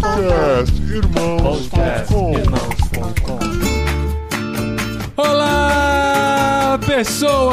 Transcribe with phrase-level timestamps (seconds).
[0.00, 2.81] Podcast Irmãos.com
[6.94, 7.52] pessoas!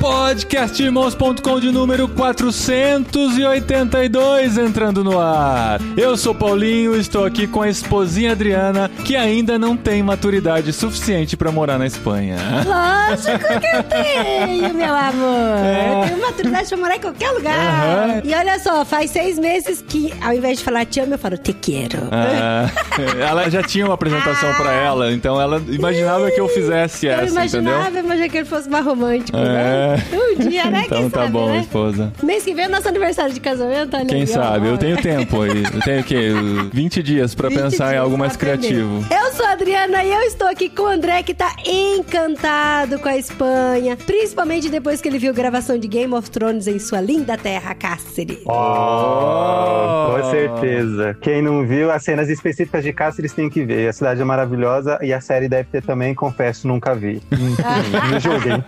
[0.00, 5.80] Podcastirmãos.com de número 482 entrando no ar.
[5.96, 11.36] Eu sou Paulinho, estou aqui com a esposinha Adriana, que ainda não tem maturidade suficiente
[11.36, 12.38] para morar na Espanha.
[12.66, 15.64] Lógico que eu tenho, meu amor.
[15.64, 15.94] É.
[15.94, 17.54] Eu tenho maturidade pra morar em qualquer lugar.
[17.54, 18.22] Aham.
[18.24, 21.38] E olha só, faz seis meses que ao invés de falar te amo, eu falo
[21.38, 22.08] te quero.
[22.10, 22.68] Ah,
[23.28, 27.59] ela já tinha uma apresentação pra ela, então ela imaginava que eu fizesse eu essa,
[27.60, 28.04] imaginava, entendeu?
[28.18, 29.42] mas que ele fosse mais romântico, É.
[29.44, 30.04] né?
[30.12, 30.82] Um dia, né?
[30.90, 31.58] Então Quem tá sabe, bom, né?
[31.60, 32.12] esposa.
[32.22, 34.68] Mês que vem é nosso aniversário de casamento, olha Quem sabe?
[34.68, 35.62] Eu tenho tempo aí.
[35.72, 36.30] Eu tenho o quê?
[36.72, 38.58] 20 dias pra 20 pensar em dias algo pra mais aprender.
[38.68, 39.04] criativo.
[39.10, 43.08] Eu sou a Adriana e eu estou aqui com o André, que tá encantado com
[43.08, 47.36] a Espanha, principalmente depois que ele viu gravação de Game of Thrones em sua linda
[47.36, 48.38] terra, Cáceres.
[48.44, 51.16] Oh, com certeza.
[51.20, 53.88] Quem não viu, as cenas específicas de Cáceres tem que ver.
[53.88, 57.22] A cidade é maravilhosa e a série deve ter também, confesso, nunca vi.
[57.52, 58.64] Enfim, Me julguem.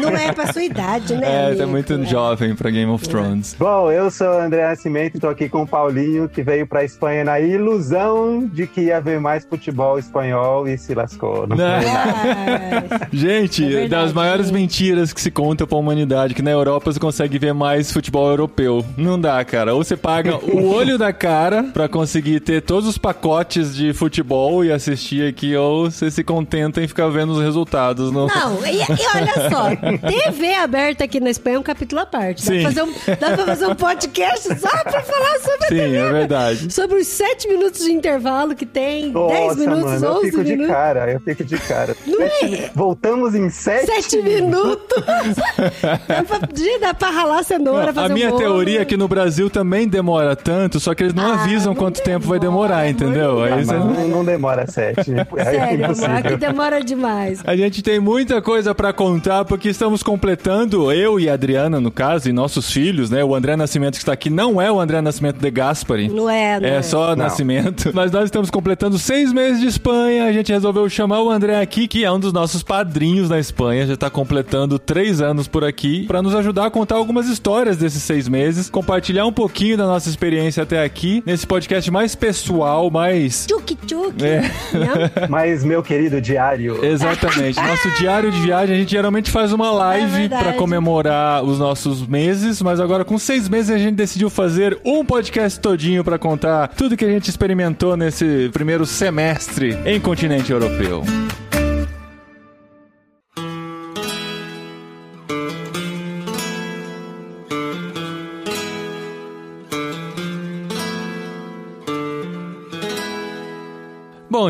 [0.00, 1.26] Não é pra sua idade, né?
[1.30, 1.58] É, amigo?
[1.60, 3.56] tá muito jovem pra Game of Thrones.
[3.58, 6.84] Bom, eu sou o André Nascimento e tô aqui com o Paulinho, que veio pra
[6.84, 11.46] Espanha na ilusão de que ia ver mais futebol espanhol e se lascou.
[11.46, 11.80] Não Né?
[11.86, 14.54] Ai, Gente, É verdade, das maiores gente.
[14.54, 18.84] mentiras que se conta pra humanidade, que na Europa você consegue ver mais futebol europeu.
[18.96, 19.74] Não dá, cara.
[19.74, 24.64] Ou você paga o olho da cara pra conseguir ter todos os pacotes de futebol
[24.64, 28.10] e assistir aqui, ou você se contenta em ficar vendo os resultados.
[28.18, 28.26] No...
[28.26, 32.44] Não, e, e olha só, TV aberta aqui na Espanha é um capítulo à parte.
[32.44, 32.60] Dá Sim.
[32.62, 35.96] pra, fazer um, dá pra fazer um podcast só pra falar sobre a Sim, TV.
[35.96, 36.72] é verdade.
[36.72, 40.44] Sobre os 7 minutos de intervalo que tem, 10 Nossa, minutos, mano, eu 11 fico
[40.44, 40.72] de minutos.
[40.74, 41.96] cara, eu fico de cara.
[42.06, 42.70] Não Sete- é?
[42.74, 45.04] Voltamos em sete, 7 minutos.
[46.08, 46.38] dá, pra,
[46.80, 50.34] dá pra ralar cenoura, a fazer minha um teoria é que no Brasil também demora
[50.34, 53.42] tanto, só que eles não Ah, avisam não quanto tempo vai demora, demorar, entendeu?
[53.42, 55.12] Ah, Aí você- não, não demora sete.
[55.36, 57.40] É Sério, amor, aqui demora demais.
[57.46, 61.90] A gente tem muita coisa pra contar porque estamos completando, eu e a Adriana, no
[61.90, 63.22] caso, e nossos filhos, né?
[63.22, 66.08] O André Nascimento que está aqui não é o André Nascimento de Gaspari.
[66.08, 67.90] Não é, não É só Nascimento.
[67.94, 70.24] Mas nós estamos completando seis meses de Espanha.
[70.24, 73.86] A gente resolveu chamar o André aqui, que é um dos nossos padrinhos na Espanha.
[73.86, 78.02] Já está completando três anos por aqui, para nos ajudar a contar algumas histórias desses
[78.02, 83.46] seis meses, compartilhar um pouquinho da nossa experiência até aqui, nesse podcast mais pessoal, mais.
[83.46, 83.76] Tchuc.
[84.22, 84.40] É.
[84.72, 85.28] Não?
[85.28, 87.60] Mas, meu querido diário, Exatamente.
[87.60, 90.44] Nosso diário de viagem, a gente geralmente faz uma É live verdade.
[90.44, 95.04] pra comemorar os nossos meses, mas agora com seis meses a gente decidiu fazer um
[95.04, 101.02] podcast todinho pra contar tudo que a gente experimentou nesse primeiro semestre em continente europeu.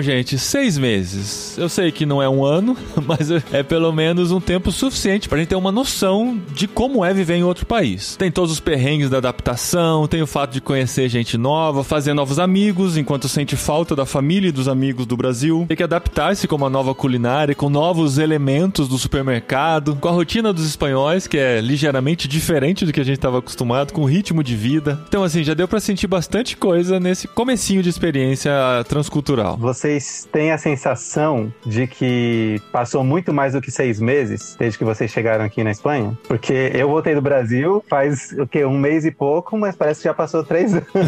[0.03, 1.56] Gente, seis meses.
[1.59, 2.76] Eu sei que não é um ano,
[3.06, 7.12] mas é pelo menos um tempo suficiente pra gente ter uma noção de como é
[7.12, 8.16] viver em outro país.
[8.16, 12.38] Tem todos os perrengues da adaptação, tem o fato de conhecer gente nova, fazer novos
[12.38, 15.64] amigos, enquanto sente falta da família e dos amigos do Brasil.
[15.69, 20.53] Tem que adaptar-se com uma nova culinária, com novos elementos do supermercado, com a rotina
[20.53, 24.42] dos espanhóis, que é ligeiramente diferente do que a gente estava acostumado, com o ritmo
[24.42, 25.00] de vida.
[25.08, 28.53] Então, assim, já deu pra sentir bastante coisa nesse comecinho de experiência
[28.88, 29.56] transcultural.
[29.88, 34.84] Vocês têm a sensação de que passou muito mais do que seis meses desde que
[34.84, 36.16] vocês chegaram aqui na Espanha?
[36.28, 38.65] Porque eu voltei do Brasil faz o quê?
[38.65, 40.88] Um mês e pouco, mas parece que já passou três anos.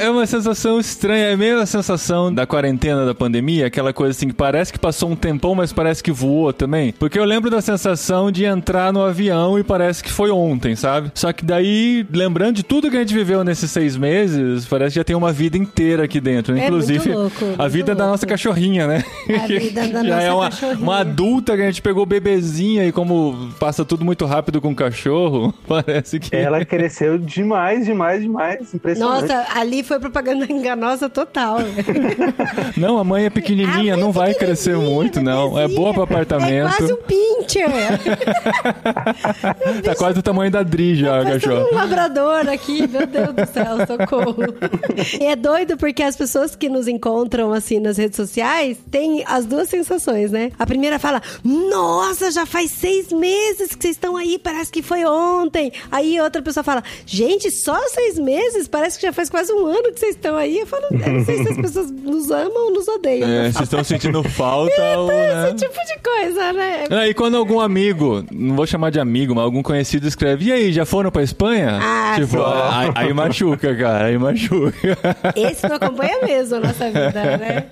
[0.00, 4.28] É uma sensação estranha, é meio a sensação da quarentena da pandemia, aquela coisa assim
[4.28, 6.92] que parece que passou um tempão, mas parece que voou também.
[6.92, 11.12] Porque eu lembro da sensação de entrar no avião e parece que foi ontem, sabe?
[11.14, 15.00] Só que daí, lembrando de tudo que a gente viveu nesses seis meses, parece que
[15.00, 16.56] já tem uma vida inteira aqui dentro.
[16.56, 18.10] É Inclusive, louco, a vida da louco.
[18.12, 19.04] nossa cachorrinha, né?
[19.42, 20.78] A vida da já nossa é uma, cachorrinha.
[20.82, 24.74] uma adulta que a gente pegou bebezinha e como passa tudo muito rápido com o
[24.74, 26.34] cachorro, parece que.
[26.34, 28.74] Ela cresceu demais, demais, demais.
[28.74, 29.22] Impressionante.
[29.28, 31.58] Nossa, ali foi propaganda enganosa total.
[32.76, 35.58] Não, a mãe é pequenininha, mãe não vai pequenininha, crescer muito, não.
[35.58, 36.76] É boa pro É apartamento.
[36.76, 37.68] quase um pincher.
[39.84, 41.74] Tá quase do tamanho da Dri já, a Parece um cachorro.
[41.74, 44.36] labrador aqui, meu Deus do céu, socorro.
[45.20, 49.46] E é doido porque as pessoas que nos encontram assim nas redes sociais têm as
[49.46, 50.52] duas sensações, né?
[50.58, 55.04] A primeira fala: Nossa, já faz seis meses que vocês estão aí, parece que foi
[55.04, 55.72] ontem.
[55.90, 58.68] Aí outra pessoa fala: Gente, só seis meses?
[58.68, 60.58] Parece que já faz quase um ano que vocês estão aí.
[60.58, 63.28] Eu falo: Eu não sei se as pessoas nos amam ou nos odeiam.
[63.28, 65.48] É, vocês estão sentindo falta ou, né?
[65.48, 66.84] Esse tipo de coisa, né?
[66.90, 70.52] É, e quando algum amigo, não vou chamar de amigo, mas algum conhecido escreve, e
[70.52, 71.78] aí, já foram pra Espanha?
[71.80, 74.98] Ah, tipo, aí, aí machuca, cara, aí machuca.
[75.34, 77.64] Esse não acompanha mesmo a nossa vida, né?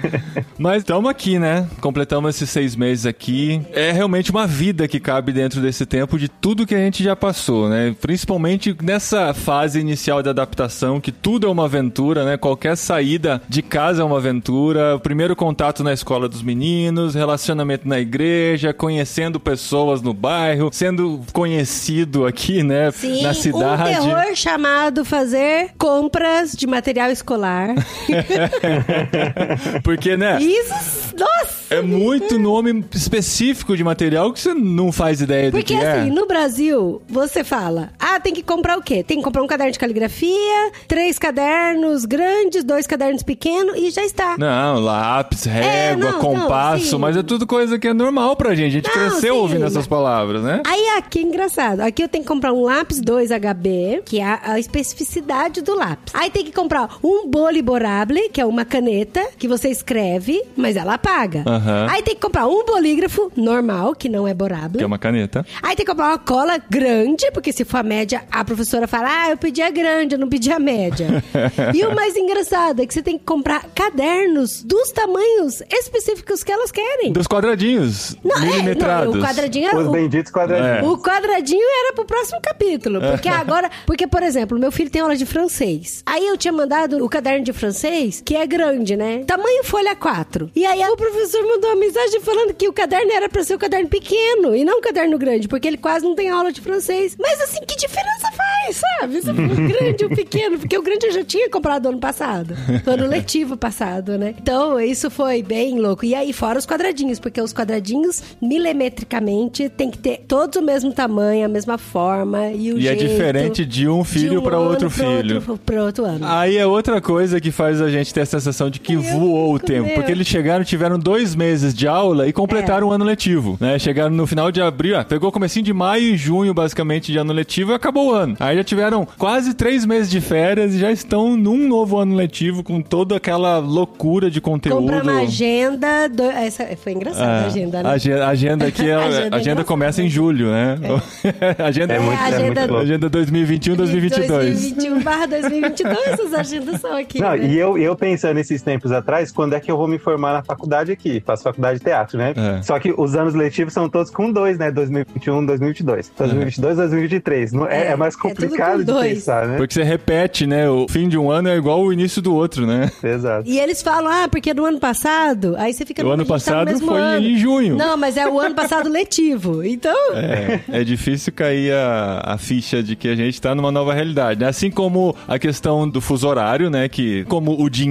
[0.58, 1.66] Mas estamos aqui, né?
[1.80, 3.62] Completamos esses seis meses aqui.
[3.72, 7.16] É realmente uma vida que cabe dentro desse tempo de tudo que a gente já
[7.16, 7.94] passou, né?
[8.00, 12.36] Principalmente nessa fase inicial de adaptação, que tudo é uma aventura, né?
[12.36, 14.96] Qualquer saída de casa é uma aventura.
[14.96, 21.20] O primeiro contato na escola dos meninos, relacionamento na igreja, conhecendo pessoas no bairro, sendo
[21.32, 22.90] conhecido aqui, né?
[22.90, 23.82] Sim, na cidade.
[23.82, 27.74] um terror chamado fazer compras de material escolar.
[29.82, 30.40] Porque, né?
[30.40, 31.60] Isso, nossa!
[31.70, 36.08] É muito nome específico de material que você não faz ideia Porque do que assim,
[36.08, 36.12] é.
[36.12, 39.04] no Brasil, você fala, ah, tem que comprar o quê?
[39.04, 44.04] Tem que comprar um caderno de caligrafia, três cadernos grandes, dois cadernos pequenos e já
[44.04, 44.36] está.
[44.36, 48.54] Não, lápis, régua, É, não, compasso, não, mas é tudo coisa que é normal pra
[48.54, 48.66] gente.
[48.66, 50.62] A gente Não, cresceu sim, ouvindo essas palavras, né?
[50.66, 51.80] Aí aqui é engraçado.
[51.80, 56.14] Aqui eu tenho que comprar um lápis 2HB, que é a, especificidade do lápis.
[56.14, 60.94] Aí tem que comprar um boliborable, que é uma caneta que você escreve, mas ela
[60.94, 61.42] apaga.
[61.46, 61.86] Aham.
[61.90, 64.78] Aí tem que comprar um bolígrafo normal, que não é borable.
[64.78, 65.44] Que é uma caneta.
[65.62, 69.08] Aí tem que comprar uma cola grande, porque se for a média, a professora fala:
[69.24, 71.22] Ah, eu pedi a grande, eu não pedi a média.
[71.74, 76.52] e o mais engraçado é que você tem que comprar cadernos dos tamanhos específicos que
[76.52, 77.12] elas querem.
[77.12, 79.14] Dos quadradinhos, Não, é, milimetrados.
[79.14, 80.92] não, o quadradinho é Os o, benditos quadradinhos.
[80.92, 83.00] o quadradinho era pro próximo capítulo.
[83.00, 83.70] Porque agora.
[83.86, 86.02] Porque, por exemplo, meu filho tem aula de francês.
[86.06, 89.24] Aí eu tinha mandado o caderno de francês, que é grande, né?
[89.26, 90.50] Tamanho folha 4.
[90.54, 93.58] E aí o professor mandou uma mensagem falando que o caderno era pra ser o
[93.58, 97.16] caderno pequeno e não o caderno grande, porque ele quase não tem aula de francês.
[97.18, 99.18] Mas assim, que diferença faz, sabe?
[99.18, 100.58] O grande ou o pequeno?
[100.58, 102.54] Porque o grande eu já tinha comprado ano passado.
[102.84, 104.34] Foi no letivo passado, né?
[104.38, 106.04] Então, isso foi bem louco.
[106.04, 110.92] E aí, fora os quadradinhos, porque os quadradinhos, milimetricamente, tem que ter todos o mesmo
[110.92, 114.58] tamanho, a mesma forma e o E é jeito diferente de um filho um pra
[114.58, 115.36] outro ano filho.
[115.36, 116.26] Outro, pro outro ano.
[116.26, 119.58] Aí é outra coisa que faz a gente ter a sensação de que voou o
[119.58, 119.86] tempo.
[119.86, 119.94] meu.
[119.94, 122.90] Porque eles chegaram, tiveram dois meses de aula e completaram É.
[122.90, 123.78] o ano letivo, né?
[123.78, 127.32] Chegaram no final de abril, ah, pegou comecinho de maio e junho, basicamente, de ano
[127.32, 128.36] letivo e acabou o ano.
[128.40, 132.62] Aí já tiveram quase três meses de férias e já estão num novo ano letivo
[132.62, 134.80] com toda aquela loucura de conteúdo.
[134.80, 136.08] Comprar uma agenda.
[136.08, 137.90] do- Essa foi engraçada a É, agenda, né?
[137.90, 139.64] Agenda, agenda aqui, é, Agenda agenda, é engraçada.
[139.64, 140.78] começa em julho, né?
[141.64, 142.76] agenda, É muito, é agenda- muito louco.
[142.82, 144.28] agenda 2021, 2022.
[144.28, 147.20] 2021 barra 2022, essas agendas são aqui.
[147.20, 147.46] Não, né?
[147.46, 150.42] e eu, eu pensando esses tempos atrás, quando é que eu vou me formar na
[150.42, 151.22] faculdade aqui?
[151.24, 152.32] Faço faculdade de teatro, né?
[152.34, 152.62] É.
[152.62, 154.70] Só que os anos letivos são todos com dois, né?
[154.70, 156.10] 2021, 2022.
[156.18, 157.52] 2022, 2023.
[157.52, 159.56] Não, é, É, é mais é complicado com de pensar, né?
[159.58, 160.68] Porque você repete, né?
[160.68, 162.90] O fim de um ano é igual o início do outro, né?
[163.02, 163.48] Exato.
[163.48, 166.28] E eles falam, ah, porque no ano passado, aí você fica O "Não, ano tá
[166.28, 167.76] no passado mesmo foi ano." em junho.
[167.76, 169.62] Não, mas é o ano passado letivo.
[169.62, 173.92] Então, É, é difícil cair a, a ficha de que a gente tá numa nova
[173.92, 174.46] realidade, né?
[174.48, 176.88] Assim como a questão do fuso horário, né?
[176.88, 177.89] Que como o dinheiro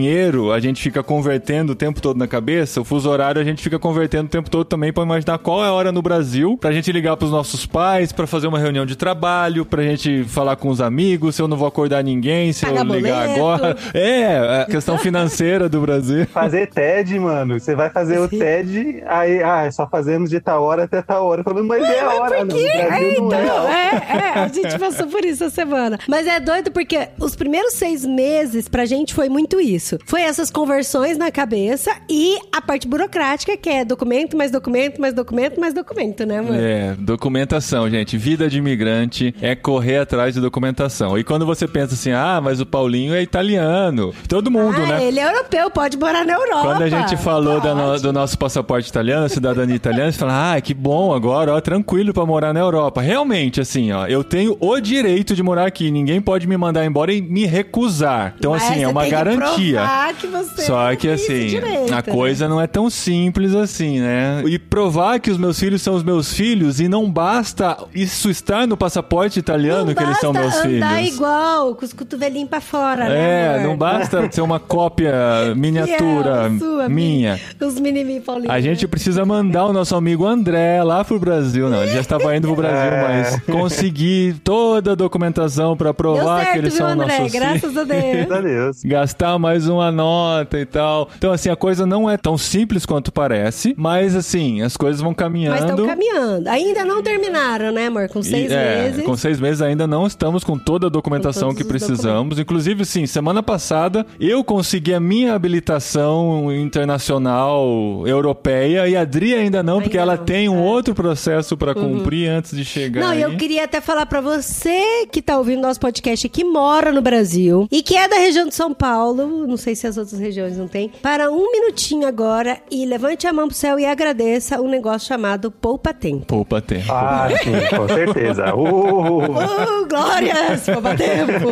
[0.54, 3.78] a gente fica convertendo o tempo todo na cabeça, o fuso horário a gente fica
[3.78, 6.92] convertendo o tempo todo também pra imaginar qual é a hora no Brasil, pra gente
[6.92, 10.80] ligar pros nossos pais, pra fazer uma reunião de trabalho, pra gente falar com os
[10.82, 13.40] amigos, se eu não vou acordar ninguém, se Pagar eu ligar boleto.
[13.40, 13.78] agora.
[13.94, 16.26] É, a questão financeira do Brasil.
[16.28, 17.60] Fazer TED, mano.
[17.60, 21.44] Você vai fazer o TED, aí, ah, só fazemos de tal hora até tal hora.
[21.44, 23.74] Falando, mas é a hora, no Brasil É, não é a então, hora.
[23.74, 25.98] é, é, a gente passou por isso essa semana.
[26.08, 29.89] Mas é doido porque os primeiros seis meses pra gente foi muito isso.
[30.06, 35.14] Foi essas conversões na cabeça e a parte burocrática, que é documento, mais documento, mais
[35.14, 36.56] documento, mais documento, né, mano?
[36.60, 38.18] É, documentação, gente.
[38.18, 41.18] Vida de imigrante é correr atrás de documentação.
[41.18, 44.14] E quando você pensa assim, ah, mas o Paulinho é italiano.
[44.28, 45.06] Todo mundo, ah, né?
[45.06, 46.62] ele é europeu, pode morar na Europa.
[46.64, 50.74] Quando a gente falou no- do nosso passaporte italiano, cidadania italiana, você fala, ah, que
[50.74, 53.02] bom, agora, ó, tranquilo pra morar na Europa.
[53.02, 55.92] Realmente, assim, ó, eu tenho o direito de morar aqui.
[55.92, 58.36] Ninguém pode me mandar embora e me recusar.
[58.38, 59.79] Então, Mas assim, é uma garantia.
[59.80, 62.02] Provar que você Só que, assim, direito, a né?
[62.02, 64.42] coisa não é tão simples assim, né?
[64.46, 68.68] E provar que os meus filhos são os meus filhos e não basta isso estar
[68.68, 70.78] no passaporte italiano não que eles são meus basta filhos.
[70.84, 75.14] andar igual, com os cotovelinhos pra fora, né, É, não basta ser uma cópia
[75.56, 77.40] miniatura é a sua, minha.
[77.60, 78.52] Os mini Paulinho.
[78.52, 81.70] A gente precisa mandar o nosso amigo André lá pro Brasil.
[81.70, 83.02] Não, ele já estava indo pro Brasil, É.
[83.02, 87.06] mas conseguir toda a documentação pra Deu provar certo, que eles viu, são André?
[87.20, 87.34] nossos filhos.
[87.34, 88.84] Graças a Deus.
[88.84, 91.10] Gastar mais uma nota e tal.
[91.18, 95.12] Então, assim, a coisa não é tão simples quanto parece, mas, assim, as coisas vão
[95.12, 95.58] Mas caminhando.
[95.70, 96.48] estão caminhando.
[96.48, 98.08] Ainda não terminaram, né, amor?
[98.10, 99.06] Com E, seis é, meses.
[99.06, 102.40] Com seis meses ainda não estamos com toda a documentação que os precisamos.
[102.40, 109.64] Inclusive, sim, semana passada eu consegui a minha habilitação internacional europeia e a Adri ainda
[109.64, 110.62] não, porque Ainda ela não, tem um é.
[110.62, 113.02] outro processo para cumprir antes de chegar.
[113.02, 113.38] Não, e eu aí.
[113.38, 117.82] queria até falar pra você que tá ouvindo nosso podcast que mora no Brasil e
[117.82, 120.90] que é da região de São Paulo, não sei se as outras regiões não tem,
[121.02, 125.52] para um minutinho agora e levante a mão pro céu e agradeça um negócio chamado
[125.52, 126.26] Poupa Tempo.
[126.26, 126.92] Poupa tempo.
[126.92, 128.54] Ah, sim, com certeza.
[128.60, 130.66] Uh, Oh, glórias!
[130.66, 131.50] Poupa Tempo!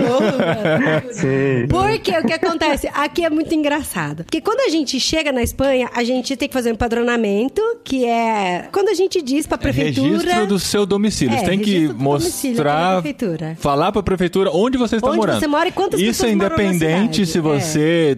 [1.12, 1.68] sim.
[1.70, 2.90] Porque o que acontece?
[2.94, 4.24] Aqui é muito engraçado.
[4.24, 8.06] Porque quando a gente chega na Espanha, a gente tem que fazer um empadronamento, que
[8.06, 10.10] é quando a gente diz pra É prefeitura.
[10.10, 11.36] registro do seu domicílio.
[11.36, 13.56] É, você tem que mostrar, prefeitura.
[13.60, 15.40] falar pra prefeitura onde você está Onde morando.
[15.40, 17.42] você mora e quantas Isso é pessoas moram na independente se É.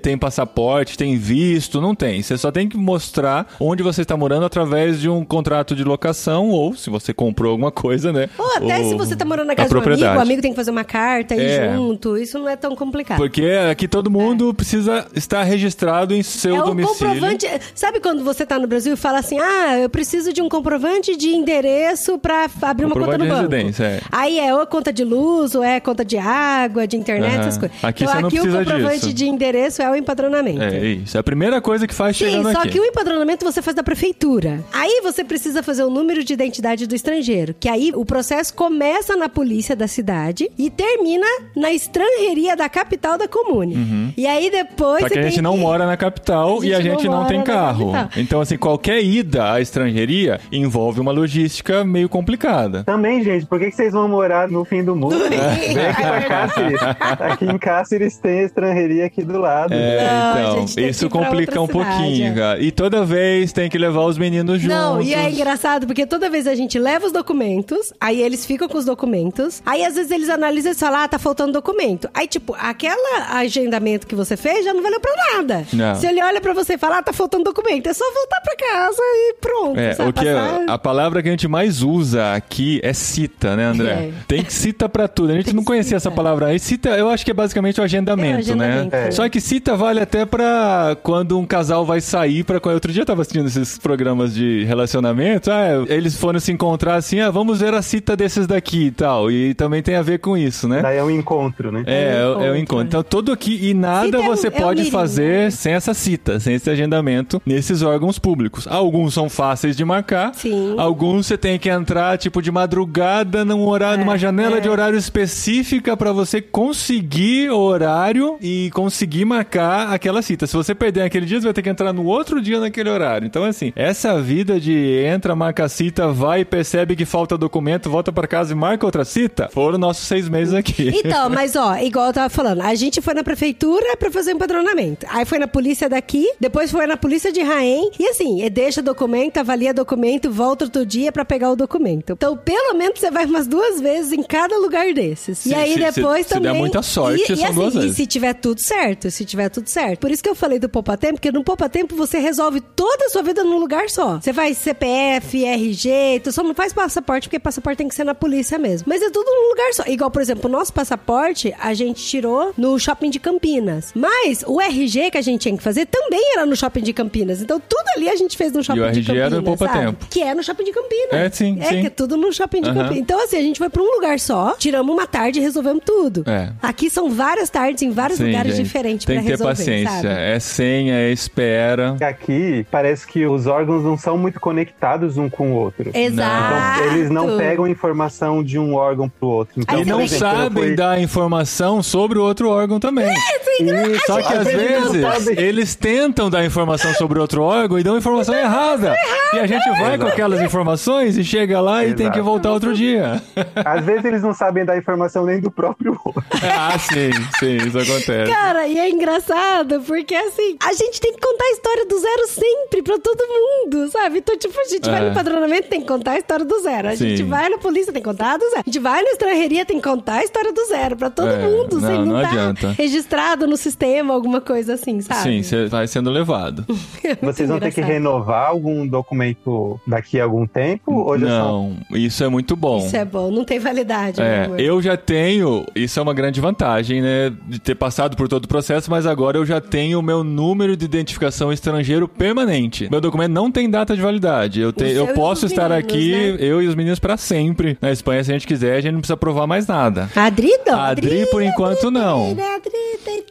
[0.02, 2.22] tem passaporte, tem visto, não tem.
[2.22, 6.50] Você só tem que mostrar onde você está morando através de um contrato de locação
[6.50, 8.30] ou se você comprou alguma coisa, né?
[8.38, 10.56] Ou até se você tá morando na casa de um amigo, o amigo tem que
[10.56, 11.74] fazer uma carta e É.
[11.74, 12.18] junto.
[12.18, 13.18] Isso não é tão complicado.
[13.18, 16.98] Porque aqui todo mundo precisa estar registrado em seu é um domicílio.
[17.14, 17.48] comprovante.
[17.76, 21.16] Sabe quando você tá no Brasil e fala assim: ah, eu preciso de um comprovante
[21.16, 23.54] de endereço pra f- abrir uma conta no banco?
[23.82, 24.00] é.
[24.12, 27.40] Aí é ou conta de luz, ou é conta de água, de internet, Aham.
[27.42, 27.78] essas coisas.
[27.84, 29.14] Aqui então você não aqui o precisa comprovante disso.
[29.14, 30.62] de endereço é o empadronamento.
[30.62, 31.18] É isso.
[31.18, 32.70] É a primeira coisa que faz Sim, chegando só aqui.
[32.72, 34.63] que o empadronamento você faz da prefeitura.
[34.74, 37.56] Aí você precisa fazer o número de identidade do estrangeiro.
[37.60, 41.25] Que aí o processo começa na polícia da cidade e termina
[41.56, 44.13] na estrangeria da capital da comune.
[44.18, 46.82] E aí depois Só que a gente não que- mora na capital A e a
[46.82, 47.92] gente não não, tem carro.
[47.92, 48.22] capital.
[48.22, 52.84] Então, assim, qualquer ida à estrangeria envolve uma logística meio complicada.
[52.84, 55.18] Também, gente, por que que vocês vão morar no fim do mundo?
[55.30, 55.39] Vem
[55.88, 56.80] aqui pra Cáceres.
[57.20, 59.49] Aqui em Cáceres tem a estrangeria aqui do lado.
[59.72, 62.36] É, Não, a então, isso complica um cidade, pouquinho, é.
[62.36, 62.62] cara.
[62.62, 64.75] E toda vez tem que levar os meninos juntos.
[64.77, 68.68] Não, e é engraçado porque toda vez a gente leva os documentos, aí eles ficam
[68.68, 72.10] com os documentos, aí às vezes eles analisam e falam, ah, tá faltando documento.
[72.13, 75.65] Aí, tipo, aquela agendamento que você fez já não valeu pra nada.
[75.74, 75.96] Não.
[75.96, 78.56] Se ele olha pra você e fala, ah, tá faltando documento, é só voltar pra
[78.56, 79.79] casa e pronto.
[79.79, 83.56] É, o que é- Passar- a palavra que a gente mais usa aqui é cita,
[83.56, 83.91] né, André?
[83.91, 84.12] É.
[84.27, 85.32] Tem que cita pra tudo.
[85.32, 86.10] A gente Tem não conhecia cita.
[86.10, 86.60] essa palavra aí.
[86.60, 89.08] Cita, eu acho que é basicamente o agendamento, É, o agendamento, né?
[89.08, 89.12] é.
[89.12, 92.60] Só que cita vale até pra quando um casal vai sair pra.
[92.74, 95.50] Outro dia eu tava assistindo esses programas de relacionamento.
[95.51, 99.31] Ah, eles foram se encontrar assim, ah, vamos ver a cita desses daqui e tal.
[99.31, 100.81] E também tem a ver com isso, né?
[100.81, 101.84] Daí é um encontro, né?
[101.86, 102.77] É, é, o- é encontro, encontro.
[102.79, 102.84] né?
[102.88, 105.50] Então, tudo aqui e nada Cita é você é o pode mirim, fazer né?
[105.50, 108.67] sem essa cita, sem esse agendamento nesses órgãos públicos.
[108.67, 110.75] Alguns são fáceis de marcar, Sim.
[110.77, 114.60] alguns você tem que entrar tipo de madrugada num horário, numa janela é.
[114.60, 120.45] de horário específica para você conseguir o horário e conseguir marcar aquela cita.
[120.48, 123.25] Se você perder aquele dia, você vai ter que entrar no outro dia naquele horário.
[123.25, 128.12] Então, assim, essa vida de entra, marca a cita, vai, percebe que falta documento, volta
[128.12, 130.91] para casa e marca outra cita, foram nossos seis meses aqui.
[130.93, 134.36] Então, mas ó, igual eu tava falando, a gente foi na prefeitura pra fazer o
[134.36, 135.05] empadronamento.
[135.09, 137.91] Aí foi na polícia daqui, depois foi na polícia de Raém.
[138.00, 142.13] E assim, é, deixa documento, avalia documento, volta outro dia pra pegar o documento.
[142.13, 145.38] Então, pelo menos você vai umas duas vezes em cada lugar desses.
[145.39, 146.59] Se- e aí se- depois se- se der também.
[146.62, 147.95] muita sorte, e, e são assim, duas E vezes.
[147.95, 150.00] se tiver tudo certo, se tiver tudo certo.
[150.00, 153.06] Por isso que eu falei do Poupa Tempo, porque no Poupa Tempo você resolve toda
[153.06, 154.20] a sua vida num lugar só.
[154.20, 158.16] Você faz CPF, RG, tu só não faz passaporte, porque passaporte tem que ser na
[158.16, 158.86] polícia mesmo.
[158.88, 159.84] Mas é tudo num lugar só.
[159.88, 163.92] Igual, por exemplo, o nosso passaporte a gente tirou no shopping de Campinas.
[163.96, 167.42] Mas o RG que a gente tinha que fazer também era no shopping de Campinas.
[167.42, 169.26] Então tudo ali a gente fez no shopping o de RG Campinas.
[169.28, 169.80] era no Poupa sabe?
[169.86, 170.06] Tempo.
[170.10, 171.14] Que é no shopping de Campinas.
[171.14, 171.82] É, sim, É, sim.
[171.82, 172.78] que é tudo no shopping de Aham.
[172.80, 173.00] Campinas.
[173.02, 176.24] Então, assim, a gente foi pra um lugar só, tiramos uma tarde e resolvemos tudo.
[176.28, 176.52] É.
[176.62, 178.66] Aqui são várias tardes em vários Sim, lugares gente.
[178.66, 180.01] diferentes Tem pra que ter resolver, paciência.
[180.01, 180.08] sabe?
[180.22, 181.96] É senha, é espera.
[182.01, 185.91] Aqui parece que os órgãos não são muito conectados um com o outro.
[185.94, 186.79] Exato.
[186.82, 189.56] Então, eles não pegam informação de um órgão pro outro.
[189.58, 193.12] Então, Aí E não sabem fui- dar informação sobre o outro órgão também.
[193.60, 198.36] Isso, Só que às vezes eles tentam dar informação sobre outro órgão e dão informação
[198.36, 198.96] errada.
[199.34, 200.08] E a gente vai com Exato.
[200.08, 202.18] aquelas informações e chega lá e tem Exato.
[202.18, 203.22] que voltar outro dia.
[203.56, 206.24] Às vezes eles não sabem dar informação nem do próprio outro.
[206.44, 208.32] ah, sim, sim, isso acontece.
[208.32, 212.27] Cara, e é engraçado, porque assim, a gente tem que contar a história do zero
[212.27, 214.19] sempre pra todo mundo, sabe?
[214.19, 215.10] Então, tipo, a gente vai É.
[215.10, 216.88] no padronamento, tem que contar a história do zero.
[216.89, 217.10] A Sim.
[217.10, 218.62] gente vai na polícia, tem que contar do zero.
[218.65, 221.38] A gente vai na estrangeria, tem que contar a história do zero pra todo É,
[221.48, 222.72] mundo, não, sem não não tá adianta.
[222.72, 225.22] registrado no sistema, alguma coisa assim, sabe?
[225.24, 226.65] Sim, você vai sendo levado.
[227.03, 230.91] É Vocês vão ter que renovar algum documento daqui a algum tempo?
[230.93, 231.75] Ou já são?
[231.89, 232.86] Não, isso é muito bom.
[232.86, 234.60] Isso é bom, não tem validade, meu É, amor.
[234.60, 237.34] eu já tenho, isso é uma grande vantagem, né?
[237.48, 240.75] De ter passado por todo o processo, mas agora eu já tenho o meu número
[240.77, 242.88] de identificação estrangeiro permanente.
[242.89, 244.62] Meu documento não tem data de validade.
[244.62, 246.38] Eu, te- eu posso estar meninos, aqui, né?
[246.39, 247.77] eu e os meninos, pra sempre.
[247.81, 250.09] Na Espanha, se a gente quiser, a gente não precisa provar mais nada.
[250.15, 252.33] A Adri, Adri, por enquanto, não.
[252.33, 252.43] né?
[252.55, 252.79] Adri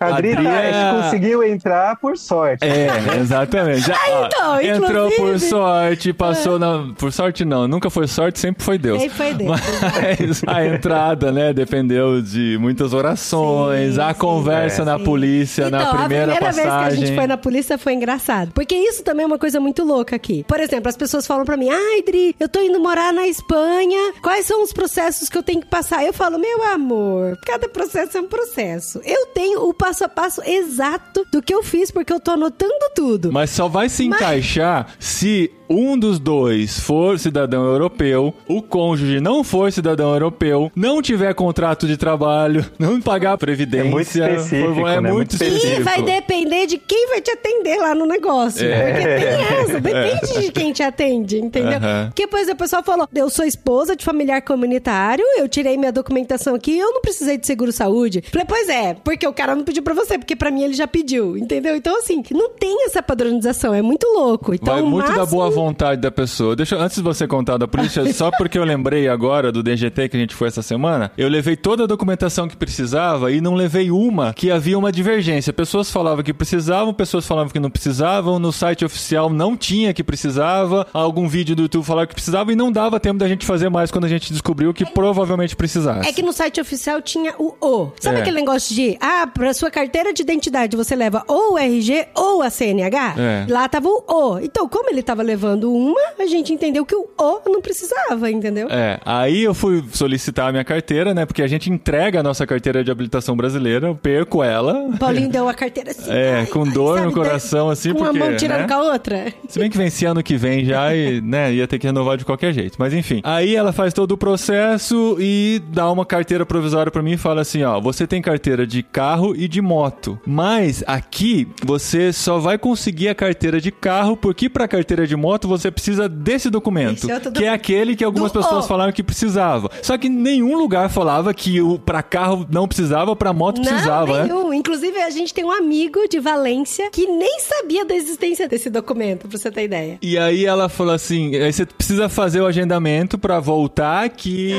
[0.00, 2.64] Adri, Adri é- conseguiu entrar por sorte.
[2.64, 2.88] É,
[3.20, 3.80] exatamente.
[3.80, 6.86] Já, ó, então, entrou por sorte, passou na.
[6.96, 7.66] Por sorte, não.
[7.68, 9.02] Nunca foi sorte, sempre foi Deus.
[9.02, 9.50] Aí foi Deus.
[9.50, 14.18] Mas a entrada, né, dependeu de muitas orações, Sim, a sim.
[14.20, 14.84] conversa É.
[14.84, 17.07] na polícia, Então, na primeira, a primeira vez que a passagem.
[17.07, 18.52] gente foi na polícia foi engraçado.
[18.52, 20.45] Porque isso também é uma coisa muito louca aqui.
[20.47, 24.12] Por exemplo, as pessoas falam pra mim, ai, Dri, eu tô indo morar na Espanha,
[24.23, 26.04] quais são os processos que eu tenho que passar?
[26.04, 29.00] Eu falo, meu amor, cada processo é um processo.
[29.04, 32.75] Eu tenho o passo a passo exato do que eu fiz, porque eu tô anotando
[32.95, 33.33] tudo.
[33.33, 39.45] Mas só vai se encaixar se um dos dois for cidadão europeu, o cônjuge não
[39.45, 43.87] for cidadão europeu, não tiver contrato de trabalho, não pagar previdência.
[43.87, 45.12] É muito específico, é né?
[45.12, 45.80] muito Muito específico.
[45.80, 48.66] E vai depender de quem vai te atender lá no negócio.
[48.66, 48.92] É.
[48.92, 51.78] Porque tem essa, depende de quem te atende, entendeu?
[51.78, 52.06] Aham.
[52.08, 55.92] Porque, por exemplo, o pessoal falou: eu sou esposa de familiar comunitário, eu tirei minha
[55.92, 58.23] documentação aqui, eu não precisei de seguro-saúde.
[58.30, 60.87] Falei, pois é, porque o cara não pediu pra você, porque pra mim ele já
[60.87, 61.75] pediu, entendeu?
[61.76, 64.54] Então, assim, não tem essa padronização, é muito louco.
[64.54, 66.54] Então, Vai muito da máximo- boa vontade da pessoa.
[66.56, 70.08] Deixa, eu- antes de você contar da polícia, só porque eu lembrei agora do DGT
[70.08, 73.54] que a gente foi essa semana, eu levei toda a documentação que precisava e não
[73.54, 75.17] levei uma que havia uma divergência.
[75.52, 80.02] Pessoas falavam que precisavam, pessoas falavam que não precisavam, no site oficial não tinha que
[80.04, 83.68] precisava, algum vídeo do YouTube falava que precisava e não dava tempo da gente fazer
[83.68, 86.08] mais quando a gente descobriu que provavelmente precisasse.
[86.08, 87.90] É que no site oficial tinha o O.
[88.00, 88.20] Sabe É.
[88.20, 92.42] aquele negócio de, ah, pra sua carteira de identidade você leva ou o RG ou
[92.42, 93.14] a CNH?
[93.18, 93.46] É.
[93.48, 94.38] Lá tava o O.
[94.38, 98.68] Então, como ele tava levando uma, a gente entendeu que o O não precisava, entendeu?
[98.70, 101.26] É, aí eu fui solicitar a minha carteira, né?
[101.26, 104.88] Porque a gente entrega a nossa carteira de habilitação brasileira, eu perco ela.
[105.08, 106.10] Paulinho deu a carteira assim.
[106.10, 108.68] É, ai, com ai, dor sabe, no coração, assim, com porque, uma mão tirando né?
[108.68, 109.32] com a outra.
[109.48, 112.24] Se bem que vencia ano que vem já e, né, ia ter que renovar de
[112.24, 112.76] qualquer jeito.
[112.78, 113.20] Mas enfim.
[113.24, 117.40] Aí ela faz todo o processo e dá uma carteira provisória pra mim e fala
[117.42, 120.18] assim, ó, você tem carteira de carro e de moto.
[120.26, 125.46] Mas aqui você só vai conseguir a carteira de carro porque pra carteira de moto
[125.48, 128.68] você precisa desse documento, Esse outro que é aquele que algumas Do- pessoas ó.
[128.68, 129.70] falaram que precisava.
[129.82, 134.14] Só que nenhum lugar falava que o para carro não precisava, pra moto precisava, não,
[134.18, 134.22] né?
[134.34, 134.52] nenhum.
[134.98, 139.28] Inclusive, a gente tem um amigo de Valência que nem sabia da existência desse documento,
[139.28, 139.98] pra você ter ideia.
[140.02, 144.52] E aí ela falou assim: aí você precisa fazer o agendamento pra voltar aqui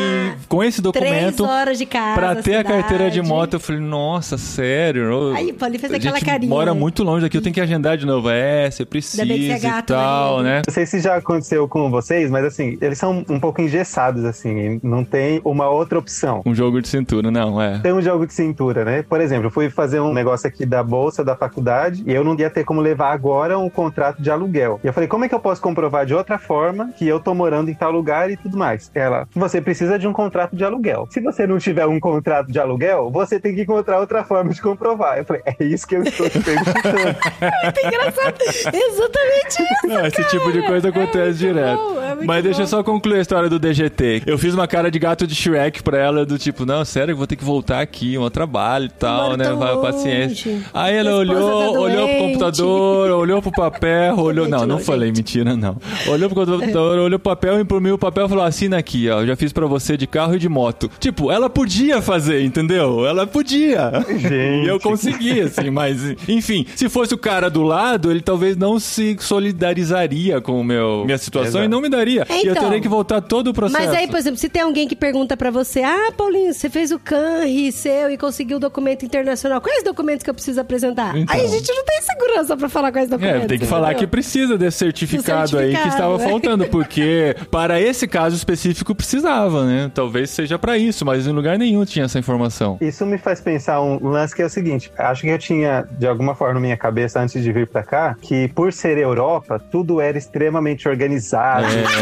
[0.48, 1.36] com esse documento.
[1.36, 2.16] Três horas de casa.
[2.16, 3.30] Pra ter a carteira de cidade.
[3.30, 5.34] moto, eu falei, nossa, sério?
[5.36, 6.80] Aí, Paulo, fez a aquela gente carinha, mora né?
[6.80, 8.30] muito longe daqui, eu tenho que agendar de novo.
[8.30, 10.58] É, você precisa você é e gato, tal, né?
[10.58, 10.62] né?
[10.68, 14.80] Não sei se já aconteceu com vocês, mas assim, eles são um pouco engessados, assim,
[14.82, 16.42] não tem uma outra opção.
[16.46, 17.80] Um jogo de cintura, não, é.
[17.80, 19.04] Tem um jogo de cintura, né?
[19.04, 22.38] Por exemplo, eu fui fazer um negócio aqui da bolsa da faculdade e eu não
[22.38, 24.80] ia ter como levar agora um contrato de aluguel.
[24.84, 27.34] E eu falei, como é que eu posso comprovar de outra forma que eu tô
[27.34, 28.92] morando em tal lugar e tudo mais?
[28.94, 31.08] Ela, você precisa de um contrato de aluguel.
[31.10, 34.62] Se você não tiver um contrato de aluguel, você tem que encontrar outra forma de
[34.62, 35.18] comprovar.
[35.18, 36.76] Eu falei, é isso que eu estou te perguntando.
[37.64, 38.38] Muito engraçado.
[38.74, 39.88] Exatamente isso.
[39.88, 41.78] Não, esse tipo de coisa acontece muito direto.
[41.78, 44.24] bom, é muito Mas deixa eu só concluir a história do DGT.
[44.26, 47.18] Eu fiz uma cara de gato de Shrek pra ela, do tipo, não, sério, eu
[47.18, 49.52] vou ter que voltar aqui, um trabalho e tal, né?
[49.54, 49.92] Vai, longe.
[49.92, 50.62] paciência.
[50.74, 54.48] Aí ela olhou, tá olhou pro computador, olhou pro papel, olhou.
[54.48, 55.78] Não, não falei mentira, não.
[56.08, 59.22] Olhou pro computador, olhou pro papel, imprimiu o papel e falou: assina aqui, ó.
[59.22, 60.90] Eu já fiz pra você de carro e de moto.
[61.00, 63.06] Tipo, ela podia fazer, entendeu?
[63.06, 63.92] Ela podia.
[64.10, 64.50] Gente.
[64.60, 68.80] E eu consegui, assim, mas, enfim, se fosse o cara do lado, ele talvez não
[68.80, 71.66] se solidarizaria com o meu, minha situação Exato.
[71.66, 72.09] e não me daria.
[72.16, 73.82] E eu Então, teria que voltar todo o processo.
[73.82, 76.92] Mas aí, por exemplo, se tem alguém que pergunta pra você, ah, Paulinho, você fez
[76.92, 81.16] o CANRI seu e conseguiu o documento internacional, quais documentos que eu preciso apresentar?
[81.18, 81.36] Então.
[81.36, 83.44] Aí a gente não tem segurança pra falar quais documentos.
[83.44, 86.30] É, tem que falar que precisa desse certificado, aí que certificado, estava né?
[86.30, 89.92] faltando, porque para esse caso específico precisava, né?
[89.94, 92.78] Talvez seja para isso, mas em lugar nenhum tinha essa informação.
[92.82, 96.08] Isso me faz pensar um lance que é o seguinte: acho que eu tinha, de
[96.08, 100.02] alguma forma, na minha cabeça antes de vir pra cá, que por ser Europa, tudo
[100.02, 101.66] era extremamente organizado.
[101.66, 101.99] É,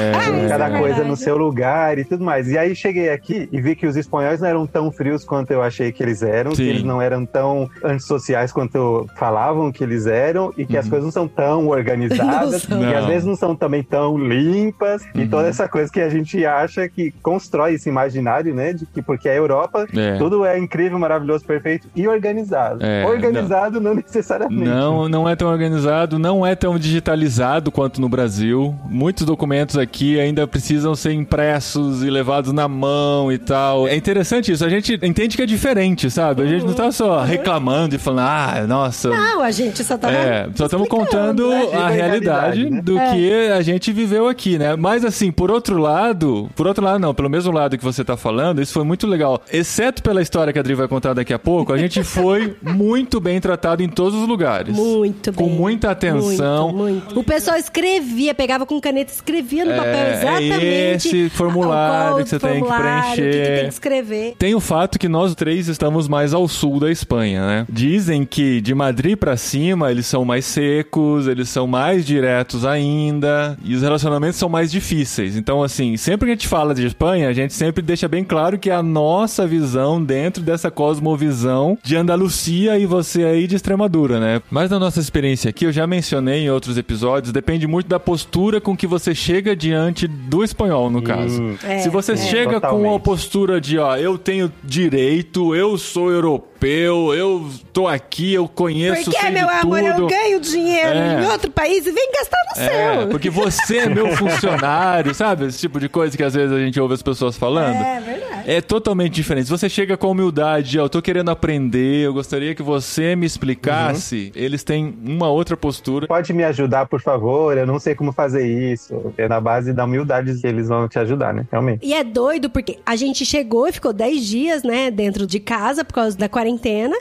[0.47, 2.47] cada é coisa no seu lugar e tudo mais.
[2.49, 5.61] E aí cheguei aqui e vi que os espanhóis não eram tão frios quanto eu
[5.61, 6.63] achei que eles eram, Sim.
[6.63, 11.05] que eles não eram tão antissociais quanto falavam que eles eram, e que as coisas
[11.05, 15.47] não são tão organizadas, Não e às vezes não são também tão limpas, e toda
[15.47, 18.73] essa coisa que a gente acha que constrói esse imaginário, né?
[18.73, 20.17] De que porque a Europa É.
[20.17, 22.83] tudo é incrível, maravilhoso, perfeito e organizado.
[22.83, 24.63] É, organizado não, necessariamente.
[24.63, 28.75] Não, não é tão organizado, não é tão digitalizado quanto no Brasil.
[28.85, 29.86] Muitos documentos aqui
[30.19, 33.87] ainda precisam ser impressos e levados na mão e tal.
[33.87, 36.43] É interessante isso, a gente entende que é diferente, sabe?
[36.43, 39.09] A gente não tá só reclamando e falando, ah, nossa.
[39.09, 40.13] Não, a gente só tava.
[40.13, 41.69] É, só estamos contando né?
[41.73, 42.17] a A realidade
[42.57, 42.81] realidade, né?
[42.81, 43.13] do É.
[43.13, 44.75] que a gente viveu aqui, né?
[44.75, 48.17] Mas assim, por outro lado, por outro lado não, pelo mesmo lado que você tá
[48.17, 49.41] falando, isso foi muito legal.
[49.51, 53.19] Exceto pela história que a Adri vai contar daqui a pouco, a gente foi muito
[53.19, 54.75] bem tratado em todos os lugares.
[54.75, 55.47] Muito bem.
[55.47, 56.71] Com muita atenção.
[56.71, 57.19] Muito, muito.
[57.19, 60.95] O pessoal escrevia, pegava com caneta, escrevia no É, papel é exatamente.
[60.95, 63.55] esse formulário qual que você tem que O que, que preencher.
[63.55, 64.35] tem que escrever.
[64.37, 67.65] Tem o fato que nós três estamos mais ao sul da Espanha, né?
[67.69, 73.57] Dizem que de Madrid pra cima eles são mais secos, eles são mais diretos ainda
[73.63, 75.35] e os relacionamentos são mais difíceis.
[75.35, 78.57] Então, assim, sempre que a gente fala de Espanha, a gente sempre deixa bem claro
[78.57, 84.19] que é a nossa visão dentro dessa cosmovisão de Andalucia e você aí de Extremadura,
[84.19, 84.41] né?
[84.49, 88.59] Mas na nossa experiência aqui, eu já mencionei em outros episódios, depende muito da postura
[88.61, 91.57] com que você chega diante do espanhol, no caso.
[91.63, 92.17] É, Se você é.
[92.17, 93.01] chega com uma Totalmente.
[93.03, 99.19] postura de, ó, eu tenho direito, eu sou europeu, eu tô aqui, eu conheço Porque,
[99.19, 100.01] sei meu amor, tudo.
[100.03, 101.23] eu ganho dinheiro É.
[101.23, 103.07] em outro país e vem gastar no É, seu.
[103.09, 105.45] porque você é meu funcionário, sabe?
[105.45, 107.75] Esse tipo de coisa que às vezes a gente ouve as pessoas falando.
[107.75, 108.27] É verdade.
[108.49, 109.45] É totalmente diferente.
[109.45, 114.31] Se você chega com humildade, eu tô querendo aprender, eu gostaria que você me explicasse,
[114.35, 116.07] eles têm uma outra postura.
[116.07, 117.57] Pode me ajudar, por favor?
[117.57, 119.13] Eu não sei como fazer isso.
[119.17, 121.45] É na base da humildade que eles vão te ajudar, né?
[121.51, 121.85] Realmente.
[121.85, 125.83] E é doido porque a gente chegou e ficou 10 dias, né, dentro de casa
[125.83, 126.46] por causa da quarentena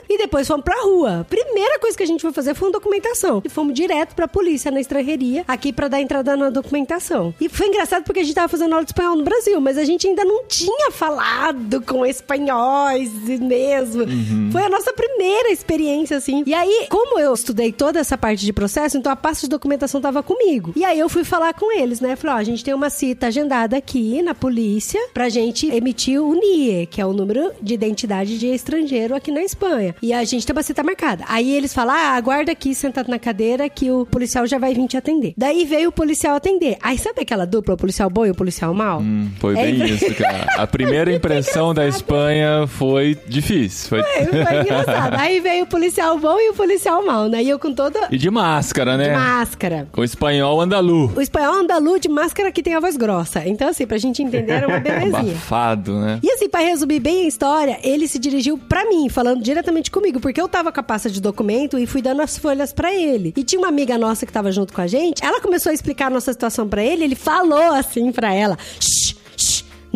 [0.09, 1.25] e depois fomos pra rua.
[1.29, 3.41] Primeira coisa que a gente foi fazer foi uma documentação.
[3.45, 7.33] E fomos direto pra polícia na estrangeria aqui pra dar entrada na documentação.
[7.39, 9.85] E foi engraçado porque a gente tava fazendo aula de espanhol no Brasil, mas a
[9.85, 14.03] gente ainda não tinha falado com espanhóis mesmo.
[14.51, 16.43] Foi a nossa primeira experiência assim.
[16.45, 20.01] E aí, como eu estudei toda essa parte de processo, então a pasta de documentação
[20.01, 20.73] tava comigo.
[20.75, 22.15] E aí eu fui falar com eles, né?
[22.15, 26.33] Falei, ó, a gente tem uma cita agendada aqui na polícia pra gente emitir o
[26.33, 29.95] NIE, que é o número de identidade de estrangeiro aqui na Espanha.
[30.01, 31.23] E a gente tem uma cita marcada.
[31.27, 34.87] Aí eles falam, ah, aguarda aqui sentado na cadeira que o policial já vai vir
[34.87, 35.33] te atender.
[35.37, 36.77] Daí veio o policial atender.
[36.81, 38.99] Aí sabe aquela dupla, o policial bom e o policial mau?
[38.99, 40.45] Hum, foi É bem impre- isso, cara.
[40.57, 43.89] A primeira impressão da Espanha foi difícil.
[43.89, 44.03] Foi...
[44.03, 45.13] Foi, foi engraçado.
[45.15, 47.43] Aí veio o policial bom e o policial mau, né?
[47.43, 49.13] E eu com toda E de máscara, né?
[49.15, 49.87] máscara.
[49.91, 51.11] Com espanhol andalu.
[51.15, 53.45] O espanhol andalu de máscara que tem a voz grossa.
[53.47, 55.19] Então, assim, pra gente entender, era uma belezinha.
[55.19, 56.19] Abafado, né?
[56.23, 60.19] E assim, pra resumir bem a história, ele se dirigiu pra mim, falando diretamente comigo,
[60.19, 63.33] porque eu tava com a pasta de documento e fui dando as folhas pra ele.
[63.35, 66.07] E tinha uma amiga nossa que tava junto com a gente, ela começou a explicar
[66.07, 69.15] a nossa situação pra ele, ele falou assim pra ela: shh,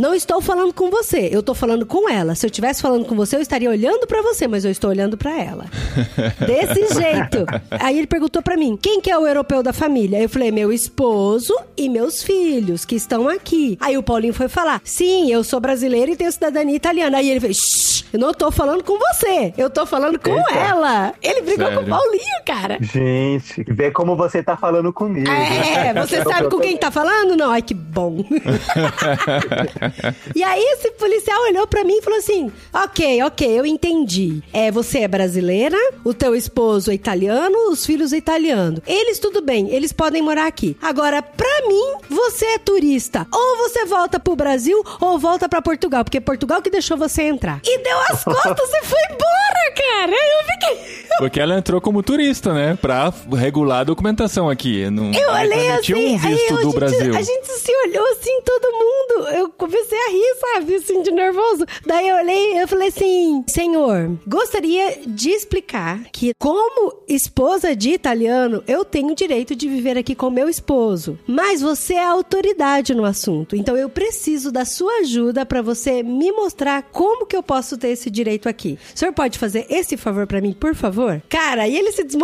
[0.02, 2.34] não estou falando com você, eu tô falando com ela.
[2.34, 5.16] Se eu estivesse falando com você, eu estaria olhando pra você, mas eu estou olhando
[5.16, 5.66] pra ela.
[6.46, 7.46] Desse jeito.
[7.70, 10.20] Aí ele perguntou pra mim: quem que é o europeu da família?
[10.20, 13.78] Eu falei: meu esposo e meus filhos, que estão aqui.
[13.80, 17.20] Aí o Paulinho foi falar: sim, eu sou brasileiro e tenho cidadania italiana.
[17.20, 20.54] Aí ele fez: eu não tô falando com você, eu tô falando com Eita.
[20.54, 21.14] ela.
[21.22, 21.88] Ele brigou com Sério?
[21.88, 22.78] o Paulinho, cara.
[22.82, 25.30] Gente, vê como você tá falando comigo.
[25.30, 27.38] É, você sabe com quem tá falando?
[27.38, 28.26] Não, ai que bom.
[30.36, 34.44] e aí esse policial olhou pra mim e falou assim: Ok, ok, eu entendi.
[34.52, 38.84] É, você é brasileira, o teu esposo é italiano, os filhos é italiano.
[38.86, 40.76] Eles, tudo bem, eles podem morar aqui.
[40.82, 43.26] Agora, pra mim, você é turista.
[43.34, 47.24] Ou você volta pro Brasil ou volta pra Portugal, porque é Portugal que deixou você
[47.24, 47.62] entrar.
[47.64, 50.12] E deu as costas e foi embora, cara.
[50.12, 51.02] Eu fiquei.
[51.18, 52.78] Porque ela entrou como turista, né?
[52.82, 54.90] Pra regular a documentação aqui.
[54.90, 57.16] Não, Eu olhei assim, tinha um visto do gente- Brasil.
[57.16, 59.28] A gente se olhou assim, todo mundo.
[59.36, 60.76] Eu comecei a rir, sabe?
[60.76, 61.66] Assim, de nervoso.
[61.86, 68.64] Daí eu olhei eu falei assim: Senhor, gostaria de explicar que, como esposa de italiano,
[68.68, 71.18] eu tenho o direito de viver aqui com meu esposo.
[71.28, 73.56] Mas você é autoridade no assunto.
[73.56, 77.90] Então eu preciso da sua ajuda pra você me mostrar como que eu posso ter
[77.90, 78.78] esse direito aqui.
[78.96, 81.22] O senhor pode fazer esse favor pra mim, por favor?
[81.30, 82.21] Cara, e ele se desmontou.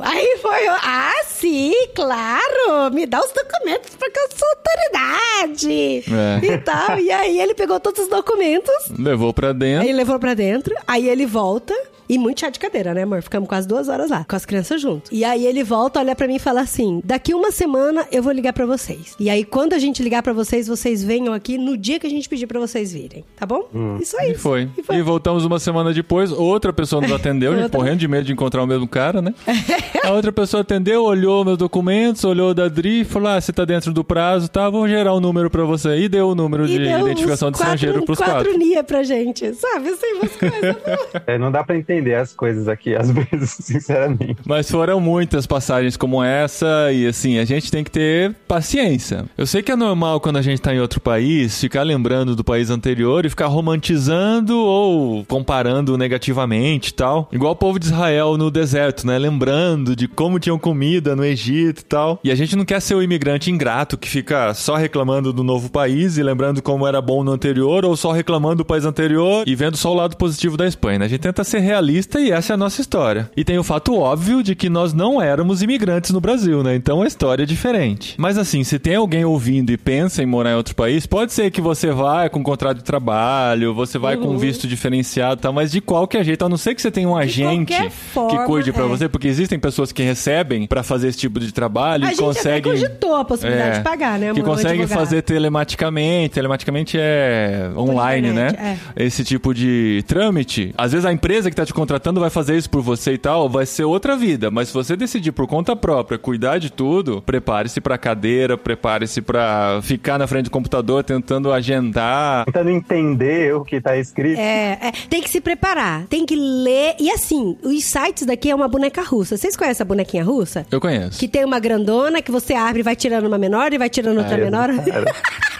[0.00, 6.04] Aí foi, ah, sim, claro, me dá os documentos porque eu sou autoridade.
[6.12, 6.44] É.
[6.54, 6.98] E tal.
[6.98, 9.86] E aí ele pegou todos os documentos, Levou pra dentro.
[9.86, 11.74] aí levou pra dentro, aí ele volta.
[12.08, 13.22] E muito chá de cadeira, né, amor?
[13.22, 15.12] Ficamos quase duas horas lá, com as crianças junto.
[15.12, 18.32] E aí ele volta, olha pra mim e fala assim: daqui uma semana eu vou
[18.32, 19.14] ligar pra vocês.
[19.20, 22.10] E aí, quando a gente ligar pra vocês, vocês venham aqui no dia que a
[22.10, 23.68] gente pedir pra vocês virem, tá bom?
[24.00, 24.32] Isso aí.
[24.32, 24.68] E foi.
[24.76, 24.96] E foi.
[24.96, 27.78] E voltamos uma semana depois, outra pessoa nos atendeu, a gente Outra.
[27.78, 29.34] morrendo de medo de encontrar o mesmo cara, né?
[30.04, 33.64] A outra pessoa atendeu, olhou meus documentos, olhou da Dri e falou: Ah, você tá
[33.66, 34.70] dentro do prazo, tá?
[34.70, 35.98] Vou gerar um número pra você.
[35.98, 38.34] E deu o número de E deu identificação de estrangeiro pros quatro.
[38.36, 39.88] quatro NIA pra gente, sabe?
[39.90, 40.76] Assim, umas coisas.
[41.26, 44.36] É, não dá pra entender as coisas aqui, às vezes, sinceramente.
[44.46, 49.24] Mas foram muitas passagens como essa, e assim, a gente tem que ter paciência.
[49.36, 52.44] Eu sei que é normal quando a gente tá em outro país ficar lembrando do
[52.44, 57.28] país anterior e ficar romantizando ou comparando negativamente e tal.
[57.32, 59.18] Igual o povo de Israel no deserto, né?
[59.18, 62.20] Lembrando de como tinham comida no Egito e tal.
[62.22, 65.70] E a gente não quer ser o imigrante ingrato que fica só reclamando do novo
[65.70, 69.54] país e lembrando como era bom no anterior, ou só reclamando do país anterior e
[69.54, 71.00] vendo só o lado positivo da Espanha.
[71.00, 71.04] né?
[71.06, 73.30] A gente tenta ser realista e essa é a nossa história.
[73.36, 76.74] E tem o fato óbvio de que nós não éramos imigrantes no Brasil, né?
[76.74, 78.14] Então a história é diferente.
[78.18, 81.50] Mas assim, se tem alguém ouvindo e pensa em morar em outro país, pode ser
[81.50, 85.52] que você vai com contrato de trabalho, você vai com um visto diferenciado e tal,
[85.52, 88.44] mas de qualquer jeito, a não ser que você tenha um agente qualquer que forma,
[88.44, 88.88] cuide pra é.
[88.88, 92.58] você, porque existem pessoas que recebem pra fazer esse tipo de trabalho A e conseguem
[92.58, 94.88] até cogitou a possibilidade É, de pagar, né, que advogado.
[94.88, 96.34] fazer telematicamente.
[96.34, 98.78] Telematicamente é online, né?
[98.96, 100.72] Esse tipo de trâmite.
[100.76, 103.48] Às vezes a empresa que tá te contratando vai fazer isso por você e tal,
[103.48, 104.50] vai ser outra vida.
[104.50, 109.80] Mas se você decidir por conta própria cuidar de tudo, prepare-se pra cadeira, prepare-se pra
[109.82, 112.44] ficar na frente do computador tentando agendar.
[112.46, 114.38] Tentando entender o que tá escrito.
[114.38, 116.94] É, é, tem que se preparar, tem que ler.
[116.98, 119.36] E assim, os sites daqui é uma boneca russa.
[119.36, 120.66] Vocês conhecem a bonequinha russa?
[120.70, 121.18] Eu conheço.
[121.18, 124.18] Que tem uma grandona que você abre e vai tirando uma menor e vai tirando
[124.18, 124.68] outra Ah, menor.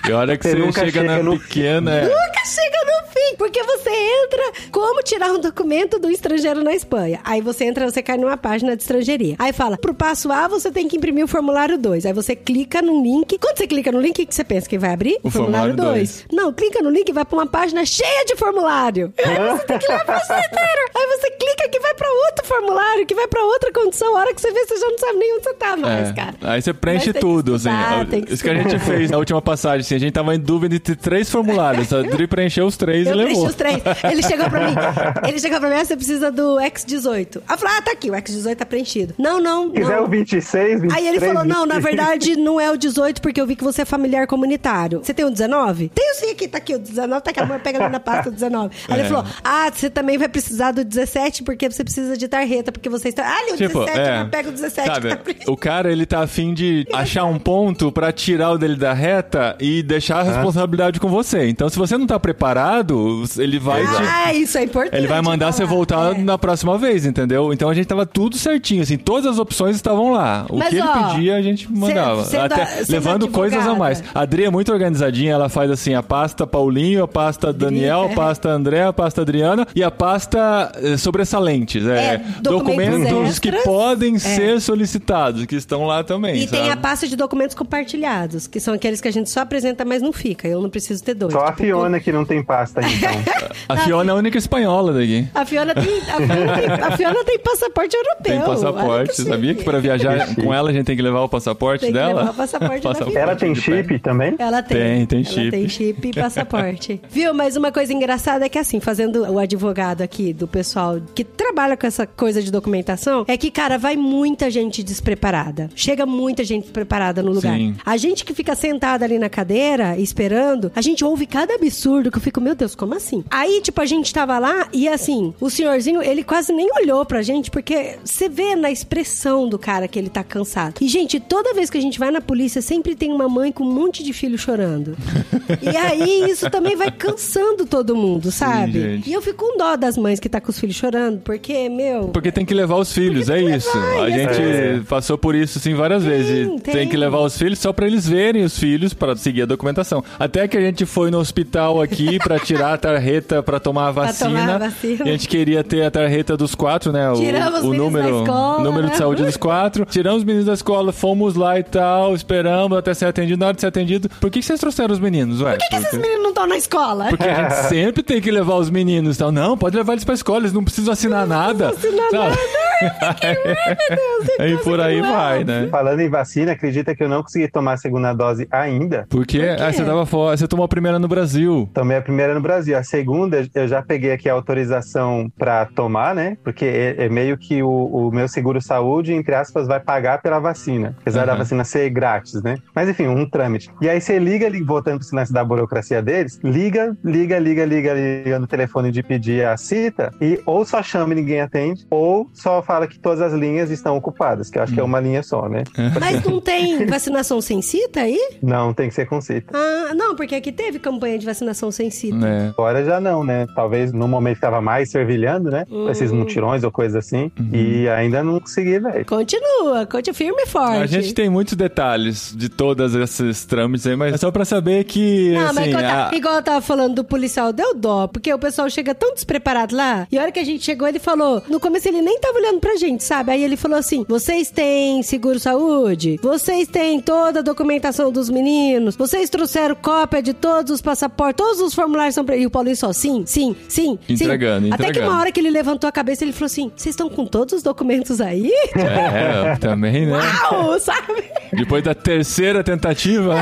[0.08, 1.90] E a hora que Você você, nunca chega, chega na no pequena.
[1.94, 6.72] é- Nunca chega no fim, porque você entra como tirar um documento do estrangeiro na
[6.74, 7.20] Espanha.
[7.24, 9.36] Aí você entra, você cai numa página de estrangeiria.
[9.38, 12.06] Aí fala, pro passo A você tem que imprimir o formulário 2.
[12.06, 13.38] Aí você clica no link.
[13.38, 15.18] Quando você clica no link, o que você pensa que vai abrir?
[15.22, 16.24] O formulário dois.
[16.32, 19.12] Não, clica no link e vai pra uma página cheia de formulário.
[19.18, 20.90] Aí você tem que ler a página inteira.
[20.96, 24.16] Aí você clica que vai pra outro formulário, que vai pra outra condição.
[24.16, 26.12] A hora que você vê, você já não sabe nem onde você tá mais, É.
[26.12, 26.34] cara.
[26.42, 28.20] Aí você preenche tudo, estudar, assim.
[28.22, 30.74] que Isso que a gente fez na última passagem, assim, a gente tava em dúvida
[30.74, 31.92] entre três formulários.
[31.92, 33.46] A Dri preencheu os três Eu e levou.
[33.46, 33.82] os três.
[34.10, 34.74] Ele chegou pra mim.
[35.28, 37.36] Ele chegou pra mim, ah, você precisa do X18.
[37.46, 39.14] Aí eu falei, ah, tá aqui, o X18 tá preenchido.
[39.18, 40.04] Não, não, Se quiser não.
[40.04, 41.84] o 26, 23, Aí ele falou, não, na 26.
[41.84, 45.00] verdade não é o 18 porque eu vi que você é familiar comunitário.
[45.02, 45.90] Você tem o 19?
[45.94, 48.30] Tenho sim aqui, tá aqui o 19, tá aqui, a mulher pega ali na pasta
[48.30, 48.74] o 19.
[48.88, 49.00] Aí É.
[49.00, 52.88] ele falou, ah, você também vai precisar do 17 porque você precisa de tarjeta, porque
[52.88, 53.24] você está...
[53.26, 55.52] Ah, ali o Tipo, 17, é, eu pego o 17 sabe, que tá preenchido.
[55.52, 59.56] o cara ele tá afim de achar um ponto pra tirar o dele da reta
[59.60, 61.48] e deixar a responsabilidade com você.
[61.48, 64.96] Então, se você não tá preparado, ele vai te Ah, isso é importante.
[64.96, 65.77] Ele vai mandar você falar.
[65.78, 66.18] Voltar É.
[66.18, 67.52] na próxima vez, entendeu?
[67.52, 70.46] Então a gente tava tudo certinho, assim, todas as opções estavam lá.
[70.48, 72.24] O Mas, que ele ó, pedia, a gente mandava.
[72.24, 73.78] sendo Até a- sendo levando coisas a advogada.
[73.78, 74.04] mais.
[74.14, 78.06] A Adri é muito organizadinha, ela faz assim, a pasta Paulinho, a pasta Daniel, a
[78.10, 78.14] é.
[78.14, 81.86] pasta André, a pasta Adriana e a pasta eh, sobressalentes.
[81.86, 86.42] É, É, documentos documentos que podem ser solicitados, que estão lá também.
[86.42, 86.70] E tem sabe?
[86.72, 90.12] a pasta de documentos compartilhados, que são aqueles que a gente só apresenta, mas não
[90.12, 90.46] fica.
[90.48, 91.32] Eu não preciso ter dois.
[91.32, 93.10] Só a Tipo, Fiona que não tem pasta, então.
[93.68, 95.26] A Fiona é a única espanhola daqui.
[95.34, 98.22] A Fiona tem, a Fiona tem, a Fiona tem passaporte europeu.
[98.22, 99.14] Tem passaporte.
[99.14, 101.92] que Sabia que para viajar com ela a gente tem que levar o passaporte Tem
[101.92, 102.20] que dela?
[102.20, 103.18] levar o passaporte Fiona.
[103.18, 104.34] Ela tem chip também?
[104.38, 104.78] Ela tem.
[104.78, 105.50] Tem, tem Ela chip.
[105.50, 107.00] tem chip e passaporte.
[107.10, 107.34] Viu?
[107.34, 111.76] Mas uma coisa engraçada é que, assim, fazendo o advogado aqui do pessoal que trabalha
[111.76, 115.68] com essa coisa de documentação, é que, cara, vai muita gente despreparada.
[115.74, 117.56] Chega muita gente despreparada no lugar.
[117.56, 117.74] Sim.
[117.84, 122.18] A gente que fica sentada ali na cadeira, esperando, a gente ouve cada absurdo que
[122.18, 123.24] eu fico, meu Deus, como assim?
[123.30, 127.22] Aí, tipo, a gente tava lá e, assim, o senhorzinho, ele quase nem olhou pra
[127.22, 130.74] gente, porque você vê na expressão do cara que ele tá cansado.
[130.80, 133.64] E, gente, toda vez que a gente vai na polícia, sempre tem uma mãe com
[133.64, 134.96] um monte de filho chorando.
[135.62, 138.72] e aí, isso também vai cansando todo mundo, sabe?
[138.80, 139.10] gente.
[139.10, 142.08] E eu fico com dó das mães que tá com os filhos chorando, porque, meu...
[142.08, 143.76] Porque tem que levar os filhos, é tem isso.
[143.78, 146.46] levar, a gente assim- passou por isso sim várias vezes.
[146.62, 146.74] Tem.
[146.74, 146.88] tem.
[146.88, 150.02] que levar os filhos só pra eles verem os filhos pra seguir a documentação.
[150.18, 153.92] Até que a gente foi no hospital aqui pra tirar a tarjeta pra tomar a
[153.92, 154.30] Pra vacina.
[154.30, 155.04] tomar a vacina.
[155.06, 157.10] E a gente queria ter a tarjeta dos quatro, né?
[157.10, 158.98] O, Tiramos os o número, da escola, o número de né?
[158.98, 159.84] saúde dos quatro.
[159.84, 163.38] Tiramos os meninos da escola, fomos lá e tal, esperamos até ser atendido.
[163.38, 165.52] Na hora de ser atendido, por que que vocês trouxeram os meninos, ué?
[165.52, 167.06] Por que, que esses meninos não estão na escola?
[167.08, 169.32] Porque a gente sempre tem que levar os meninos e tal.
[169.32, 171.70] Não, pode levar eles pra escola, eles não precisam assinar nada.
[171.70, 172.36] assinar sabe?
[174.38, 175.68] Aí por aí vai, né?
[175.70, 179.06] Falando em vacina, acredita que eu não consegui tomar a segunda dose ainda?
[179.08, 181.68] Porque Por ah, você tava fora, você tomou a primeira no Brasil.
[181.74, 182.76] Tomei a primeira no Brasil.
[182.78, 186.36] A segunda, eu já peguei aqui a autorização pra tomar, né?
[186.42, 190.94] Porque é, é meio que o, o meu seguro-saúde, entre aspas, vai pagar pela vacina.
[191.00, 191.38] Apesar da Uhum.
[191.38, 192.56] vacina ser grátis, né?
[192.74, 193.70] Mas enfim, um trâmite.
[193.80, 197.94] E aí você liga, li- voltando pro silêncio da burocracia deles, liga, liga, liga, liga,
[197.94, 202.28] liga no telefone de pedir a cita e ou só chama e ninguém atende, ou
[202.34, 205.22] só fala que todas as linhas estão ocupadas, que eu acho que é uma linha
[205.22, 205.62] só, né?
[206.00, 208.18] Mas não tem vacinação sem cita aí?
[208.42, 209.52] Não, tem que ser com cita.
[209.56, 212.16] Ah, não, porque aqui teve campanha de vacinação sem cita.
[212.16, 212.48] né?
[212.50, 213.46] Agora já não, né?
[213.54, 214.90] Talvez no momento que tava mais
[215.28, 215.64] servilhando, né?
[215.70, 215.90] Uhum.
[215.90, 217.30] Esses mutirões ou coisa assim.
[217.52, 219.04] E ainda não consegui, velho.
[219.04, 220.76] Continua, continua firme e forte.
[220.82, 224.84] A gente tem muitos detalhes de todos esses trâmites aí, mas é só pra saber
[224.84, 228.06] que, Não, mas assim, igual, tá- a- igual eu tava falando do policial, deu dó,
[228.06, 230.98] porque o pessoal chega tão despreparado lá, e a hora que a gente chegou, ele
[230.98, 233.32] falou, no começo ele nem tava olhando pra gente, sabe?
[233.32, 236.18] Aí ele falou assim, vocês têm seguro-saúde?
[236.22, 238.96] Vocês têm toda a documentação dos meninos?
[238.96, 241.36] Vocês trouxeram cópia de todos os passaportes?
[241.44, 242.36] Todos os formulários são pra...
[242.36, 244.72] E o Paulinho só, sim, sim, sim, Entregando, sim.
[244.72, 245.12] Até que entregando.
[245.18, 248.20] Hora que ele levantou a cabeça, ele falou assim, vocês estão com todos os documentos
[248.20, 248.50] aí?
[248.76, 250.12] é, também, né?
[250.12, 251.24] Uau, sabe?
[251.52, 253.36] Depois da terceira tentativa.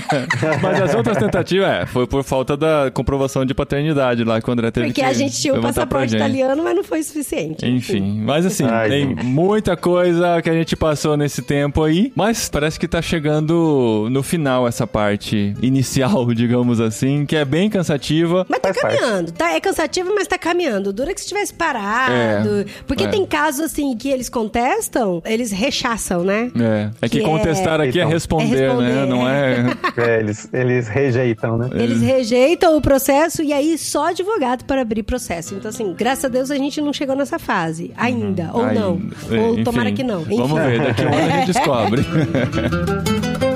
[0.62, 4.52] Mas as outras tentativas, é, foi por falta da comprovação de paternidade lá que o
[4.52, 7.66] André teve Porque que a gente tinha o passaporte italiano, mas não foi suficiente.
[7.66, 9.24] Enfim, mas assim, Ai, tem gente.
[9.24, 14.22] muita coisa que a gente passou nesse tempo aí, mas parece que tá chegando no
[14.22, 18.46] final essa parte inicial, digamos assim, que é bem cansativa.
[18.48, 18.98] Mas tá Faz parte.
[18.98, 19.52] caminhando, tá?
[19.52, 20.92] É cansativo, mas tá caminhando.
[20.92, 22.64] Dura que se tivesse parado.
[22.86, 23.08] Porque é.
[23.08, 26.50] tem casos, assim, que eles contestam, eles rechaçam, né?
[26.56, 28.10] É, é que, Que é- contestar aqui é Então.
[28.10, 29.06] responder, É responder, né?
[29.06, 29.64] Não é.
[29.98, 31.68] É, eles, eles rejeitam, né?
[31.74, 35.54] Eles rejeitam o processo e aí só advogado para abrir processo.
[35.54, 38.50] Então, assim, graças a Deus a gente não chegou nessa fase ainda.
[38.52, 39.00] Ou Aí, não.
[39.30, 40.22] é, Ou enfim, tomara que não.
[40.22, 40.36] Enfim.
[40.36, 42.02] Vamos ver, daqui a um ano a gente descobre.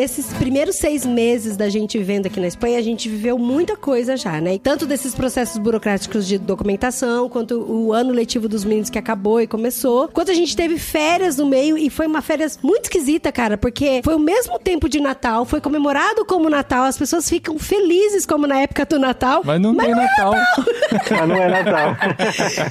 [0.00, 4.16] Nesses primeiros seis meses da gente vivendo aqui na Espanha, a gente viveu muita coisa
[4.16, 4.58] já, né?
[4.58, 9.46] Tanto desses processos burocráticos de documentação, quanto o ano letivo dos meninos que acabou e
[9.46, 13.58] começou, quanto a gente teve férias no meio e foi uma férias muito esquisita, cara,
[13.58, 18.24] porque foi o mesmo tempo de Natal, foi comemorado como Natal, as pessoas ficam felizes
[18.24, 19.42] como na época do Natal.
[19.44, 20.32] Mas não tem é Natal.
[21.10, 21.96] Mas não é Natal.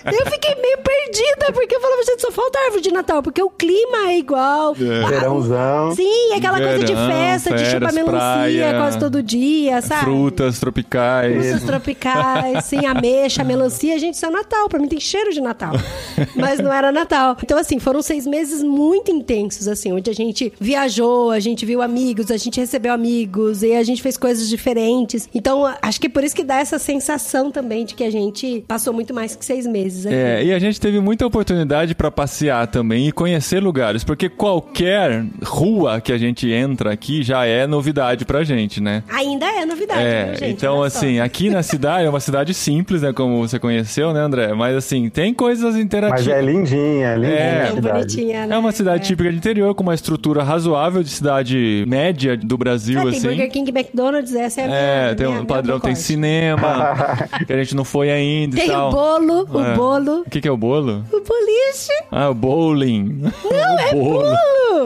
[0.19, 3.49] Eu fiquei meio perdida, porque eu falava, gente, só falta árvore de Natal, porque o
[3.49, 4.73] clima é igual.
[4.73, 5.95] Verãozão.
[5.95, 10.03] Sim, aquela coisa de Verão, festa, de chupar melancia praia, quase todo dia, sabe?
[10.03, 11.45] Frutas tropicais.
[11.45, 14.67] Frutas tropicais, sim, ameixa, melancia, gente, isso é Natal.
[14.69, 15.73] Pra mim tem cheiro de Natal.
[16.35, 17.37] Mas não era Natal.
[17.43, 21.81] Então, assim, foram seis meses muito intensos, assim, onde a gente viajou, a gente viu
[21.81, 25.27] amigos, a gente recebeu amigos, e a gente fez coisas diferentes.
[25.33, 28.63] Então, acho que é por isso que dá essa sensação também de que a gente
[28.67, 30.15] passou muito mais que seis meses aqui.
[30.15, 35.25] É, e a gente teve muita oportunidade pra passear também e conhecer lugares, porque qualquer
[35.43, 39.03] rua que a gente entra aqui já é novidade pra gente, né?
[39.09, 40.51] Ainda é novidade, É, viu, gente?
[40.51, 40.97] então Olha só.
[40.99, 44.53] assim, aqui na cidade é uma cidade simples, né, como você conheceu, né, André?
[44.53, 46.27] Mas assim, tem coisas Mas interativas.
[46.27, 47.59] é lindinha, lindinha É.
[47.61, 47.97] a Bem cidade.
[47.99, 48.55] bonitinha, né?
[48.55, 52.99] É uma cidade típica de interior, com uma estrutura razoável de cidade média do Brasil,
[52.99, 53.27] Ah, tem assim.
[53.27, 56.59] Burger King, McDonald's, essa é a minha, É, tem minha- um minha padrão, tem cinema,
[57.47, 58.89] que a gente não foi ainda e Tem tal.
[58.89, 59.73] o bolo, o É.
[59.75, 61.03] bolo, O que, que é o bolo?
[61.11, 61.91] o boliche.
[62.11, 63.21] Ah, o bowling.
[63.21, 63.31] Não,
[63.79, 64.35] é bolo.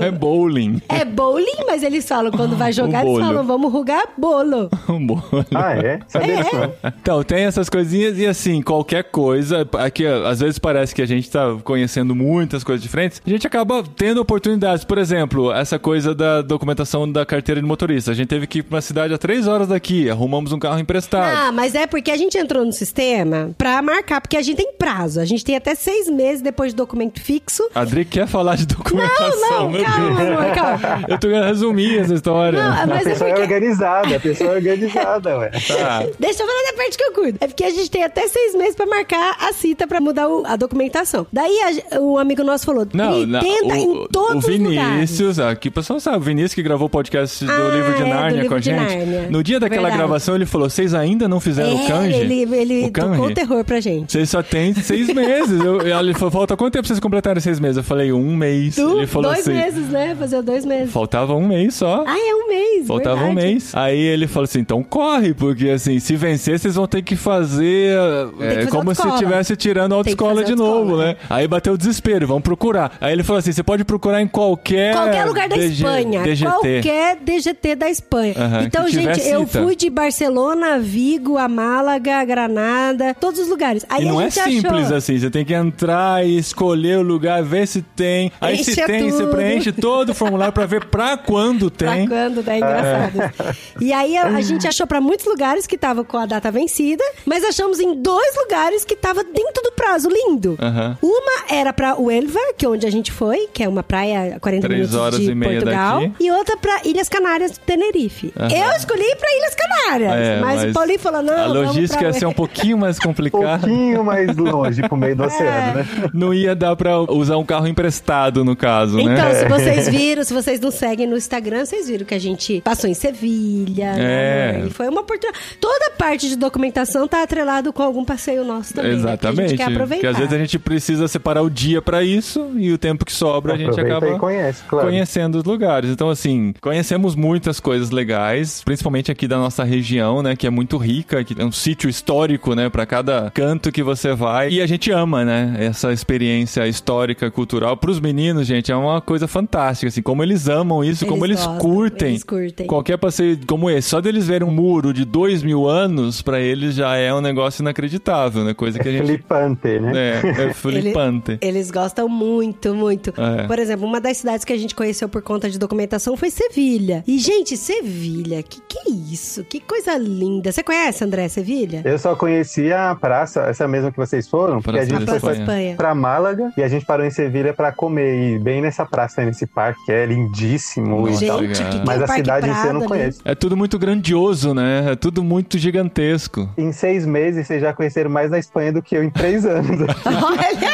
[0.02, 0.82] É bowling.
[0.90, 4.70] É bowling, mas eles falam, quando vai jogar, eles falam, vamos rugar bolo.
[4.90, 5.24] Um bolo.
[5.56, 6.00] Ah, é?
[6.08, 6.74] Sabia não.
[7.02, 11.30] Então, tem essas coisinhas e assim, qualquer coisa, aqui às vezes parece que a gente
[11.32, 14.84] tá conhecendo muitas coisas diferentes, a gente acaba tendo oportunidades.
[14.84, 18.12] Por exemplo, essa coisa da documentação da carteira de motorista.
[18.12, 20.80] A gente teve que ir pra uma cidade a três horas daqui, arrumamos um carro
[20.80, 21.36] emprestado.
[21.48, 24.74] Ah, mas é porque a gente entrou no sistema pra marcar, porque a gente tem
[24.78, 25.20] prazo.
[25.20, 27.64] A gente tem até seis meses depois do documento fixo.
[27.74, 30.38] A Adri quer falar de documentação, Não, não, meu calma, Deus.
[30.40, 31.06] amor, calma.
[31.08, 32.62] Eu tô querendo resumir essa história.
[32.62, 33.44] Não, A mas é pessoa é porque...
[33.54, 35.50] organizada, a pessoa é organizada, ué.
[35.50, 36.06] Tá.
[36.20, 37.38] Deixa eu falar da parte que eu cuido.
[37.42, 40.44] É porque a gente tem até seis meses pra marcar a cita pra mudar o-
[40.46, 41.26] a documentação.
[41.32, 41.60] Daí
[41.92, 44.94] a- um amigo nosso falou: Não, não, tenta o, em todos o os lugares.
[44.94, 48.02] Vinícius, aqui o pessoal sabe, o Vinícius que gravou o podcast do Ah, livro de
[48.04, 48.80] é, Nárnia livro com a de gente.
[48.96, 49.28] Nárnia.
[49.30, 49.98] No dia daquela Verdade.
[49.98, 52.16] gravação, ele falou: vocês ainda não fizeram o É, kanji?
[52.16, 53.10] ele, ele o kanji?
[53.12, 54.12] tocou o terror pra gente.
[54.12, 55.62] Vocês só têm seis meses.
[55.64, 57.78] Eu, ele falou, falta quanto tempo pra vocês completarem seis meses?
[57.78, 58.76] Eu falei, um mês.
[58.76, 59.54] Tu, ele falou dois assim.
[59.58, 60.16] meses, né?
[60.18, 60.92] Fazer dois meses.
[60.92, 61.93] Faltava um mês só.
[62.08, 62.88] Ah, é um mês.
[62.88, 63.48] Faltava um verdade.
[63.48, 63.76] mês.
[63.76, 67.96] Aí ele falou assim: então corre, porque assim, se vencer, vocês vão ter que fazer.
[68.38, 71.16] que é, fazer como se estivesse tirando a Tem que autoescola de novo, autoescola, né?
[71.30, 72.98] Aí bateu o desespero, vamos procurar.
[73.00, 74.94] Aí ele falou assim: você pode procurar em qualquer.
[74.96, 76.24] Qualquer lugar da DG Espanha.
[76.24, 76.46] DGT.
[76.52, 78.34] Qualquer DGT da Espanha.
[78.38, 79.62] Aham, então, que gente, eu cita.
[79.62, 83.86] fui de Barcelona, Vigo, a Málaga, a Granada, todos os lugares.
[83.90, 84.98] Aí E não é simples achou...
[84.98, 88.32] assim, você tem que entrar e escolher o lugar, ver se tem.
[88.40, 89.32] Aí se Enche tem, você tudo.
[89.36, 92.08] preenche todo o formulário pra ver pra quando Pra tem.
[92.08, 92.58] quando, né?
[92.58, 93.56] Engraçado.
[93.82, 97.04] E aí a, a gente achou pra muitos lugares que tava com a data vencida,
[97.26, 100.58] mas achamos em dois lugares que tava dentro do prazo, lindo.
[100.62, 100.98] Aham.
[101.02, 104.40] Uma era pra Huelva, que é onde a gente foi, que é uma praia a
[104.40, 106.02] 40 Três minutos horas de e meia Portugal.
[106.02, 106.14] daqui.
[106.20, 108.34] E outra pra Ilhas Canárias, Tenerife.
[108.38, 108.50] Aham.
[108.52, 112.08] Eu escolhi pra Ilhas Canárias, É, mas, o Paulinho falou, não, a vamos logística pra
[112.08, 113.60] ia ser um pouquinho mais Um complicada.
[113.68, 115.16] pouquinho mais longe pro meio É.
[115.16, 115.86] do oceano, né?
[116.14, 119.34] Não ia dar pra usar um carro emprestado, no caso, Então, né?
[119.36, 122.90] se vocês viram, se vocês nos seguem no Instagram, vocês viram que a gente passou
[122.90, 124.54] em Sevilha, É.
[124.60, 124.68] né?
[124.68, 125.44] E foi uma oportunidade.
[125.60, 128.98] Toda parte de documentação tá atrelado com algum passeio nosso também, né?
[128.98, 129.50] Que a Exatamente.
[129.50, 129.96] gente quer aproveitar.
[129.96, 133.12] Porque às vezes a gente precisa separar o dia pra isso e o tempo que
[133.12, 134.88] sobra a gente Aproveita acaba e conhece, claro.
[134.88, 135.90] conhecendo os lugares.
[135.90, 140.36] Então, assim, conhecemos muitas coisas legais, principalmente aqui da nossa região, né?
[140.36, 142.70] Que é muito rica, que é um sítio histórico, né?
[142.70, 144.50] Pra cada canto que você vai.
[144.50, 145.56] E a gente ama, né?
[145.60, 147.76] Essa experiência histórica, cultural.
[147.78, 151.58] Pros meninos, gente, é uma coisa fantástica, assim, como eles amam isso, como eles gostam,
[151.64, 152.10] curtem.
[152.10, 152.68] Eles curtem.
[152.68, 156.76] Qualquer passeio como esse, só deles verem um muro de dois mil anos, pra eles
[156.76, 158.54] já é um negócio inacreditável, né?
[158.54, 159.06] Coisa que a gente.
[159.06, 159.92] Flipante, né?
[159.94, 161.38] É, é flipante.
[161.42, 163.14] Eles gostam muito, muito.
[163.18, 163.48] É.
[163.48, 167.04] Por exemplo, uma das cidades que a gente conheceu por conta de documentação foi Sevilha.
[167.08, 169.44] E, gente, Sevilha, que que é isso?
[169.44, 170.52] Que coisa linda.
[170.52, 171.82] Você conhece, André, Sevilha?
[171.86, 175.34] Eu só conhecia a praça, essa mesma que vocês foram, porque a Praça gente foi
[175.34, 175.76] Espanha.
[175.76, 178.34] Pra Málaga e a gente parou em Sevilha pra comer.
[178.34, 181.14] E bem nessa praça, nesse parque, que é lindíssimo e.
[181.16, 181.43] Gente,
[181.86, 183.22] Mas é a cidade em si eu não conheço.
[183.26, 184.92] É tudo muito grandioso, né?
[184.92, 186.50] É tudo muito gigantesco.
[186.58, 189.82] Em seis meses, vocês já conheceram mais da Espanha do que eu em três anos.
[190.06, 190.73] Olha.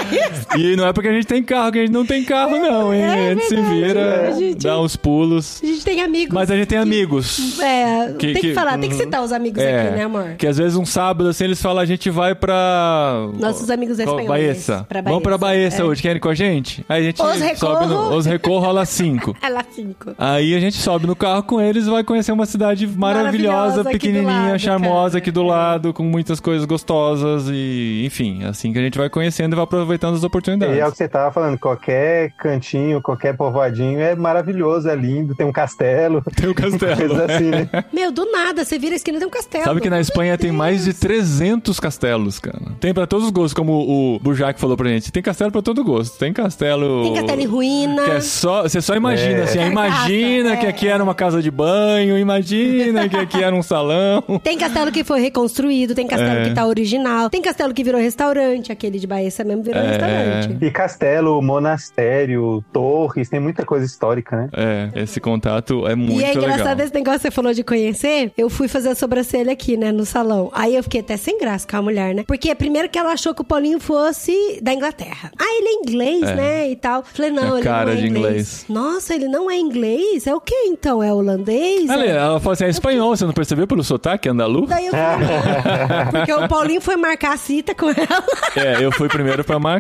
[0.58, 2.94] E não é porque a gente tem carro, que a gente não tem carro, não,
[2.94, 3.02] hein?
[3.02, 5.62] É a gente se vira, gente- dá uns pulos.
[5.64, 6.34] A gente tem amigos.
[6.34, 7.60] Mas a gente tem amigos.
[7.60, 10.36] É, Que- tem que, que- falar, tem que citar os amigos É, aqui, né, amor?
[10.38, 14.28] que às vezes um sábado assim eles falam a gente vai pra Nossos amigos espanhóis.
[14.28, 14.86] Baeça.
[14.88, 15.86] Pra Vamos pra Baeça, Baeça é.
[15.86, 16.84] hoje, querem ir com a gente?
[16.90, 18.16] Aí a gente Os sobe no.
[18.16, 19.36] Os Recorro rola 5.
[19.42, 20.14] É lá cinco.
[20.18, 23.54] Aí a gente sobe no carro com eles e vai conhecer uma cidade maravilhosa,
[23.84, 25.18] Maravilhosa pequenininha, lado, charmosa cara.
[25.20, 29.54] aqui do lado, com muitas coisas gostosas e, enfim, assim que a gente vai conhecendo
[29.54, 30.76] e vai aproveitando as oportunidades.
[30.76, 35.36] E é o que você tava falando, qualquer cantinho, qualquer povoadinho é maravilhoso, é lindo,
[35.36, 36.24] tem um castelo.
[36.36, 36.96] Tem o castelo.
[37.10, 37.70] Coisas assim, né?
[37.94, 39.64] Meu, do nada, você vira a esquina e tem um castelo.
[39.66, 42.60] Sabe que na Espanha tem mais de 300 castelos, cara.
[42.80, 45.12] Tem pra todos os gostos, como o Burjac falou pra gente.
[45.12, 46.18] Tem castelo pra todo gosto.
[46.18, 47.04] Tem castelo...
[47.04, 48.04] Tem castelo em ruína.
[48.06, 49.44] Que é só, você só imagina, É.
[49.44, 50.58] assim, Carcaça, imagina é.
[50.58, 54.24] que aqui era uma casa de banho, imagina que aqui era um salão.
[54.44, 56.44] Tem castelo que foi reconstruído, tem castelo É.
[56.50, 59.89] que tá original, tem castelo que virou restaurante, aquele de Baeça mesmo virou É.
[59.90, 60.66] restaurante.
[60.66, 64.50] E castelo, monastério, torres, tem muita coisa histórica, né?
[64.54, 66.86] É, esse contato é muito e é engraçado legal.
[66.86, 68.32] esse negócio que você falou de conhecer.
[68.38, 70.50] Eu fui fazer a sobrancelha aqui, né, no salão.
[70.54, 72.24] Aí eu fiquei até sem graça com a mulher, né?
[72.28, 75.32] Porque primeiro que ela achou que o Paulinho fosse da Inglaterra.
[75.40, 76.36] Ah, ele é inglês, É.
[76.36, 76.70] né?
[76.70, 77.04] E tal.
[77.04, 78.26] Falei, não, É ele cara não é de inglês.
[78.30, 78.66] inglês.
[78.70, 80.28] Nossa, ele não é inglês?
[80.28, 81.02] É o que então?
[81.02, 81.90] É holandês?
[81.90, 84.66] Ali, É- ela falou assim, é espanhol, você não percebeu pelo sotaque andalu?
[84.68, 86.12] Daí eu falei, não.
[86.12, 88.24] Porque o Paulinho foi marcar a cita com ela.
[88.56, 89.79] É, eu fui primeiro pra marcar.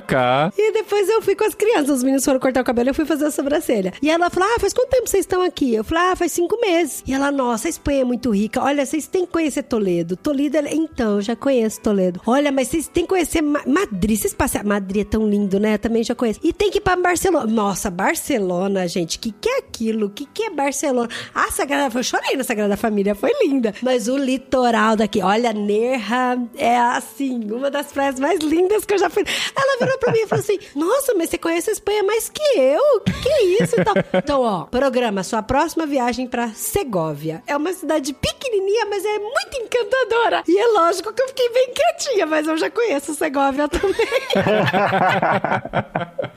[0.57, 1.89] E depois eu fui com as crianças.
[1.97, 3.93] Os meninos foram cortar o cabelo eu fui fazer a sobrancelha.
[4.01, 5.73] E ela falou: Ah, faz quanto tempo vocês estão aqui?
[5.75, 7.03] Eu falei: Ah, faz cinco meses.
[7.07, 8.61] E ela, nossa, a Espanha é muito rica.
[8.61, 10.15] Olha, vocês têm que conhecer Toledo.
[10.15, 12.21] Toledo, é- então, eu já conheço Toledo.
[12.25, 14.17] Olha, mas vocês têm que conhecer Ma- Madrid.
[14.19, 14.61] Vocês passam.
[14.63, 15.77] Madrid é tão lindo, né?
[15.77, 16.39] Também já conheço.
[16.43, 17.45] E tem que ir pra Barcelona.
[17.51, 19.17] Nossa, Barcelona, gente.
[19.19, 20.07] Que, que é aquilo?
[20.07, 21.09] O que, que é Barcelona?
[21.33, 21.97] A Sagrada.
[21.97, 23.73] Eu chorei na Sagrada Família, foi linda.
[23.81, 28.97] Mas o litoral daqui, olha, Nerja é assim, uma das praias mais lindas que eu
[28.97, 29.23] já fui.
[29.55, 32.59] Ela virou pra mim e falou assim: Nossa, mas você conhece a Espanha mais que
[32.59, 33.01] eu?
[33.01, 33.75] Que que é isso?
[33.79, 37.43] Então, então ó, programa sua próxima viagem pra Segóvia.
[37.45, 40.43] É uma cidade pequenininha, mas é muito encantadora.
[40.47, 43.95] E é lógico que eu fiquei bem quietinha, mas eu já conheço Segóvia também.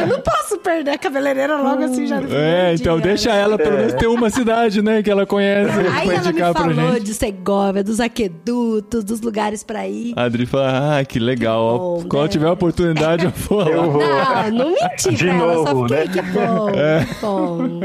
[0.00, 3.40] eu não posso perder a cabeleireira logo assim já no É, então dia, deixa né?
[3.40, 7.04] ela pelo menos ter uma cidade, né, que ela conhece Aí ela me falou gente.
[7.04, 10.12] de Segóvia, dos aquedutos, dos lugares pra ir.
[10.16, 11.62] A Adri fala, ah, que legal.
[11.62, 11.78] ó.
[11.78, 12.28] bom, Quando né?
[12.28, 13.62] tiver a oportunidade, eu vou.
[13.72, 14.02] Eu vou.
[14.02, 16.12] Não, não menti De pra ela, só novo, fiquei né?
[16.12, 17.04] que bom, É.
[17.04, 17.80] que bom.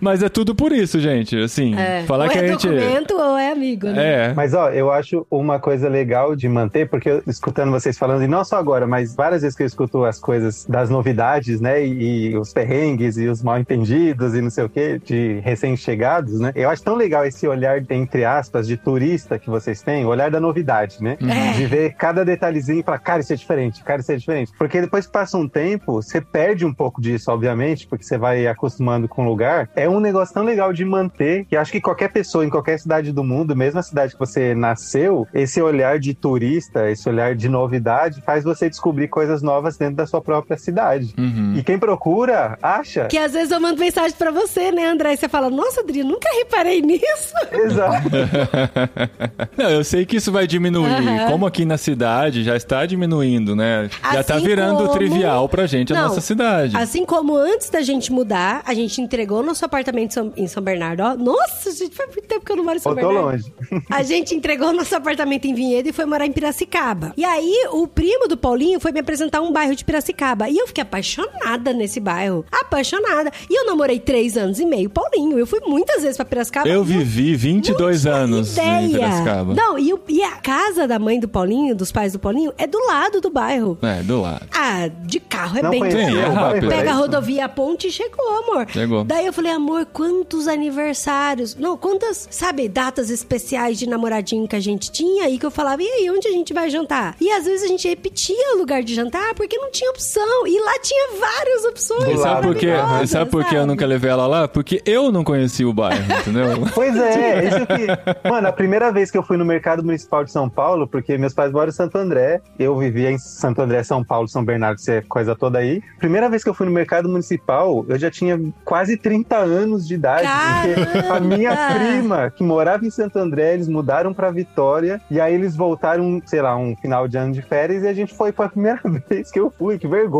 [0.00, 1.36] Mas é tudo por isso, gente.
[1.38, 2.02] Assim, É.
[2.06, 2.66] falar ou que é a gente.
[2.68, 4.28] documento ou é amigo, né?
[4.30, 4.32] É.
[4.34, 8.28] Mas ó, eu acho uma coisa legal de manter, porque eu, escutando vocês falando, e
[8.28, 11.84] não só agora, mas várias vezes que eu escuto as coisas das, das novidades, né?
[11.84, 16.40] E, e os perrengues e os mal entendidos e não sei o que, de recém-chegados,
[16.40, 16.52] né?
[16.54, 20.30] Eu acho tão legal esse olhar, entre aspas, de turista que vocês têm, o olhar
[20.30, 21.16] da novidade, né?
[21.20, 21.52] É.
[21.52, 24.52] De ver cada detalhezinho e falar, cara, isso é diferente, cara, isso é diferente.
[24.58, 28.46] Porque depois que passa um tempo, você perde um pouco disso, obviamente, porque você vai
[28.46, 29.68] acostumando com o lugar.
[29.76, 33.12] É um negócio tão legal de manter que acho que qualquer pessoa em qualquer cidade
[33.12, 37.48] do mundo, mesmo a cidade que você nasceu, esse olhar de turista, esse olhar de
[37.48, 41.14] novidade, faz você descobrir coisas novas dentro da sua própria cidade.
[41.18, 41.54] Uhum.
[41.56, 43.06] E quem procura, acha.
[43.06, 45.12] Que às vezes eu mando mensagem pra você, né, André?
[45.14, 47.34] E você fala, nossa, Adri, nunca reparei nisso.
[47.52, 48.08] Exato.
[49.56, 50.88] Não, eu sei que isso vai diminuir.
[50.92, 51.30] Aham.
[51.30, 53.88] Como aqui na cidade já está diminuindo, né?
[54.12, 56.76] já tá Assim virando como- trivial pra gente a Não, nossa cidade.
[56.76, 61.00] Assim como antes da gente mudar, a gente entregou nosso apartamento em São, Bernardo.
[61.02, 63.30] Ó, nossa, gente, faz muito tempo que eu não moro em São Eu tô Bernardo.
[63.32, 63.52] longe.
[63.90, 67.12] A gente entregou nosso apartamento em Vinhedo e foi morar em Piracicaba.
[67.16, 70.37] E aí, o primo do Paulinho foi me apresentar um bairro de Piracicaba.
[70.46, 72.44] E eu fiquei apaixonada nesse bairro.
[72.52, 73.32] Apaixonada.
[73.48, 75.38] E eu namorei três anos e meio Paulinho.
[75.38, 76.68] Eu fui muitas vezes pra Piracicaba.
[76.68, 78.80] Eu vivi 22 não tinha anos ideia.
[78.82, 79.54] em Piracicaba.
[79.54, 82.78] Não, e, e a casa da mãe do Paulinho, dos pais do Paulinho, é do
[82.86, 83.78] lado do bairro.
[83.82, 84.46] É, do lado.
[84.52, 86.68] Ah, de carro é Não bem Sim, é rápido.
[86.68, 88.66] Pega a rodovia, a ponte e chegou, amor.
[88.70, 89.04] Chegou.
[89.04, 91.54] Daí eu falei, amor, quantos aniversários?
[91.56, 95.82] Não, quantas, sabe, datas especiais de namoradinho que a gente tinha e que eu falava,
[95.82, 97.16] e aí, onde a gente vai jantar?
[97.20, 100.27] E às vezes a gente repetia o lugar de jantar porque não tinha opção.
[100.46, 102.14] E lá tinha várias opções.
[102.14, 102.72] E sabe por quê?
[103.06, 104.48] Sabe por que eu nunca levei ela lá?
[104.48, 106.48] Porque eu não conhecia o bairro, entendeu?
[106.74, 108.28] Pois é, isso que.
[108.28, 111.34] Mano, a primeira vez que eu fui no mercado municipal de São Paulo, porque meus
[111.34, 115.02] pais moram em Santo André, eu vivia em Santo André, São Paulo, São Bernardo, essa
[115.08, 115.82] coisa toda aí.
[115.98, 119.94] Primeira vez que eu fui no mercado municipal, eu já tinha quase 30 anos de
[119.94, 120.28] idade.
[120.28, 125.34] Porque a minha prima, que morava em Santo André, eles mudaram pra Vitória, e aí
[125.34, 128.48] eles voltaram, sei lá, um final de ano de férias, e a gente foi pra
[128.48, 130.17] primeira vez que eu fui, que vergonha,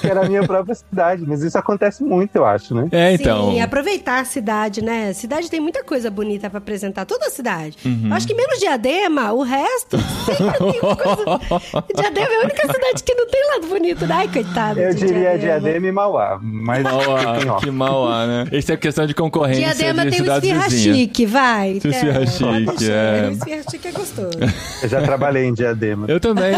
[0.00, 1.24] que era a minha própria cidade.
[1.26, 2.88] Mas isso acontece muito, eu acho, né?
[2.92, 3.50] É, então.
[3.50, 5.08] Sim, aproveitar a cidade, né?
[5.10, 7.76] A cidade tem muita coisa bonita pra apresentar, toda a cidade.
[7.84, 8.08] Uhum.
[8.08, 11.84] Eu acho que menos Diadema, o resto sempre tem uma coisa.
[11.94, 14.14] Diadema é a única cidade que não tem lado bonito, né?
[14.14, 14.80] Ai, coitado.
[14.80, 18.44] Eu de diria Diadema e Mauá, mas Mauá, que Mauá, né?
[18.52, 20.96] Isso é questão de concorrência Diadema de tem o esfirra vizinhas.
[20.96, 21.78] chique, vai.
[21.80, 23.28] Tem o esfirra chique, é.
[23.28, 24.38] O esfirra chique é gostoso.
[24.82, 26.06] Eu já trabalhei em Diadema.
[26.08, 26.54] Eu também.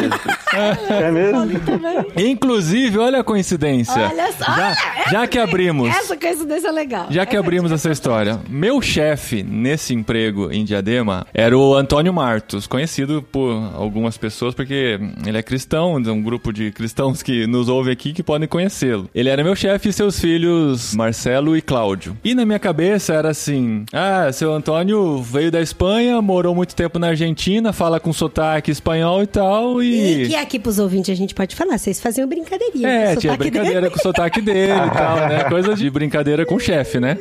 [0.89, 1.59] É mesmo?
[1.61, 2.07] Também.
[2.17, 2.54] Inclusive,
[2.99, 4.11] olha a coincidência.
[4.11, 4.45] Olha só.
[4.45, 5.89] Já, olha, já que abrimos.
[5.89, 7.07] Essa coincidência é legal.
[7.11, 12.13] Já que Essa abrimos essa história, meu chefe nesse emprego em Diadema era o Antônio
[12.13, 17.69] Martos, conhecido por algumas pessoas porque ele é cristão, um grupo de cristãos que nos
[17.69, 19.09] ouve aqui que podem conhecê-lo.
[19.15, 22.17] Ele era meu chefe e seus filhos Marcelo e Cláudio.
[22.25, 26.99] E na minha cabeça era assim: ah, seu Antônio veio da Espanha, morou muito tempo
[26.99, 31.17] na Argentina, fala com sotaque espanhol e tal E e que aqui pros ouvintes a
[31.17, 32.89] gente pode falar, vocês faziam brincadeirinha.
[32.89, 33.91] é, tinha brincadeira dele.
[33.93, 35.45] com o sotaque dele e tal, né?
[35.49, 37.19] Coisa de brincadeira com o chefe, né?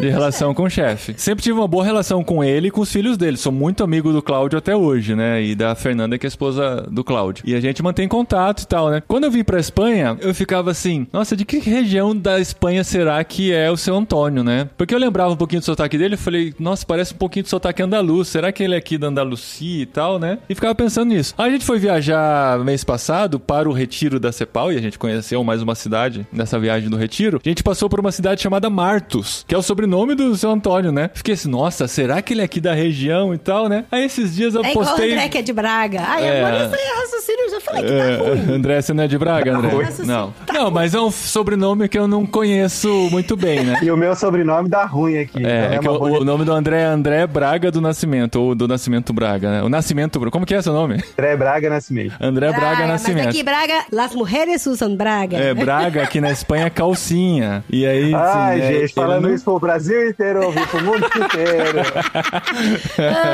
[0.00, 1.14] De relação com o chefe.
[1.16, 3.36] Sempre tive uma boa relação com ele e com os filhos dele.
[3.36, 5.42] Sou muito amigo do Cláudio até hoje, né?
[5.42, 7.44] E da Fernanda, que é a esposa do Cláudio.
[7.46, 9.02] E a gente mantém contato e tal, né?
[9.06, 13.22] Quando eu vim pra Espanha, eu ficava assim, nossa, de que região da Espanha será
[13.22, 14.68] que é o seu Antônio, né?
[14.76, 17.48] Porque eu lembrava um pouquinho do sotaque dele, eu falei, nossa, parece um pouquinho do
[17.48, 18.28] sotaque andaluz.
[18.28, 20.38] Será que ele é aqui da Andalucia e tal, né?
[20.48, 21.34] E ficava pensando nisso.
[21.38, 24.98] Aí a gente foi viajar mês passado para o Retiro da Cepal e a gente
[24.98, 27.40] conheceu mais uma cidade nessa viagem do Retiro.
[27.44, 30.92] A gente passou por uma cidade chamada Martos, que é o sobrenome do seu Antônio,
[30.92, 31.10] né?
[31.12, 33.84] Fiquei assim, nossa, será que ele é aqui da região e tal, né?
[33.90, 35.12] Aí esses dias eu É igual o postei.
[35.12, 36.02] André que é de Braga.
[36.06, 36.38] Ai, É.
[36.44, 38.54] agora esse raciocínio eu já falei que tá É, ruim.
[38.54, 39.70] André, você não é de Braga, André?
[39.70, 39.86] ruim.
[40.06, 40.34] Não.
[40.46, 43.78] Tá Não, mas é um sobrenome que eu não conheço muito bem, né?
[43.82, 45.44] E o meu sobrenome dá ruim aqui.
[45.44, 48.40] É, então é que uma o, o nome do André é André Braga do Nascimento,
[48.40, 49.62] ou do Nascimento Braga, né?
[49.62, 50.30] O Nascimento Braga.
[50.30, 51.02] Como que é seu nome?
[51.18, 52.14] André Braga Nascimento.
[52.20, 53.24] André Braga, Nascimento.
[53.26, 55.36] Mas aqui Braga, las mujeres usam Braga.
[55.36, 57.64] É, Braga aqui na Espanha é calcinha.
[57.70, 60.82] E aí, Ai, assim, é, gente, ele falando não- isso pro Brasil inteiro, ouvi pro
[60.82, 61.78] mundo inteiro.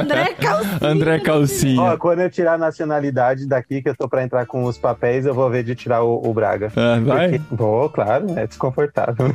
[0.01, 0.79] André Calcinha.
[0.83, 1.83] André Calcinha.
[1.83, 5.27] Ó, quando eu tirar a nacionalidade daqui, que eu tô pra entrar com os papéis,
[5.27, 6.73] eu vou ver de tirar o, o Braga.
[6.77, 7.29] Ah, vai?
[7.39, 9.35] Porque- Vou, claro, é desconfortável.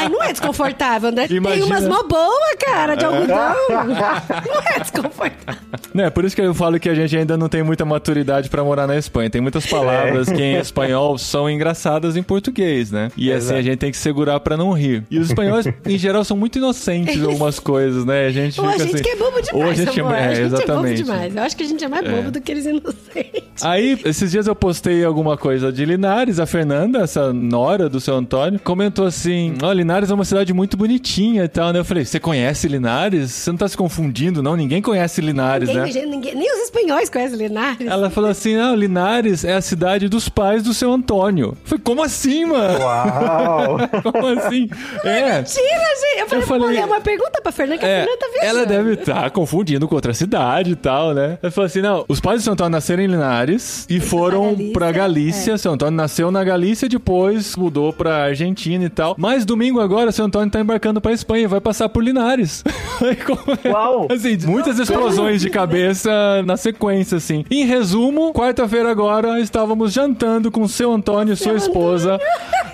[0.00, 1.10] Ai, não é desconfortável.
[1.10, 1.66] André tem Imagina.
[1.66, 3.54] umas mó boa, cara, de algodão.
[3.68, 5.60] não é desconfortável.
[5.92, 8.62] Né, por isso que eu falo que a gente ainda não tem muita maturidade pra
[8.64, 9.28] morar na Espanha.
[9.28, 13.10] Tem muitas palavras que em espanhol são engraçadas em português, né?
[13.16, 13.58] E assim Exato.
[13.58, 15.04] a gente tem que segurar pra não rir.
[15.10, 18.26] E os espanhóis, em geral, são muito inocentes em algumas coisas, né?
[18.26, 19.02] A gente Ou a gente assim...
[19.02, 20.14] que é bobo demais, Ou a gente amor.
[20.14, 21.02] é, a gente é bobo exatamente.
[21.02, 21.36] demais.
[21.36, 23.62] Eu acho que a gente é mais bobo do que eles inocentes.
[23.62, 28.14] Aí, esses dias eu postei alguma coisa de Linares, a Fernanda, essa nora do seu
[28.14, 31.80] Antônio, comentou assim: Ó, Linares é uma cidade muito bonitinha e tal, né?
[31.80, 33.32] Eu falei: Você conhece Linares?
[33.32, 34.54] Você não tá se confundindo, não?
[34.54, 36.06] Ninguém conhece Linares, Ninguém, né?
[36.06, 37.86] ninguém- nem os espanhóis conhecem Linares.
[37.88, 41.48] Ela falou assim: Não, Linares é a cidade dos pais do seu Antônio.
[41.48, 42.78] Eu falei, como assim, mano?
[42.78, 43.78] Uau!
[44.12, 44.68] Como assim?
[45.04, 45.38] É.
[45.38, 46.20] Mentira, gente.
[46.20, 48.26] Eu falei, Eu falei- vou ler uma pergunta pra Fernanda, que a É, Fernanda tá
[48.32, 48.58] viajando.
[48.58, 51.38] ela deve estar confundindo com outra cidade e tal, né?
[51.42, 54.72] Ela falou assim: não, os pais de São Antônio nasceram em Linares e foram Galícia,
[54.72, 55.58] pra Galícia.
[55.58, 59.14] São Antônio nasceu na Galícia, depois mudou pra Argentina e tal.
[59.18, 62.64] Mas domingo agora, São Antônio tá embarcando pra Espanha, vai passar por Linares.
[63.00, 63.68] É?
[63.70, 64.08] Uau!
[64.10, 66.10] Assim, muitas explosões de cabeça
[66.44, 67.46] na sequência, assim.
[67.50, 72.20] Em resumo, quarta-feira agora estávamos jantando com seu Antônio e sua esposa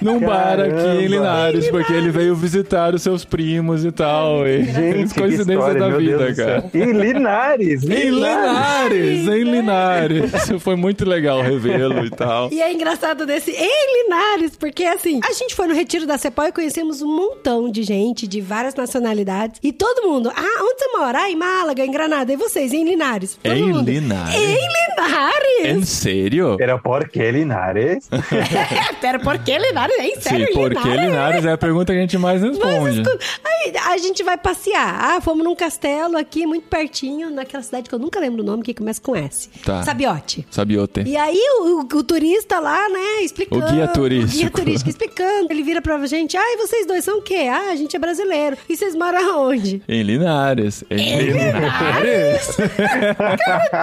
[0.03, 1.07] num bar aqui em.
[1.07, 4.47] Linares, porque ele veio visitar os seus primos e tal.
[4.47, 6.71] E Gente, que coincidência história, da vida, cara.
[6.75, 7.85] Em Linares!
[7.85, 10.33] Em Linares, em Linares.
[10.61, 12.53] Foi muito legal revê-lo e tal.
[12.53, 16.47] E é engraçado desse em Linares, porque assim, a gente foi no retiro da Cepol
[16.47, 19.61] e conhecemos um montão de gente de várias nacionalidades.
[19.63, 21.19] E todo mundo, ah, onde você mora?
[21.23, 22.33] Ah, em Málaga, em Granada.
[22.33, 23.39] E vocês, em Linares?
[23.43, 24.35] Todo Em mundo, Linares?
[24.35, 25.89] Em Em Linares?
[25.89, 26.57] sério?
[26.61, 28.09] Era por que Linares?
[29.01, 29.97] Pera, por que Linares?
[29.99, 32.51] É em sério, Sim, em porque Linares é a pergunta que a gente mais Mas
[32.57, 33.01] responde.
[33.01, 35.17] escuta, aí a gente vai passear.
[35.17, 38.63] Ah, fomos num castelo aqui, muito pertinho, naquela cidade que eu nunca lembro o nome,
[38.63, 39.49] que começa com S.
[39.65, 39.83] Tá.
[39.83, 40.47] Sabiote.
[40.51, 41.03] Sabiote.
[41.07, 43.65] E aí o, o turista lá, né, explicando.
[43.67, 44.35] O guia turístico.
[44.35, 45.47] O guia turístico explicando.
[45.51, 47.49] Ele vira pra gente, ah, e vocês dois são o quê?
[47.51, 48.57] Ah, a gente é brasileiro.
[48.69, 49.83] E vocês moram aonde?
[49.89, 50.85] Em Linares.
[50.91, 52.57] Em Linares.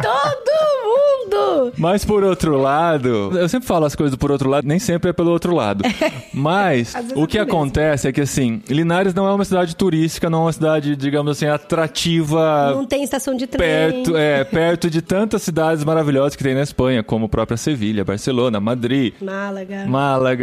[0.02, 1.74] Todo mundo!
[1.78, 5.14] Mas por outro lado, eu sempre falo as coisas por outro lado, nem sempre é
[5.14, 5.84] pelo outro lado.
[6.34, 7.52] Mas Às vezes o é que mesmo.
[7.52, 11.32] acontece é que assim, Linares não é uma cidade turística, não é uma cidade, digamos
[11.32, 13.60] assim, atrativa Não tem estação de trem.
[13.60, 18.04] perto, é, perto de tantas cidades maravilhosas que tem na Espanha, como a própria Sevilha,
[18.04, 19.86] Barcelona, Madrid, Málaga.
[19.88, 20.36] Málaga,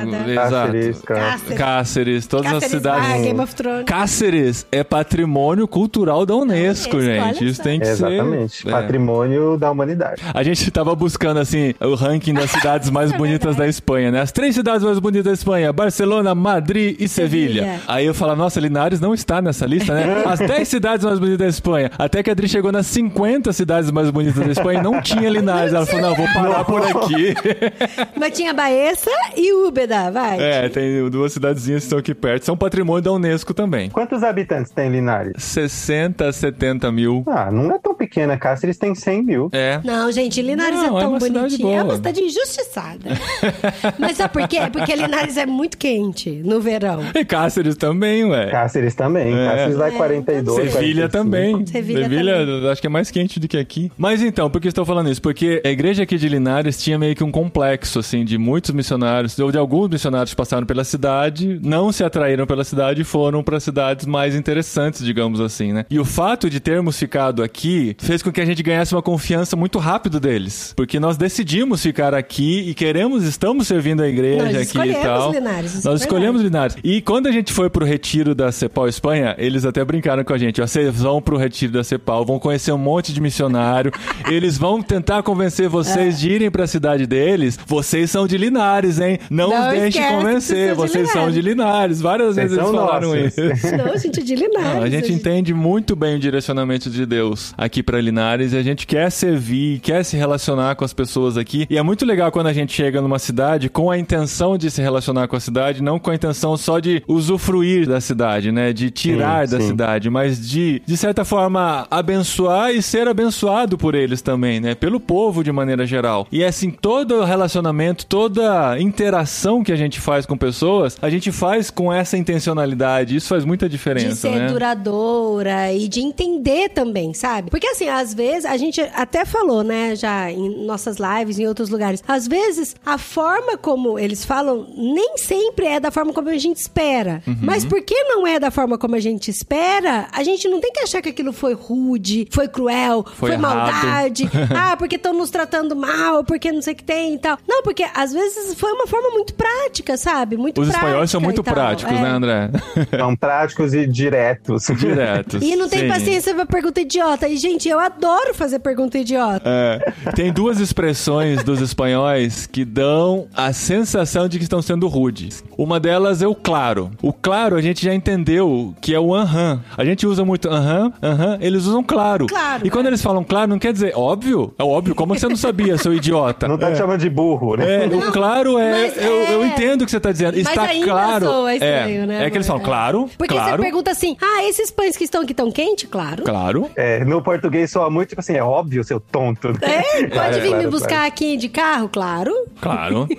[0.00, 0.30] Granada.
[0.32, 0.50] exato.
[0.72, 1.20] Cáceres, cara.
[1.20, 1.58] Cáceres.
[1.98, 3.08] Cáceres, todas as Cáceres cidades.
[3.08, 3.84] Bar, Game of Thrones.
[3.84, 7.46] Cáceres é patrimônio cultural da Unesco, Unesco, gente.
[7.46, 8.62] Isso tem que Exatamente.
[8.62, 8.68] ser.
[8.68, 8.70] é.
[8.70, 10.22] Patrimônio da humanidade.
[10.32, 14.20] A gente tava buscando, assim, o ranking das cidades mais bonitas da Espanha, né?
[14.20, 17.62] As três cidades mais bonitas da Espanha: Barcelona, Madrid e Sevilha.
[17.62, 17.80] Sevilha.
[17.88, 20.22] Aí eu falava, nossa, Linares não está nessa lista, né?
[20.26, 21.90] As 10 cidades mais bonitas da Espanha.
[21.98, 25.28] Até que a Adri chegou nas 50 cidades mais bonitas da Espanha e não tinha
[25.28, 25.72] Linares.
[25.72, 27.34] Ela falou, não, vou parar por aqui.
[28.18, 30.38] Mas tinha Baessa e Úbeda, vai.
[30.40, 32.44] é, tem duas cidadezinhas estão aqui perto.
[32.44, 33.90] São patrimônio da Unesco também.
[33.90, 35.32] Quantos habitantes tem Linares?
[35.42, 37.24] 60, 70 mil.
[37.26, 38.36] Ah, não é tão pequena.
[38.36, 39.48] Cáceres tem 100 mil.
[39.52, 39.80] É.
[39.84, 41.72] Não, gente, Linares Não, é é tão cidade bonitinho.
[41.72, 43.10] É uma cidade injustiçada.
[43.98, 44.58] Mas sabe por quê?
[44.72, 47.00] Porque Linares é muito quente no verão.
[47.14, 48.50] E Cáceres também, ué.
[48.50, 49.34] Cáceres também.
[49.34, 49.46] É.
[49.48, 51.10] Cáceres vai É, 42, Sevilha 45.
[51.10, 51.66] também.
[51.66, 53.90] Sevilha Sevilha, acho que é mais quente do que aqui.
[53.96, 55.22] Mas então, por que estou falando isso?
[55.22, 59.38] Porque a igreja aqui de Linares tinha meio que um complexo, assim, de muitos missionários,
[59.38, 63.42] ou de alguns missionários que passaram pela cidade, não se atraíram pela cidade e foram
[63.42, 65.86] para cidades mais interessantes, digamos assim, né?
[65.90, 69.56] E o fato de termos ficado aqui fez com que a gente ganhasse uma confiança
[69.56, 70.72] muito rápido deles.
[70.76, 75.32] Porque nós decidimos ficar aqui e queremos, estamos servindo a igreja Nós aqui e tal.
[75.32, 76.76] Linares, é nós escolhemos Linares.
[76.84, 80.38] E quando a gente foi pro retiro da Cepal Espanha, eles até brincaram com a
[80.38, 80.60] gente.
[80.60, 83.90] ó, Vocês vão pro retiro da Cepal, vão conhecer um monte de missionário.
[84.30, 86.18] eles vão tentar convencer vocês É.
[86.18, 87.58] de irem pra cidade deles.
[87.66, 89.18] Vocês são de Linares, hein?
[89.30, 90.74] Não, Não os deixe convencer.
[90.74, 92.00] vocês são de de Linares.
[92.00, 93.38] Várias Vocês vezes eles falaram nossos.
[93.38, 93.76] isso.
[93.76, 94.74] Não, gente, de Linares.
[94.74, 98.62] Não, a gente entende muito bem o direcionamento de Deus aqui pra Linares e a
[98.62, 101.66] gente quer servir, quer se relacionar com as pessoas aqui.
[101.68, 104.80] E é muito legal quando a gente chega numa cidade com a intenção de se
[104.80, 108.72] relacionar com a cidade, não com a intenção só de usufruir da cidade, né?
[108.72, 109.66] De tirar Sim, da sim.
[109.68, 114.74] cidade, mas de, de certa forma, abençoar e ser abençoado por eles também, né?
[114.74, 116.26] Pelo povo de maneira geral.
[116.30, 121.47] E assim, todo relacionamento, toda interação que a gente faz com pessoas, a gente faz
[121.70, 123.16] com essa intencionalidade.
[123.16, 124.48] Isso faz muita diferença, de ser né?
[124.48, 127.50] duradoura e de entender também, sabe?
[127.50, 131.68] Porque assim, às vezes, a gente até falou, né, já em nossas lives, em outros
[131.68, 136.38] lugares, às vezes a forma como eles falam nem sempre é da forma como a
[136.38, 137.22] gente espera.
[137.26, 137.36] Uhum.
[137.42, 140.80] Mas porque não é da forma como a gente espera, a gente não tem que
[140.80, 144.28] achar que aquilo foi rude, foi cruel, Foi foi, maldade.
[144.54, 147.38] ah, porque estão nos tratando mal, porque não sei o que tem e tal.
[147.46, 150.36] Não, porque às vezes foi uma forma muito prática, sabe?
[150.36, 151.54] Muito Os prática espanhóis são muito e tal.
[151.54, 152.00] práticos, É.
[152.02, 152.50] né, André?
[152.96, 154.66] São práticos e diretos.
[154.78, 155.42] Diretos.
[155.42, 155.88] E não tem sim.
[155.88, 157.28] paciência pra pergunta idiota.
[157.28, 159.42] E, gente, eu adoro fazer pergunta idiota.
[159.46, 165.42] É, tem duas expressões dos espanhóis que dão a sensação de que estão sendo rudes.
[165.56, 166.90] Uma delas é o claro.
[167.02, 169.60] O claro a gente já entendeu que é o aham.
[169.76, 172.26] A gente usa muito aham, aham, eles usam claro.
[172.26, 172.88] Claro, E quando é.
[172.90, 174.54] eles falam claro, não quer dizer óbvio?
[174.58, 176.46] É óbvio, como você não sabia, seu idiota?
[176.48, 177.84] Não tá te chamando de burro, né?
[177.84, 180.32] É, o claro é, mas eu, é- eu entendo o que você tá dizendo.
[180.36, 180.86] Mas Está ainda
[181.28, 184.44] soa estranho, é, né, é que eles falam claro, Porque claro, você pergunta assim: ah,
[184.44, 185.88] esses pães que estão aqui estão quentes?
[185.88, 186.24] Claro.
[186.24, 186.70] claro.
[186.76, 189.48] É, no português soa muito, tipo assim, é óbvio, seu tonto.
[189.48, 189.58] né?
[189.62, 191.06] É, pode vir claro, me buscar claro.
[191.06, 191.88] aqui de carro?
[191.88, 192.32] Claro.
[192.60, 193.08] Claro.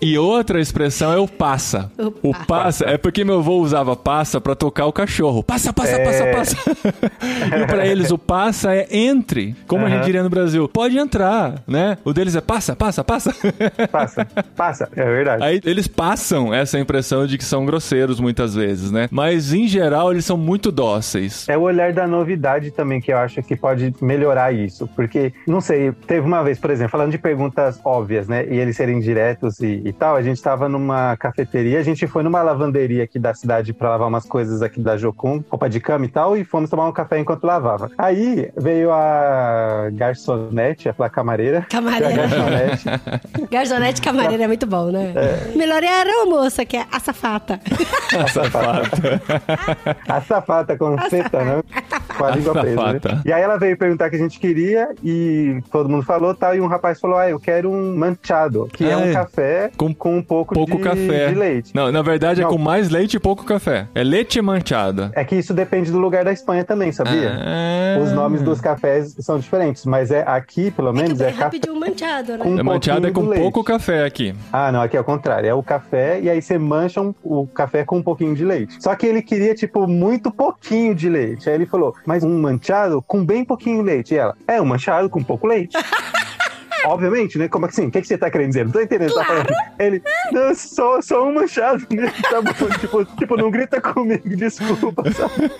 [0.00, 1.90] E outra expressão é o passa.
[2.22, 5.42] O O passa é porque meu avô usava passa pra tocar o cachorro.
[5.42, 6.32] Passa, passa, passa, É.
[6.32, 6.56] passa.
[7.62, 10.68] e pra eles o passa é entre, como a gente diria no Brasil.
[10.68, 11.98] Pode entrar, né?
[12.04, 13.34] O deles é passa, passa, passa.
[13.90, 14.26] Passa,
[14.56, 15.42] passa, é verdade.
[15.42, 19.08] Aí eles passam essa impressão de que são grosseiros muitas vezes, né?
[19.10, 21.48] Mas em geral eles são muito dóceis.
[21.48, 24.88] É o olhar da novidade também que eu acho que pode melhorar isso.
[24.94, 28.46] Porque, não sei, teve uma vez, por exemplo, falando de perguntas óbvias, né?
[28.48, 32.22] E eles serem diretos e, e tal, a gente tava numa cafeteria, a gente foi
[32.22, 36.04] numa lavanderia aqui da cidade pra lavar umas coisas aqui da Jocum, roupa de cama
[36.04, 37.90] e tal, e fomos tomar um café enquanto lavava.
[37.96, 41.66] Aí veio a garçonete, a camareira.
[41.68, 42.10] Camareira.
[42.20, 42.84] A garçonete.
[43.50, 45.12] Garçonete camareira é muito bom, né?
[45.54, 47.60] Melhor era a moça, que é a safata.
[48.18, 49.22] A safata.
[50.08, 51.62] a safata com seta, né?
[52.16, 52.92] Com a A língua presa.
[53.14, 53.22] né?
[53.24, 56.54] E aí ela veio perguntar o que a gente queria e todo mundo falou tal.
[56.54, 59.12] E um rapaz falou: Ah, eu quero um manchado, que é Ah, um é.
[59.12, 61.28] café Com com, um pouco, Pouco de, café.
[61.28, 61.74] de leite.
[61.74, 62.50] Não, na verdade é Não.
[62.50, 63.86] com mais leite e pouco café.
[63.94, 65.10] É leite manchada.
[65.14, 67.32] É que isso depende do lugar da Espanha também, sabia?
[67.38, 68.00] Ah.
[68.02, 71.30] Os nomes dos cafés são diferentes, mas é aqui, pelo É que menos, é é
[71.32, 71.44] café.
[71.44, 72.38] rapidinho manchado, né?
[72.44, 73.40] Com- É manchada é com leite.
[73.42, 74.34] pouco café aqui.
[74.52, 75.48] Ah, não, aqui é o contrário.
[75.48, 78.82] É o café e aí você mancha um- o café com um pouquinho de leite.
[78.82, 81.48] Só que ele queria, tipo, muito pouquinho de leite.
[81.48, 84.14] Aí ele falou, mas um manchado com bem pouquinho leite.
[84.14, 85.76] E ela, é, um manchado com pouco leite.
[86.86, 87.48] Obviamente, né?
[87.48, 87.86] Como assim?
[87.86, 88.64] O que, que você tá querendo dizer?
[88.64, 89.10] Não tô entendendo.
[89.10, 89.54] o que Você tá falando.
[89.78, 90.02] Ele,
[90.32, 91.86] não, só, só um manchado.
[91.90, 92.12] né?
[92.30, 92.52] Tá bom.
[92.78, 95.02] tipo, tipo, não grita comigo, desculpa.
[95.12, 95.50] sabe?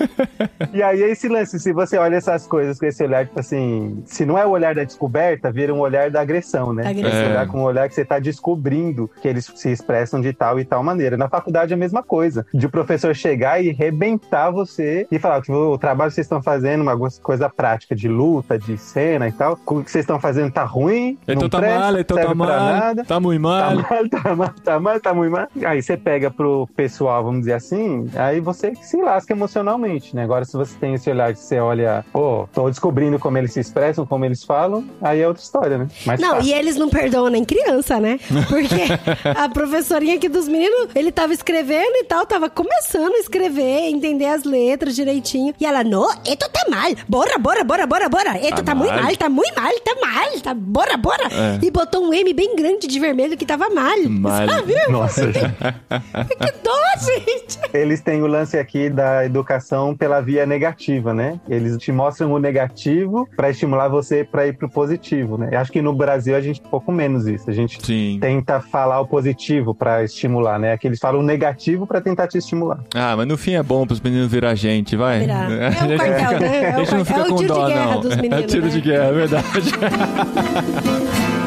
[0.72, 4.02] E aí é esse lance, se você olha essas coisas com esse olhar, tipo assim,
[4.06, 6.86] se não é o olhar da descoberta, vira um olhar da agressão, né?
[6.88, 7.10] Agressão.
[7.10, 7.30] Esse É.
[7.30, 10.64] olhar com um olhar que você tá descobrindo que eles se expressam de tal e
[10.64, 11.16] tal maneira.
[11.16, 12.46] Na faculdade é a mesma coisa.
[12.54, 16.42] De o professor chegar e rebentar você e falar que o trabalho que vocês estão
[16.42, 20.52] fazendo, uma coisa prática de luta, de cena e tal, o que vocês estão fazendo
[20.52, 23.04] tá ruim, Então não tá presta, mal, então tá mal, nada.
[23.04, 23.61] tá muito mal.
[23.61, 25.48] Tá mal, tá mal, tá mal, tá muito mal.
[25.64, 30.24] Aí você pega pro pessoal, vamos dizer assim, aí você se lasca emocionalmente, né?
[30.24, 33.61] Agora, se você tem esse olhar que você olha, pô, tô descobrindo como eles se
[33.61, 35.88] expressam, como eles falam, aí é outra história, né?
[36.06, 36.40] Mas Não, tá.
[36.42, 38.18] e eles não perdoam nem criança, né?
[38.48, 38.74] Porque
[39.36, 44.26] a professorinha aqui dos meninos, ele tava escrevendo e tal, tava começando a escrever, entender
[44.26, 45.54] as letras direitinho.
[45.61, 46.90] E ela, não, esto tá mal.
[47.08, 48.38] Bora, bora, bora, bora, bora.
[48.38, 49.02] Esto Tá tá, muito mal.
[49.04, 51.24] mal, tá muito mal, tá mal, tá bora, bora.
[51.30, 51.59] É.
[51.62, 53.96] E botou um M bem grande de vermelho que tava mal.
[54.09, 54.48] Mal.
[54.48, 54.74] Sabe?
[54.88, 57.59] Nossa, Que dó, gente.
[57.74, 61.40] eles têm o lance aqui da educação pela via negativa, né?
[61.48, 65.48] Eles te mostram o negativo pra estimular você pra ir pro positivo, né?
[65.53, 67.48] Eu acho que no Brasil a gente um pouco menos isso.
[67.48, 68.18] A gente Sim.
[68.20, 70.72] tenta falar o positivo pra estimular, né?
[70.72, 72.80] Aqui eles falam o negativo pra tentar te estimular.
[72.94, 75.20] Ah, mas no fim é bom pros meninos virar gente, vai.
[75.20, 75.51] Virar.
[75.61, 76.70] É o A gente quartel, né?
[76.70, 78.01] É o não fica é o tiro de guerra não.
[78.01, 78.70] dos É o meninos, tiro né?
[78.70, 79.70] de guerra, é verdade.
[80.91, 81.39] Thank you.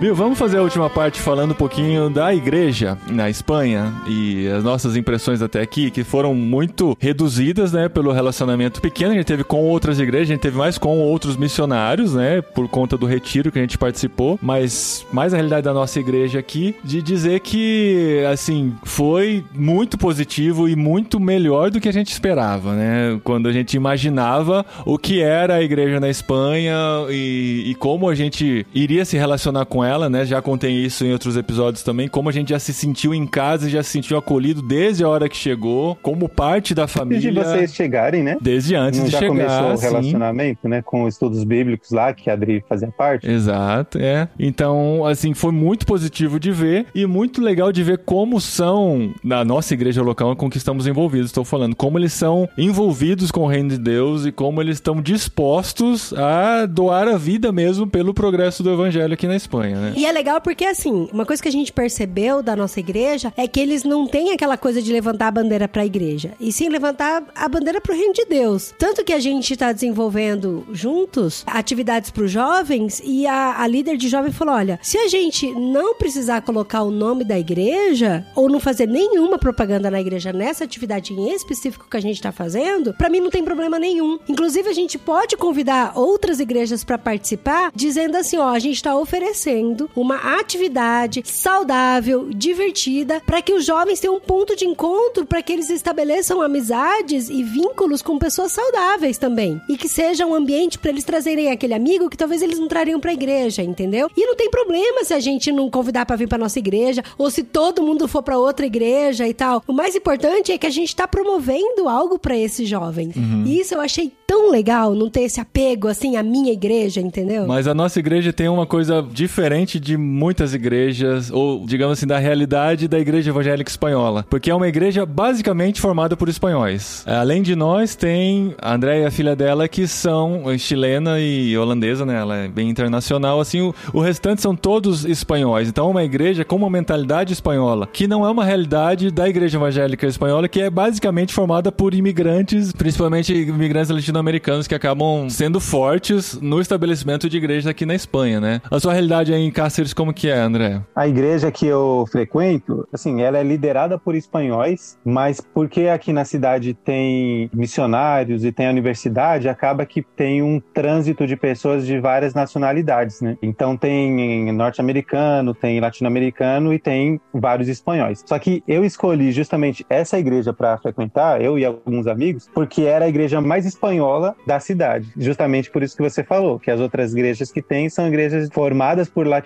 [0.00, 4.62] Viu, vamos fazer a última parte falando um pouquinho da igreja na Espanha e as
[4.62, 9.26] nossas impressões até aqui, que foram muito reduzidas, né, pelo relacionamento pequeno que a gente
[9.26, 13.06] teve com outras igrejas, a gente teve mais com outros missionários, né, por conta do
[13.06, 17.40] retiro que a gente participou, mas mais a realidade da nossa igreja aqui, de dizer
[17.40, 23.48] que, assim, foi muito positivo e muito melhor do que a gente esperava, né, quando
[23.48, 26.76] a gente imaginava o que era a igreja na Espanha
[27.10, 30.24] e, e como a gente iria se relacionar com ela, né?
[30.24, 33.68] Já contei isso em outros episódios também, como a gente já se sentiu em casa
[33.68, 37.32] e já se sentiu acolhido desde a hora que chegou, como parte da família.
[37.32, 38.36] de vocês chegarem, né?
[38.40, 39.86] Desde antes Não de já chegar, começou o sim.
[39.86, 40.82] relacionamento, né?
[40.82, 43.28] Com estudos bíblicos lá, que a Adri fazia parte.
[43.28, 44.28] Exato, é.
[44.38, 49.44] Então, assim, foi muito positivo de ver e muito legal de ver como são, na
[49.44, 53.46] nossa igreja local com que estamos envolvidos, estou falando, como eles são envolvidos com o
[53.46, 58.62] reino de Deus e como eles estão dispostos a doar a vida mesmo pelo progresso
[58.62, 59.77] do evangelho aqui na Espanha.
[59.78, 59.92] Né?
[59.96, 63.46] E é legal porque, assim, uma coisa que a gente percebeu da nossa igreja é
[63.46, 67.22] que eles não têm aquela coisa de levantar a bandeira pra igreja, e sim levantar
[67.34, 68.74] a bandeira pro reino de Deus.
[68.78, 74.08] Tanto que a gente tá desenvolvendo juntos atividades pros jovens e a, a líder de
[74.08, 78.60] jovem falou: olha, se a gente não precisar colocar o nome da igreja ou não
[78.60, 83.08] fazer nenhuma propaganda na igreja nessa atividade em específico que a gente tá fazendo, pra
[83.10, 84.18] mim não tem problema nenhum.
[84.28, 88.96] Inclusive, a gente pode convidar outras igrejas pra participar, dizendo assim: ó, a gente tá
[88.96, 95.42] oferecendo uma atividade saudável, divertida, pra que os jovens tenham um ponto de encontro, pra
[95.42, 99.60] que eles estabeleçam amizades e vínculos com pessoas saudáveis também.
[99.68, 103.00] E que seja um ambiente pra eles trazerem aquele amigo que talvez eles não trariam
[103.00, 104.10] pra igreja, entendeu?
[104.16, 107.30] E não tem problema se a gente não convidar pra vir pra nossa igreja, ou
[107.30, 109.62] se todo mundo for pra outra igreja e tal.
[109.66, 113.14] O mais importante é que a gente tá promovendo algo pra esses jovens.
[113.46, 117.46] E isso eu achei tão legal, não ter esse apego, assim, à minha igreja, entendeu?
[117.46, 122.18] Mas a nossa igreja tem uma coisa diferente de muitas igrejas, ou digamos assim, da
[122.18, 124.24] realidade da igreja evangélica espanhola.
[124.28, 127.04] Porque é uma igreja basicamente formada por espanhóis.
[127.06, 132.04] Além de nós, tem a Andréia e a filha dela, que são chilena e holandesa,
[132.04, 132.16] né?
[132.16, 133.40] Ela é bem internacional.
[133.40, 135.68] Assim, o, o restante são todos espanhóis.
[135.68, 139.58] Então é uma igreja com uma mentalidade espanhola, que não é uma realidade da igreja
[139.58, 146.38] evangélica espanhola, que é basicamente formada por imigrantes, principalmente imigrantes latino-americanos, que acabam sendo fortes
[146.40, 148.60] no estabelecimento de igrejas aqui na Espanha, né?
[148.70, 150.82] A sua realidade aí em Cáceres, como que é, André?
[150.94, 156.24] A igreja que eu frequento, assim, ela é liderada por espanhóis, mas porque aqui na
[156.24, 161.98] cidade tem missionários e tem a universidade, acaba que tem um trânsito de pessoas de
[161.98, 163.36] várias nacionalidades, né?
[163.42, 168.22] Então tem norte-americano, tem latino-americano e tem vários espanhóis.
[168.26, 173.06] Só que eu escolhi justamente essa igreja para frequentar, eu e alguns amigos, porque era
[173.06, 175.10] a igreja mais espanhola da cidade.
[175.16, 179.08] Justamente por isso que você falou, que as outras igrejas que tem são igrejas formadas
[179.08, 179.37] por latinos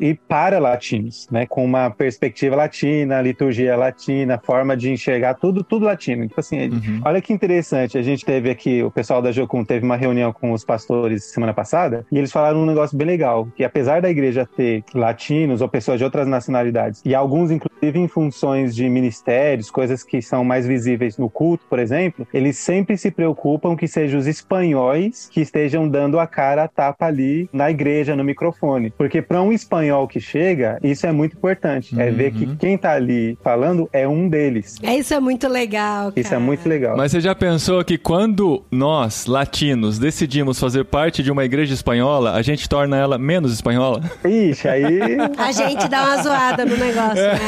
[0.00, 1.46] e para latinos, né?
[1.46, 6.26] Com uma perspectiva latina, liturgia latina, forma de enxergar tudo, tudo latino.
[6.28, 7.00] Tipo assim, Uhum.
[7.04, 7.96] olha que interessante.
[7.96, 11.54] A gente teve aqui, o pessoal da Jocum teve uma reunião com os pastores semana
[11.54, 15.68] passada e eles falaram um negócio bem legal, que apesar da igreja ter latinos ou
[15.68, 20.66] pessoas de outras nacionalidades e alguns inclusive em funções de ministérios, coisas que são mais
[20.66, 25.88] visíveis no culto, por exemplo, eles sempre se preocupam que sejam os espanhóis que estejam
[25.88, 28.90] dando a cara a tapa ali na igreja, no microfone.
[28.96, 31.94] Porque para um espanhol que chega, isso é muito importante.
[32.00, 32.56] É ver que Uhum.
[32.56, 34.76] quem tá ali falando é um deles.
[34.82, 36.40] É, isso é muito legal, Isso é cara.
[36.40, 36.96] muito legal.
[36.96, 42.32] Mas você já pensou que quando nós, latinos, decidimos fazer parte de uma igreja espanhola,
[42.32, 44.00] a gente torna ela menos espanhola?
[44.24, 44.98] Ixi, aí.
[45.38, 47.38] A gente dá uma zoada no negócio, né?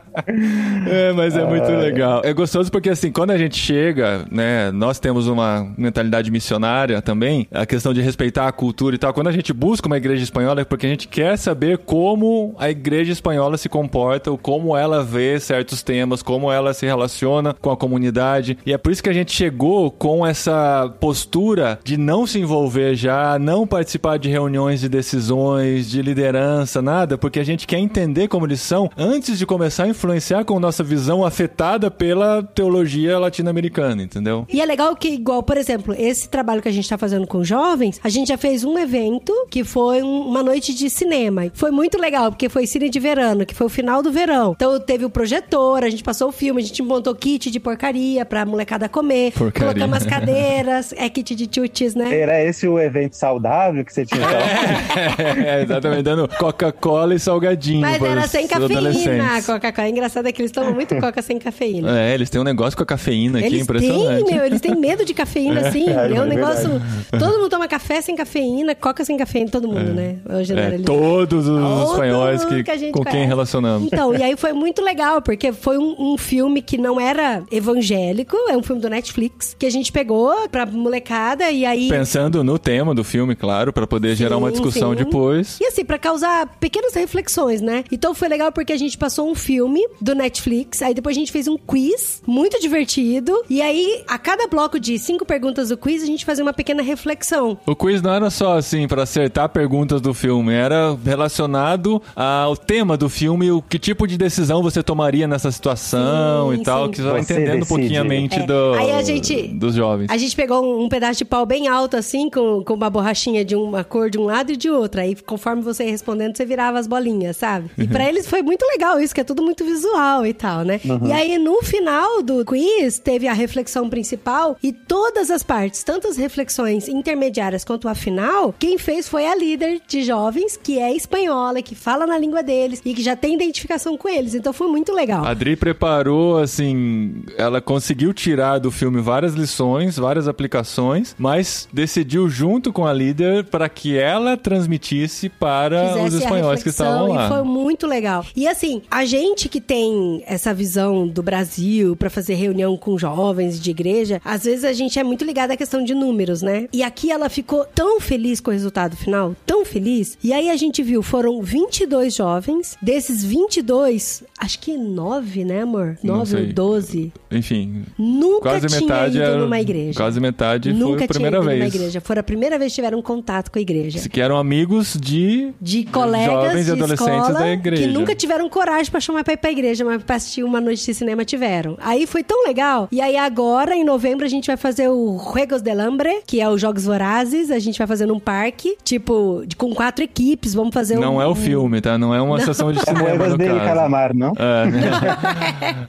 [0.88, 2.22] É, mas é muito legal.
[2.24, 7.46] É gostoso porque, assim, quando a gente chega, né, nós temos uma mentalidade missionária também,
[7.52, 9.12] a questão de respeitar a cultura e tal.
[9.12, 12.70] Quando a gente busca uma igreja espanhola é porque a gente quer saber como a
[12.70, 17.70] igreja espanhola se comporta, ou como ela vê certos temas, como ela se relaciona com
[17.70, 18.56] a comunidade.
[18.64, 22.94] E é por isso que a gente chegou com essa postura de não se envolver
[22.94, 28.28] já, não participar de reuniões de decisões, de liderança, nada, porque a gente quer entender
[28.28, 34.02] como eles são antes de começar a influenciar com nossa visão afetada pela teologia latino-americana,
[34.02, 34.46] entendeu?
[34.52, 37.42] E é legal que, igual, por exemplo, esse trabalho que a gente tá fazendo com
[37.42, 41.46] jovens, a gente já fez um evento que foi um- uma noite de cinema.
[41.46, 44.52] E Foi muito legal, porque foi cine de verano, que foi o final do verão.
[44.56, 48.24] Então teve o projetor, a gente passou o filme, a gente montou kit de porcaria
[48.24, 49.32] pra molecada comer.
[49.32, 49.68] Porcaria.
[49.72, 52.14] Colocamos as cadeiras, é kit de chutis, né?
[52.18, 54.20] Era esse o evento saudável que você tinha
[55.46, 57.80] é, exatamente, dando Coca-Cola e salgadinho.
[57.80, 59.86] Mas para era sem cafeína, Coca-Cola.
[59.86, 61.98] É engraçado é que eles tomam muito Coca sem cafeína.
[62.00, 64.24] É, eles têm um negócio com a cafeína aqui, Eles impressionante.
[64.24, 65.88] têm, meu, eles têm medo de cafeína, assim.
[65.88, 66.28] é É, um verdade.
[66.28, 66.70] negócio.
[67.18, 70.09] Todo mundo toma café sem cafeína, coca sem cafeína, todo mundo, né?
[70.28, 70.84] Eu É, generalizo.
[70.84, 73.26] todos os Todo espanhóis que, que com quem conhece.
[73.28, 73.86] relacionamos.
[73.92, 78.36] Então, e aí foi muito legal, porque foi um, um filme que não era evangélico,
[78.48, 81.88] é um filme do Netflix, que a gente pegou pra molecada e aí.
[81.88, 84.96] Pensando no tema do filme, claro, pra poder gerar uma Sim, discussão sim.
[84.96, 85.58] depois.
[85.60, 87.84] E assim, pra causar pequenas reflexões, né?
[87.90, 91.32] Então foi legal porque a gente passou um filme do Netflix, aí depois a gente
[91.32, 93.32] fez um quiz muito divertido.
[93.48, 96.82] E aí, a cada bloco de cinco perguntas do quiz, a gente fazia uma pequena
[96.82, 97.58] reflexão.
[97.66, 102.96] O quiz não era só assim pra acertar perguntas do filme, era relacionado ao tema
[102.96, 106.90] do filme, o que tipo de decisão você tomaria nessa situação Sim, e tal, sim.
[106.92, 108.46] que você vai entendendo um pouquinho a mente É.
[108.46, 110.08] do, Aí a gente- dos jovens.
[110.10, 113.44] A gente pegou um, um pedaço de pau bem alto, assim, com, com uma borrachinha
[113.44, 115.02] de uma cor de um lado e de outra.
[115.02, 117.70] Aí, conforme você ia respondendo, você virava as bolinhas, sabe?
[117.78, 120.80] E pra eles foi muito legal isso, que é tudo muito visual e tal, né?
[121.06, 126.08] E aí, no final do quiz, teve a reflexão principal e todas as partes, tanto
[126.08, 130.94] as reflexões intermediárias quanto a final, quem fez foi a líder de jovens que é
[130.94, 134.34] espanhola, que fala na língua deles e que já tem identificação com eles.
[134.34, 135.24] Então foi muito legal.
[135.24, 142.28] A Adri preparou, assim, ela conseguiu tirar do filme várias lições, várias aplicações, mas decidiu
[142.28, 147.26] junto com a líder para que ela transmitisse para Fizesse os espanhóis que estavam lá.
[147.26, 148.24] E foi muito legal.
[148.36, 153.60] E assim, a gente que tem essa visão do Brasil pra fazer reunião com jovens
[153.60, 156.68] de igreja, às vezes a gente é muito ligado à questão de números, né?
[156.72, 159.79] E aqui ela ficou tão feliz com o resultado final, tão feliz.
[160.22, 165.98] E aí a gente viu, foram 22 jovens, desses 22, acho que 9, né, amor?
[166.02, 166.52] Não 9 ou sei.
[166.52, 167.12] 12.
[167.30, 169.96] Enfim, Nunca quase tinha metade ido era- numa igreja.
[169.96, 171.58] quase metade Nunca foi a primeira tinha ido vez.
[171.72, 172.00] numa igreja.
[172.00, 174.08] Foi a primeira vez que tiveram contato com a igreja.
[174.08, 177.82] Que eram amigos de de colegas Jovens e de adolescentes escola da igreja.
[177.82, 180.84] que nunca tiveram coragem pra chamar pra ir pra igreja, mas pra assistir uma noite
[180.84, 181.76] de cinema tiveram.
[181.80, 182.88] Aí foi tão legal.
[182.90, 186.48] E aí agora, em novembro, a gente vai fazer o Juegos del Hambre, que é
[186.48, 187.50] os Jogos Vorazes.
[187.50, 190.54] A gente vai fazer num parque, tipo, de- com quatro equipes.
[190.54, 191.00] Vamos fazer um...
[191.00, 191.96] Não é o filme, tá?
[191.98, 193.64] Não é uma sessão de cinema, Moedas no dele caso.
[193.66, 194.32] calamar, não?
[194.38, 194.80] É, né?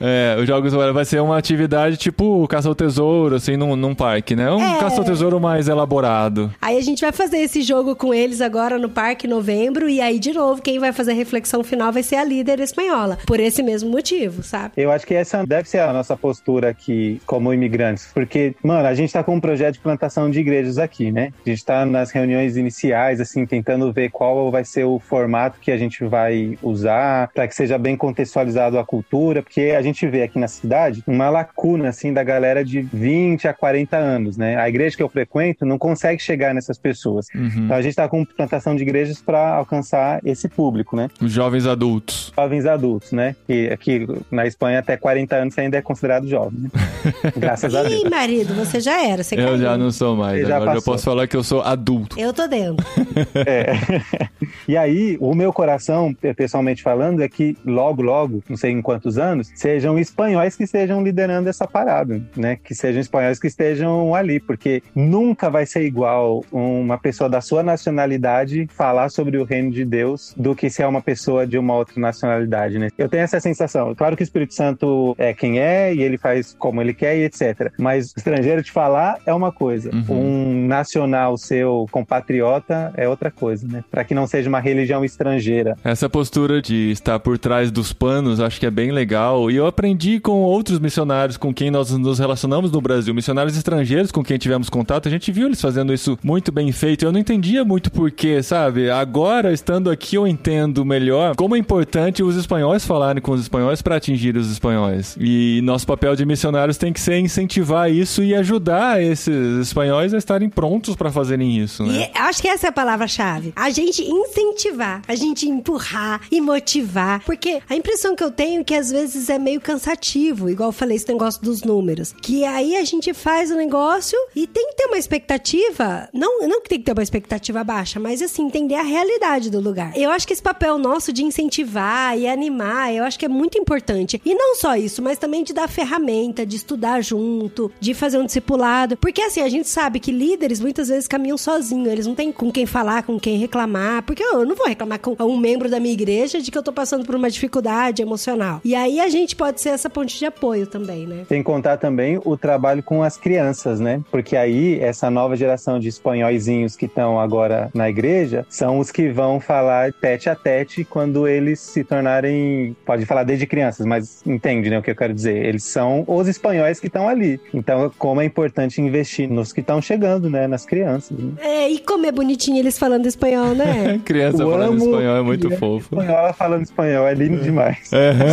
[0.00, 3.94] é, os Jogos Vorazes vai ser uma atividade tipo caça ao tesouro, assim, num, num
[3.94, 4.50] parque, né?
[4.50, 4.78] Um É.
[4.78, 6.52] caça ao tesouro mais elaborado.
[6.60, 9.88] Aí a gente vai fazer esse jogo com eles agora no parque em novembro.
[9.88, 13.18] E aí, de novo, quem vai fazer a reflexão final vai ser a líder espanhola.
[13.26, 14.72] Por esse mesmo motivo, sabe?
[14.76, 18.94] Eu acho que essa deve ser a nossa postura aqui como imigrantes, porque, mano, a
[18.94, 21.32] gente tá com um projeto de plantação de igrejas aqui, né?
[21.44, 25.70] A gente tá nas reuniões iniciais, assim, tentando ver qual vai ser o formato que
[25.70, 30.22] a gente vai usar para que seja bem contextualizado a cultura, porque a gente vê
[30.22, 34.56] aqui na cidade uma lacuna, assim, da galera de 20 a 40 anos, né?
[34.56, 37.26] A igreja que eu frequento não consegue chegar nessas pessoas.
[37.34, 37.64] Uhum.
[37.64, 41.08] Então a gente tá com plantação de igrejas para alcançar esse público, né?
[41.20, 42.32] Os jovens adultos.
[42.36, 43.34] jovens adultos, né?
[43.46, 46.70] Que aqui na Espanha até 40 anos você ainda é considerado jovem, né?
[47.36, 48.02] Graças a Deus.
[48.02, 49.22] Ih, marido, você já era.
[49.22, 49.58] Você Eu caiu.
[49.58, 50.40] já não sou mais.
[50.40, 52.18] Você já Agora eu posso falar que eu sou adulto.
[52.18, 52.84] Eu tô dentro.
[53.52, 53.72] É.
[54.68, 59.18] E aí, o meu coração, pessoalmente falando, é que logo, logo, não sei em quantos
[59.18, 62.56] anos, sejam espanhóis que estejam liderando essa parada, né?
[62.62, 67.62] Que sejam espanhóis que estejam ali, porque nunca vai ser igual uma pessoa da sua
[67.62, 71.74] nacionalidade falar sobre o reino de Deus do que se é uma pessoa de uma
[71.74, 72.88] outra nacionalidade, né?
[72.96, 73.94] Eu tenho essa sensação.
[73.94, 77.24] Claro que o Espírito Santo é quem é e ele faz como ele quer e
[77.24, 77.72] etc.
[77.78, 79.90] Mas estrangeiro te falar é uma coisa.
[79.92, 80.04] Uhum.
[80.10, 83.84] Um nacional seu compatriota é outra coisa, né?
[83.90, 85.76] Para que não seja uma religião estrangeira.
[85.84, 89.50] Essa postura de estar por trás dos panos, acho que é bem legal.
[89.50, 94.12] E eu aprendi com outros missionários com quem nós nos relacionamos no Brasil, missionários estrangeiros
[94.12, 97.04] com quem tivemos contato, a gente viu eles fazendo isso muito bem feito.
[97.04, 98.90] Eu não entendia muito porquê, sabe?
[98.90, 103.82] Agora, estando aqui, eu entendo melhor como é importante os espanhóis falarem com os espanhóis
[103.82, 105.16] para atingir os espanhóis.
[105.20, 110.18] E nosso papel de missionários tem que ser incentivar isso e ajudar esses espanhóis a
[110.18, 112.10] estarem prontos para fazerem isso, né?
[112.14, 113.31] E acho que essa é a palavra-chave.
[113.56, 117.22] A gente incentivar, a gente empurrar e motivar.
[117.24, 120.72] Porque a impressão que eu tenho é que às vezes é meio cansativo, igual eu
[120.72, 122.14] falei, esse negócio dos números.
[122.20, 126.08] Que aí a gente faz o negócio e tem que ter uma expectativa.
[126.12, 129.60] Não, não que tem que ter uma expectativa baixa, mas assim, entender a realidade do
[129.60, 129.96] lugar.
[129.96, 133.58] Eu acho que esse papel nosso de incentivar e animar, eu acho que é muito
[133.58, 134.20] importante.
[134.24, 138.26] E não só isso, mas também de dar ferramenta, de estudar junto, de fazer um
[138.26, 138.96] discipulado.
[138.96, 142.50] Porque assim, a gente sabe que líderes muitas vezes caminham sozinhos, eles não têm com
[142.50, 144.02] quem falar, com quem reclamar.
[144.02, 146.72] Porque eu não vou reclamar com um membro da minha igreja de que eu tô
[146.72, 148.60] passando por uma dificuldade emocional.
[148.64, 151.24] E aí a gente pode ser essa ponte de apoio também, né?
[151.28, 154.02] Sem contar também o trabalho com as crianças, né?
[154.10, 159.08] Porque aí, essa nova geração de espanhóizinhos que estão agora na igreja são os que
[159.08, 162.76] vão falar tete a tete quando eles se tornarem.
[162.84, 164.78] Pode falar desde crianças, mas entende, né?
[164.78, 165.36] O que eu quero dizer?
[165.36, 167.40] Eles são os espanhóis que estão ali.
[167.54, 170.48] Então, como é importante investir nos que estão chegando, né?
[170.48, 171.16] Nas crianças.
[171.16, 171.32] Né?
[171.38, 174.00] É, e como é bonitinho eles falando espanhol, né?
[174.04, 175.94] Criança Eu falando espanhol é muito criança fofo.
[175.94, 177.90] Espanhola falando espanhol, é lindo demais.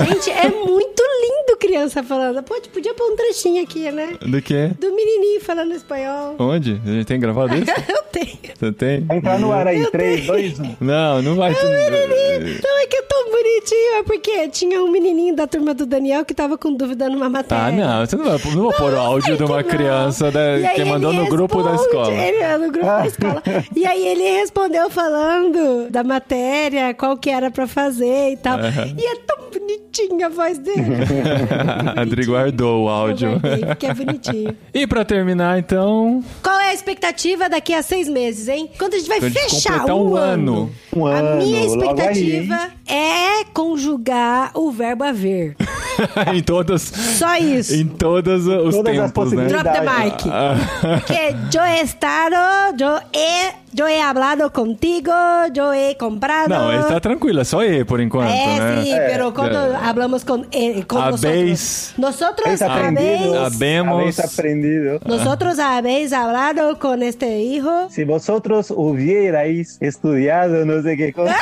[0.07, 2.41] Gente, é muito lindo criança falando.
[2.43, 4.15] Pode, podia pôr um trechinho aqui, né?
[4.21, 4.67] Do que?
[4.79, 6.35] Do menininho falando espanhol.
[6.39, 6.81] Onde?
[6.85, 7.65] A gente tem gravado isso?
[7.89, 8.39] Eu tenho.
[8.59, 9.01] Você tem?
[9.05, 10.75] Vai entrar no ar aí, 3, 2, 1.
[10.81, 11.51] Não, não vai.
[11.51, 13.95] Não, é que é tão bonitinho.
[13.99, 17.65] É porque tinha um menininho da turma do Daniel que tava com dúvida numa matéria.
[17.65, 20.67] Ah, não, você não vai, não vou pôr o áudio de uma criança da- aí
[20.75, 22.13] que mandou no grupo da escola.
[22.13, 23.43] Ele, é, no grupo da escola.
[23.75, 28.57] E aí ele respondeu falando da matéria, qual que era pra fazer e tal.
[28.59, 30.79] E é tão bonitinha a voz dele.
[31.95, 33.39] A Adri guardou o Eu áudio.
[33.39, 34.55] guardei, porque é bonitinho.
[34.73, 38.69] E pra terminar, então, Qual é a expectativa daqui a seis meses, hein?
[38.77, 40.53] Quando a gente vai gente fechar completar um, um ano.
[40.57, 40.71] ano.
[40.95, 45.55] Um a ano, minha expectativa é conjugar o verbo haver.
[46.33, 47.73] em todas, Só isso.
[47.75, 49.47] em todas os Todas as tempos, né?
[49.47, 50.23] Drop the mic.
[51.05, 52.35] que yo he estado,
[52.79, 55.11] yo he, yo he hablado contigo,
[55.53, 56.49] yo he comprado.
[56.49, 58.83] Não, ele tá tranquilo, é só E por enquanto, É, né?
[58.83, 63.39] sí, pero cuando hablamos con, eh, con Habéis- nosotros, nosotros Habéis aprendido.
[63.39, 64.99] habéis, Habemos- Habéis aprendido.
[65.05, 67.87] nosotros habéis hablado con este hijo.
[67.89, 71.35] Si vosotros hubierais estudiado no sé qué cosa.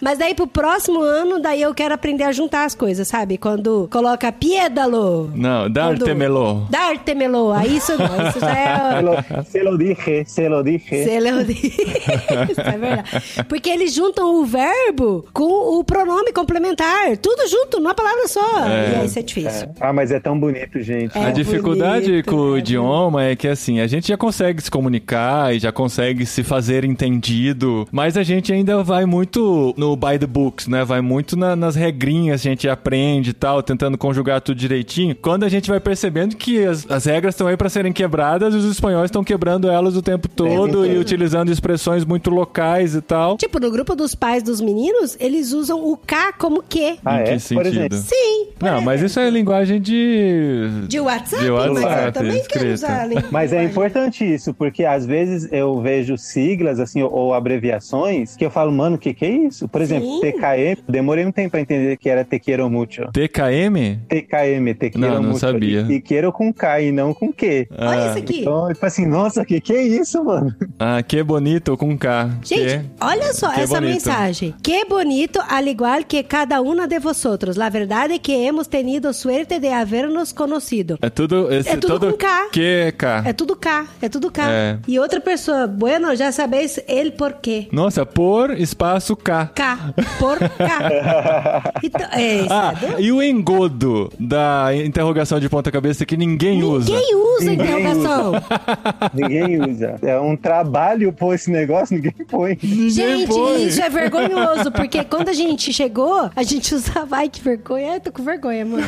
[0.00, 3.38] Mas daí pro próximo ano, daí eu quero aprender a juntar as coisas, sabe?
[3.38, 5.30] Quando coloca piédalo.
[5.34, 6.62] Não, dar-te-melô.
[6.70, 7.52] Dar-te-melô.
[7.52, 9.00] Aí isso não, isso já Se é...
[9.00, 11.04] lo, se lo dije, se lo dije.
[11.04, 11.84] Se eu disse.
[12.50, 13.44] Isso é verdade.
[13.48, 17.16] Porque eles juntam o verbo com o pronome complementar.
[17.16, 18.66] Tudo junto, numa palavra só.
[18.66, 19.68] E aí isso é difícil.
[19.80, 21.16] Ah, mas é tão bonito, gente.
[21.16, 24.62] É a dificuldade bonito, com o é idioma é que assim, a gente já consegue
[24.62, 29.96] se comunicar e já consegue se fazer entendido, mas a gente ainda vai muito no
[29.96, 30.84] by the books, né?
[30.84, 35.14] Vai muito na- nas regrinhas, a gente aprende e tal, tentando conjugar tudo direitinho.
[35.14, 38.56] Quando a gente vai percebendo que as, as regras estão aí para serem quebradas e
[38.56, 43.36] os espanhóis estão quebrando elas o tempo todo e utilizando expressões muito locais e tal.
[43.36, 46.98] Tipo, no grupo dos pais dos meninos, eles usam o K como que.
[47.04, 47.24] Ah, em é?
[47.24, 47.66] que Por sentido?
[47.68, 47.98] exemplo.
[47.98, 48.46] Sim.
[48.58, 49.06] por Não, mas exemplo.
[49.06, 50.84] isso é linguagem de.
[50.88, 53.24] De WhatsApp, de mas eu WhatsApp, também quero usar a língua.
[53.30, 58.44] Mas é importante isso, porque às vezes eu vejo siglas, assim, ou, ou abreviações, que
[58.44, 59.63] eu falo, mano, o que que é isso?
[59.68, 60.20] Por exemplo, Sim.
[60.32, 63.02] TKM, demorei um tempo pra entender que era Te Quiero Mucho.
[63.12, 64.00] TKM?
[64.08, 65.40] TKM, Te Quiero Não, não Mucho.
[65.40, 65.86] sabia.
[65.88, 67.68] E, e quero com K e não com Q.
[67.78, 68.40] Olha isso aqui.
[68.40, 70.54] Então, tipo assim, nossa, que que é isso, mano?
[70.78, 72.30] Ah, que bonito com K.
[72.42, 73.92] Gente, Que- olha só que essa bonito.
[73.92, 74.54] mensagem.
[74.62, 77.56] Que bonito, al igual que cada una de vosotros.
[77.56, 80.98] La verdad es que hemos tenido suerte de habernos conocido.
[81.02, 81.52] É tudo.
[81.52, 82.48] Esse, É tudo todo com K.
[82.52, 83.22] Que é K.
[83.26, 84.50] É tudo K, é tudo K.
[84.50, 84.78] É.
[84.86, 87.68] E outra pessoa, bueno, já sabeis el porquê.
[87.72, 89.46] Nossa, por espaço K.
[89.54, 89.78] K,
[90.18, 91.72] por K.
[91.82, 92.52] Então, é isso.
[92.52, 96.90] Ah, é do- e o engodo da interrogação de ponta cabeça que ninguém, usa.
[96.92, 98.32] Ninguém usa Ninguém interrogação.
[99.12, 99.96] Ninguém usa.
[100.02, 102.58] É um trabalho pôr esse negócio, ninguém põe.
[102.62, 103.66] Gente, põe.
[103.66, 107.16] isso é vergonhoso, porque quando a gente chegou, a gente usava.
[107.16, 107.92] Ai, que vergonha.
[107.92, 108.84] Ai, tô com vergonha, mano.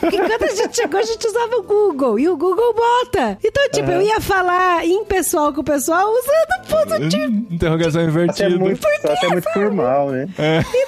[0.00, 2.18] Porque quando a gente chegou, a gente usava o Google.
[2.18, 3.38] E o Google bota.
[3.44, 7.54] Então, tipo, eu ia falar em pessoal com o pessoal usando ponto de.
[7.54, 8.58] Interrogação Só se é invertida.
[8.58, 8.80] muito,
[9.18, 10.28] se é muito formal, né?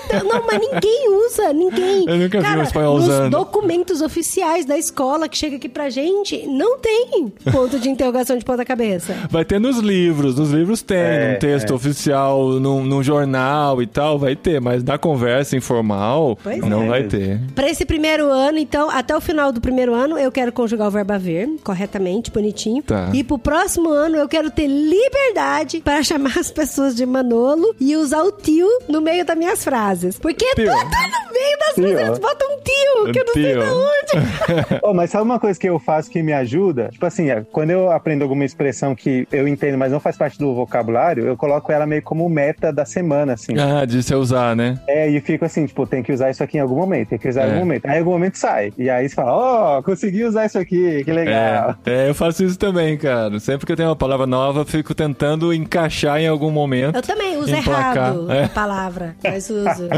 [0.04, 2.04] Então, não, mas ninguém usa, ninguém.
[2.08, 3.30] Eu nunca vi Cara, um espanhol nos usando.
[3.30, 8.44] documentos oficiais da escola que chega aqui pra gente, não tem ponto de interrogação de
[8.44, 9.14] ponta cabeça.
[9.30, 11.76] Vai ter nos livros, nos livros tem, É, num texto é.
[11.76, 16.88] oficial, num, num jornal e tal, vai ter, mas na conversa informal, Pois não é.
[16.88, 17.40] vai ter.
[17.54, 20.90] Pra esse primeiro ano, então, até o final do primeiro ano, eu quero conjugar o
[20.90, 22.82] verbo haver, corretamente, bonitinho.
[22.82, 23.10] Tá.
[23.12, 27.96] E pro próximo ano, eu quero ter liberdade para chamar as pessoas de Manolo e
[27.96, 30.18] usar o tio no meio das minhas frases.
[30.18, 30.66] Porque Tio.
[30.66, 31.88] tudo no meio das Tio.
[31.88, 33.60] frases, eles botam um tio, que eu não sei Tio.
[33.62, 34.78] de onde.
[34.82, 36.88] Oh, mas sabe uma coisa que eu faço que me ajuda?
[36.92, 40.38] Tipo assim, é, quando eu aprendo alguma expressão que eu entendo, mas não faz parte
[40.38, 43.52] do vocabulário, eu coloco ela meio como meta da semana, assim.
[43.58, 44.78] Ah, de você usar, né?
[44.86, 47.28] É, e fico assim, tipo, tem que usar isso aqui em algum momento, tem que
[47.28, 47.48] usar em É.
[47.48, 47.86] algum momento.
[47.86, 48.72] Aí em algum momento sai.
[48.78, 51.74] E aí você fala, ó, consegui usar isso aqui, que legal.
[51.84, 53.38] É, é, eu faço isso também, cara.
[53.40, 56.96] Sempre que eu tenho uma palavra nova, eu fico tentando encaixar em algum momento.
[56.96, 57.96] Eu também uso Emplacar.
[58.14, 58.44] errado É.
[58.44, 59.88] a palavra, mas uso.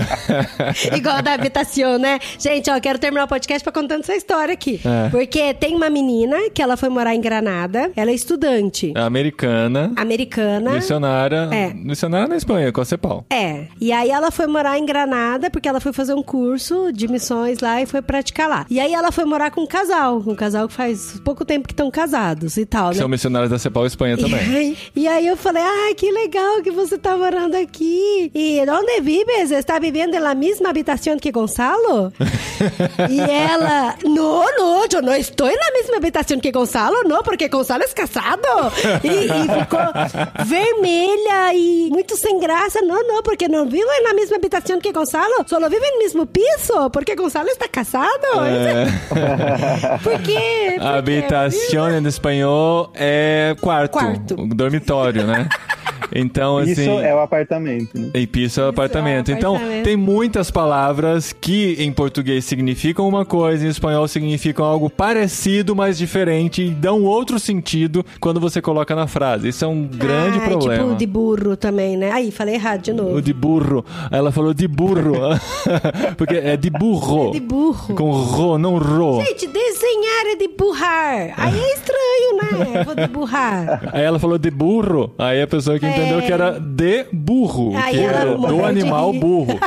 [0.96, 2.18] Igual a da habitação, né?
[2.38, 4.80] Gente, ó, quero terminar o podcast pra contando essa história aqui.
[4.84, 5.08] É.
[5.10, 10.72] Porque tem uma menina que ela foi morar em Granada, ela é estudante Americana, americana.
[10.72, 11.48] missionária.
[11.52, 11.72] É.
[11.74, 13.24] Missionária na Espanha, com a Cepal.
[13.30, 13.66] É.
[13.80, 17.60] E aí ela foi morar em Granada porque ela foi fazer um curso de missões
[17.60, 18.66] lá e foi praticar lá.
[18.70, 21.72] E aí ela foi morar com um casal, um casal que faz pouco tempo que
[21.72, 22.94] estão casados e tal, né?
[22.94, 24.40] São missionários da Cepal Espanha E também.
[24.40, 28.30] aí, e aí eu falei, ah, que legal que você tá morando aqui.
[28.34, 29.50] E onde vives?
[29.50, 32.12] Está vivendo na mesma habitação que Gonçalo?
[33.08, 37.82] e ela, não, não, eu não estou na mesma habitação que Gonçalo, não, porque Gonçalo
[37.82, 38.72] é casado.
[39.04, 42.80] E, e ficou vermelha e muito sem graça.
[42.80, 46.90] Não, não, porque não vivo na mesma habitação que Gonçalo, só vivo no mesmo piso,
[46.92, 48.10] porque Gonçalo está casado.
[48.46, 48.90] É.
[50.02, 53.92] Porque, porque Habitação em espanhol é quarto.
[53.92, 54.36] Quarto.
[54.54, 55.48] Dormitório, né?
[56.14, 56.72] Então, assim.
[56.72, 58.10] Isso é o apartamento, né?
[58.14, 59.30] E piso é o apartamento.
[59.30, 59.84] Então, apartamento.
[59.84, 65.98] tem muitas palavras que em português significam uma coisa, em espanhol significam algo parecido, mas
[65.98, 69.48] diferente, e dão outro sentido quando você coloca na frase.
[69.48, 70.84] Isso é um grande ah, problema.
[70.84, 72.10] Tipo de burro também, né?
[72.10, 73.16] Aí, falei errado de novo.
[73.16, 73.84] O de burro.
[74.10, 75.14] Ela falou de burro.
[76.16, 77.28] Porque é de burro.
[77.28, 77.94] É de burro.
[77.94, 79.22] Com ro, não ro.
[79.24, 81.34] Gente, desenhar é de burrar.
[81.36, 82.84] Aí é estranho, né?
[82.84, 83.80] Vou de burrar.
[83.92, 85.12] Aí ela falou de burro.
[85.18, 86.22] Aí a pessoa que entendeu É.
[86.22, 87.72] que era de burro.
[87.76, 89.58] Aí que era do de animal burro.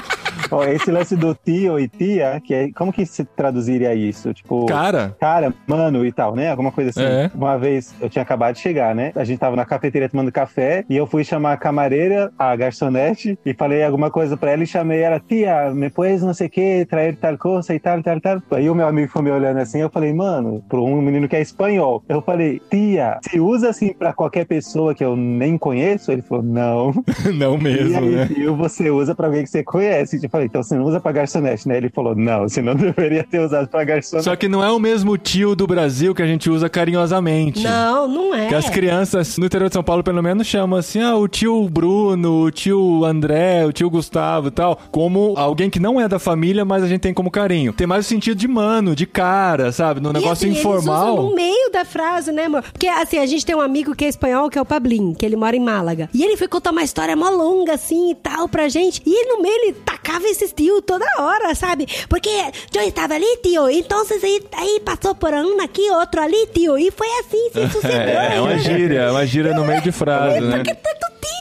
[0.51, 4.31] Ó, esse lance do tio e tia, que é, como que se traduziria isso?
[4.33, 6.51] Tipo, Cara, cara, mano e tal, né?
[6.51, 7.01] Alguma coisa assim.
[7.01, 7.31] É.
[7.33, 9.11] Uma vez eu tinha acabado de chegar, né?
[9.15, 13.37] A gente tava na cafeteria tomando café e eu fui chamar a camareira, a garçonete,
[13.43, 16.49] e falei alguma coisa pra ela e chamei ela, tia, me puedes não sei o
[16.51, 18.41] que, trazer tal coisa e tal, tal, tal.
[18.51, 21.35] Aí o meu amigo foi me olhando assim, eu falei, mano, pra um menino que
[21.35, 22.03] é espanhol.
[22.07, 26.11] Eu falei, tia, se usa assim pra qualquer pessoa que eu nem conheço?
[26.13, 26.93] Ele falou, não.
[27.33, 28.27] não E mesmo, aí, né?
[28.33, 30.19] tio, você usa pra alguém que você conhece.
[30.21, 31.77] Eu falei, então você não usa pra garçonete, né?
[31.77, 34.23] Ele falou, não, você não deveria ter usado pra garçonete.
[34.23, 37.63] Só que não é o mesmo tio do Brasil que a gente usa carinhosamente.
[37.63, 38.47] Não, não é.
[38.47, 41.67] Que as crianças no interior de São Paulo, pelo menos, chamam assim, ah, o tio
[41.69, 46.19] Bruno, o tio André, o tio Gustavo e tal, como alguém que não é da
[46.19, 47.73] família, mas a gente tem como carinho.
[47.73, 49.99] Tem mais o sentido de mano, de cara, sabe?
[49.99, 51.13] No E, negócio assim, Eles informal.
[51.13, 52.63] usam no meio da frase, né, amor?
[52.71, 55.25] Porque, assim, a gente tem um amigo que é espanhol, que é o Pablin, que
[55.25, 56.02] ele mora em Málaga.
[56.13, 59.01] E ele foi contar uma história mó longa, assim, e tal, pra gente.
[59.05, 61.87] E no meio ele tacava esses tio toda hora, sabe?
[62.07, 62.29] Porque
[62.75, 66.77] eu estava ali, tio, então aí, aí passou por um aqui, outro ali, tio.
[66.77, 68.19] E foi assim, se sucedeu.
[68.19, 70.63] É, é uma gíria, é uma gíria no meio de frase, né?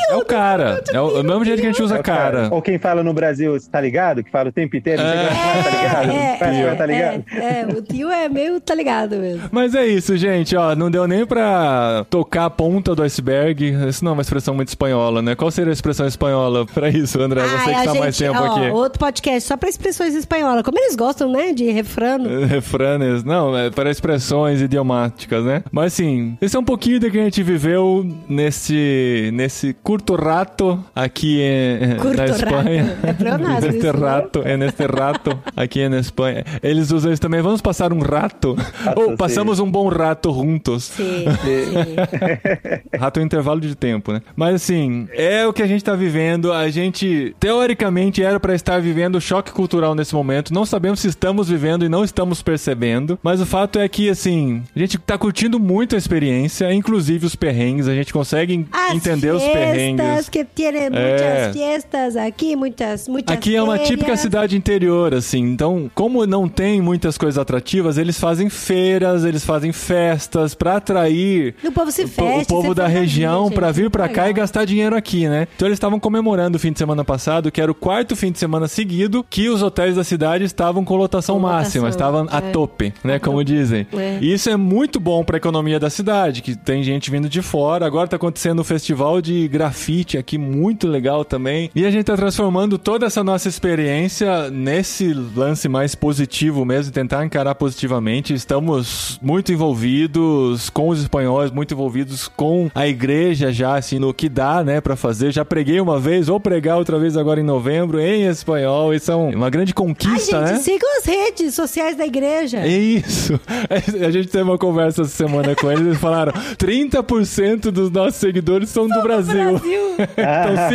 [0.09, 0.83] É o cara.
[0.93, 2.43] É o, é o mesmo jeito que a gente usa É cara.
[2.43, 2.55] cara.
[2.55, 4.23] Ou quem fala no Brasil, tá ligado?
[4.23, 6.11] Que fala o tempo inteiro, tá ligado?
[6.11, 7.25] É, Tá ligado, tá ligado?
[7.33, 9.49] é, é, o tio é meio tá ligado mesmo.
[9.51, 13.73] Mas é isso, gente, ó, não deu nem pra tocar a ponta do iceberg.
[13.89, 15.35] Isso não é uma expressão muito espanhola, né?
[15.35, 17.43] Qual seria a expressão espanhola pra isso, André?
[17.43, 18.71] Você Ai, que tá mais tempo ó, aqui.
[18.71, 20.63] Outro podcast só pra expressões espanholas.
[20.63, 22.45] Como eles gostam, né, de refrano.
[22.47, 25.63] Refranes, não, é para expressões idiomáticas, né?
[25.71, 30.83] Mas assim, esse é um pouquinho do que a gente viveu nesse, nesse curto rato
[30.95, 32.37] aqui em, Curto na rato.
[32.37, 32.99] Espanha.
[33.03, 34.09] É pleonasmo neste isso, né?
[34.09, 36.45] rato, é neste rato aqui na Espanha.
[36.63, 38.57] Eles usam isso também, vamos passar um rato?
[38.97, 39.17] Ou sim.
[39.17, 40.85] passamos um bom rato juntos.
[40.85, 42.99] Sim, sim.
[42.99, 44.23] Rato é um intervalo de tempo, né?
[44.37, 46.53] Mas assim, é o que a gente tá vivendo.
[46.53, 50.55] A gente, teoricamente, era pra estar vivendo choque cultural nesse momento.
[50.55, 53.19] Não sabemos se estamos vivendo e não estamos percebendo.
[53.23, 57.35] Mas o fato é que, assim, a gente tá curtindo muito a experiência, inclusive os
[57.35, 57.89] perrengues.
[57.89, 59.72] A gente consegue As entender os perrengues.
[59.75, 61.51] Fiestas, que tiene muitas É.
[61.53, 64.21] fiestas aqui, muitas, muitas Aqui é uma típica férias.
[64.21, 65.41] cidade interior, assim.
[65.41, 71.55] Então, como não tem muitas coisas atrativas, eles fazem feiras, eles fazem festas pra atrair
[71.65, 74.65] O povo se o fecha, o povo da região pra vir pra cá e gastar
[74.65, 75.47] dinheiro aqui, né?
[75.57, 78.39] Então eles estavam comemorando o fim de semana passado, que era o quarto fim de
[78.39, 82.39] semana seguido que os hotéis da cidade estavam com lotação, Com lotação, máxima, estavam a
[82.39, 82.51] é.
[82.53, 83.19] tope, né?
[83.19, 83.87] Como dizem.
[83.93, 84.19] É.
[84.21, 87.87] E isso é muito bom pra economia da cidade, que tem gente vindo de fora.
[87.87, 91.71] Agora tá acontecendo um festival de grafite aqui, muito legal também.
[91.75, 97.25] E a gente tá transformando toda essa nossa experiência nesse lance mais positivo mesmo, tentar
[97.25, 98.35] encarar positivamente.
[98.35, 104.29] Estamos muito envolvidos com os espanhóis, muito envolvidos com a igreja já, assim, no que
[104.29, 105.33] dá, né, pra fazer.
[105.33, 108.93] Já preguei uma vez, vou pregar outra vez agora em novembro em espanhol.
[108.93, 110.59] Isso é um- uma grande Ai, conquista, gente, né?
[110.59, 112.59] sigam as redes sociais da igreja.
[112.59, 113.39] É isso.
[114.05, 115.87] A gente teve uma conversa essa semana com eles.
[115.87, 119.52] Eles falaram: 30% dos nossos seguidores são do Brasil.
[119.59, 119.81] Brasil.
[119.99, 120.69] então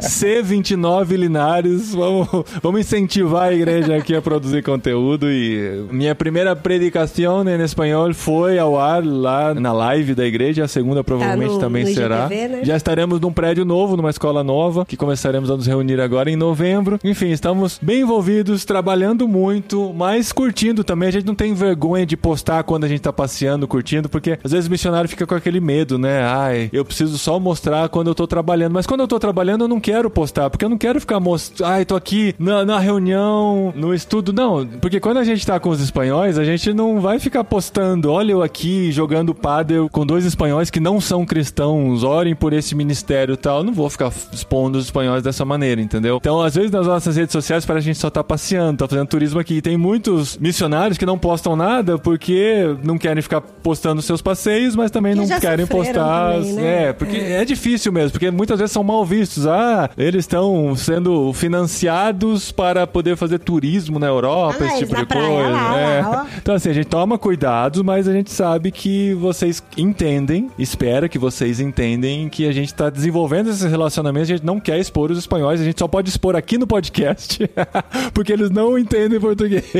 [0.00, 0.34] sigam.
[0.34, 1.94] C29 Linares.
[1.94, 2.28] Vamos,
[2.62, 5.30] vamos incentivar a igreja aqui a produzir conteúdo.
[5.30, 10.64] E minha primeira predicação em espanhol foi ao ar lá na live da igreja.
[10.64, 12.26] A segunda provavelmente no- também no será.
[12.26, 12.64] IGTV, né?
[12.64, 16.36] Já estaremos num prédio novo, numa escola nova, que começaremos a nos reunir agora em
[16.36, 16.98] novembro.
[17.04, 21.08] Enfim, estamos bem envolvidos, trabalhando muito, mas curtindo também.
[21.08, 24.52] A gente não tem vergonha de postar quando a gente tá passeando, curtindo, porque às
[24.52, 26.22] vezes o missionário fica com aquele medo, né?
[26.24, 28.72] Ai, eu preciso só mostrar quando eu tô trabalhando.
[28.72, 31.70] Mas quando eu tô trabalhando, eu não quero postar, porque eu não quero ficar mostrando.
[31.70, 34.32] Ai, tô aqui na, na reunião, no estudo.
[34.32, 38.10] Não, porque quando a gente tá com os espanhóis, a gente não vai ficar postando.
[38.10, 42.74] Olha eu aqui jogando pádel com dois espanhóis que não são cristãos, orem por esse
[42.74, 43.58] ministério e tal.
[43.58, 46.18] Eu não vou ficar expondo os espanhóis dessa maneira, entendeu?
[46.20, 49.06] Então, às vezes nas nossas redes sociais que a gente só tá passeando, tá fazendo
[49.06, 49.60] turismo aqui.
[49.60, 54.90] Tem muitos missionários que não postam nada porque não querem ficar postando seus passeios, mas
[54.90, 56.34] também não querem postar.
[56.34, 56.88] também, né?
[56.88, 57.44] É, porque é.
[57.44, 59.46] difícil mesmo, porque muitas vezes são mal vistos.
[59.46, 65.06] Ah, eles estão sendo financiados para poder fazer turismo na Europa, Ah esse tipo de
[65.06, 65.50] praia, coisa.
[65.50, 66.02] lá, é.
[66.02, 66.26] lá.
[66.36, 71.18] Então, assim, a gente toma cuidados, mas a gente sabe que vocês entendem, espera que
[71.18, 75.18] vocês entendem que a gente está desenvolvendo esses relacionamentos, a gente não quer expor os
[75.18, 77.38] espanhóis, a gente só pode expor aqui no podcast,
[78.12, 79.64] porque eles não entendem português.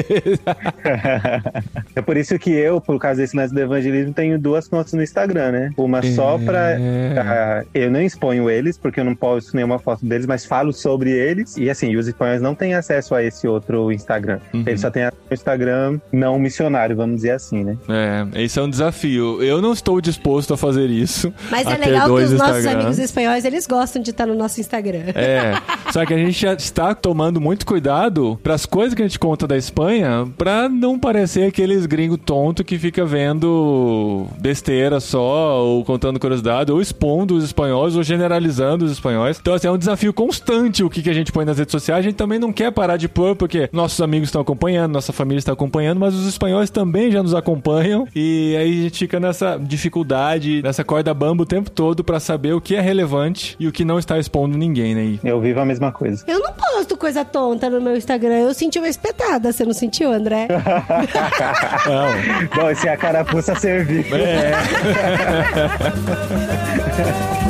[1.95, 5.03] É por isso que eu, por causa desse lance do evangelismo, tenho duas contas no
[5.03, 5.70] Instagram, né?
[5.77, 6.70] Uma só pra.
[6.70, 7.15] É.
[7.15, 11.10] pra- eu nem, exponho eles, porque eu não posto nenhuma foto deles, mas falo sobre
[11.10, 11.56] eles.
[11.56, 14.40] E assim, os espanhóis não têm acesso a esse outro Instagram.
[14.52, 14.64] Uhum.
[14.66, 17.76] Eles só têm acesso ao Instagram não missionário, vamos dizer assim, né?
[17.89, 19.43] É, esse é um desafio.
[19.43, 21.32] Eu não estou disposto a fazer isso.
[21.51, 22.66] Mas é legal que os nossos Instagrams.
[22.68, 25.05] amigos espanhóis, eles gostam de estar no nosso Instagram.
[25.14, 25.55] É,
[25.93, 29.18] só que a gente já está tomando muito cuidado para as coisas que a gente
[29.18, 35.85] conta da Espanha, para não parecer aqueles gringos tonto que fica vendo besteira só, ou
[35.85, 39.39] contando curiosidade, ou expondo os espanhóis, ou generalizando os espanhóis.
[39.41, 42.01] Então, assim, é um desafio constante o que, que a gente põe nas redes sociais.
[42.01, 45.39] A gente também não quer parar de pôr, porque nossos amigos estão acompanhando, nossa família
[45.39, 48.07] está acompanhando, mas os espanhóis também já nos acompanham.
[48.15, 52.55] E aí a gente fica nessa dificuldade, nessa corda bamba o tempo todo para saber
[52.55, 55.19] o que é relevante e o que não está expondo ninguém, né?
[55.23, 56.25] Eu vivo a mesma coisa.
[56.27, 58.41] Eu não posto coisa tonta no meu Instagram.
[58.41, 59.53] Eu senti uma espetada.
[59.53, 60.49] Você não sentiu, André?
[61.87, 62.09] Não.
[62.57, 64.07] Bom, esse é a carapuça servir.
[64.12, 64.53] É.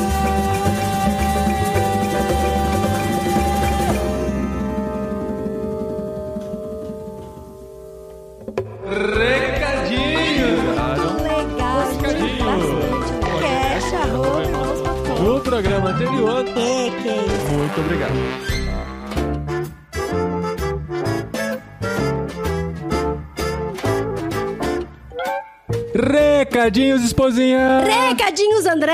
[9.05, 10.59] Recadinhos!
[11.21, 11.89] Legal.
[11.91, 12.79] Recadinho.
[13.39, 15.21] Cash, arroba.
[15.21, 16.45] No programa anterior.
[16.47, 17.53] É, que é isso.
[17.53, 18.44] Muito obrigado.
[25.97, 27.79] Recadinhos, esposinha!
[28.09, 28.91] Recadinhos, André!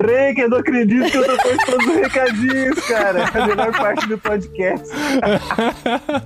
[0.00, 3.30] Rick, eu não acredito que eu tô postando os recadinhos, cara.
[3.34, 4.88] É a melhor parte do podcast.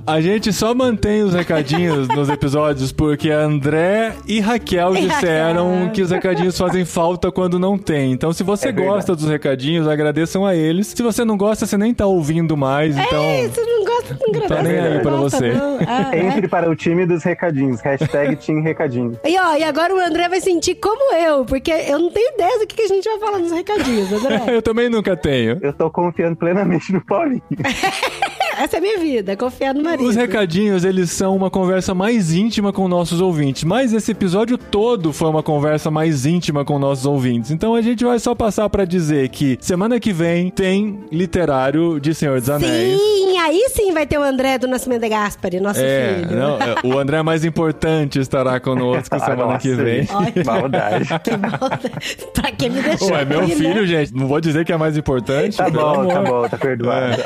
[0.07, 6.13] A gente só mantém os recadinhos nos episódios porque André e Raquel disseram que os
[6.13, 8.13] recadinhos fazem falta quando não tem.
[8.13, 10.89] Então, se você É gosta dos recadinhos, agradeçam a eles.
[10.89, 13.25] Se você não gosta, você nem tá ouvindo mais, então.
[13.25, 15.53] Ei, você não gosta de Não tá nem aí pra você.
[15.89, 16.21] Ah, é.
[16.27, 17.81] Entre para o time dos recadinhos.
[17.81, 19.19] Hashtag Team Recadinho.
[19.25, 22.59] E, ó, e agora o André vai sentir como eu, porque eu não tenho ideia
[22.59, 24.43] do que que a gente vai falar nos recadinhos, André.
[24.55, 25.59] Eu também nunca tenho.
[25.62, 27.43] Eu tô confiando plenamente no Paulinho.
[28.62, 30.05] Essa é a minha vida, confiar no marido.
[30.09, 33.64] Os recadinhos, eles são uma conversa mais íntima com nossos ouvintes.
[33.64, 37.51] Mas esse episódio todo foi uma conversa mais íntima com nossos ouvintes.
[37.51, 42.14] Então a gente vai só passar pra dizer que semana que vem tem literário de
[42.14, 43.01] Senhor dos Anéis.
[43.01, 46.36] Sim, aí sim vai ter o André do Nascimento de Gaspari, nosso É, filho.
[46.36, 50.02] não, é, o André mais importante estará conosco semana Nossa, que vem.
[50.05, 51.09] gente, Maldade.
[51.24, 51.90] Que maldade.
[52.32, 53.10] pra que me deixou?
[53.10, 53.56] Ué, meu aqui, né?
[53.56, 55.56] filho, gente, não vou dizer que é mais importante.
[55.56, 56.06] Tá bom, amor.
[56.12, 57.16] tá bom, tá perdoado.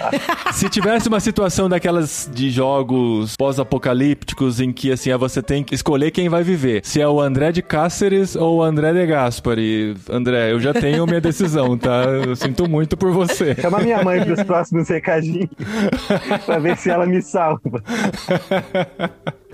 [0.55, 6.13] Se tivesse uma situação daquelas de jogos pós-apocalípticos em que assim, você tem que escolher
[6.13, 9.97] quem vai viver, se é o André de Cáceres ou o André de Gaspari.
[10.09, 12.05] André, eu já tenho minha decisão, tá?
[12.05, 13.57] Eu sinto muito por você.
[13.57, 15.51] Chama minha mãe pros próximos recadinhos.
[16.47, 17.83] pra ver se ela me salva.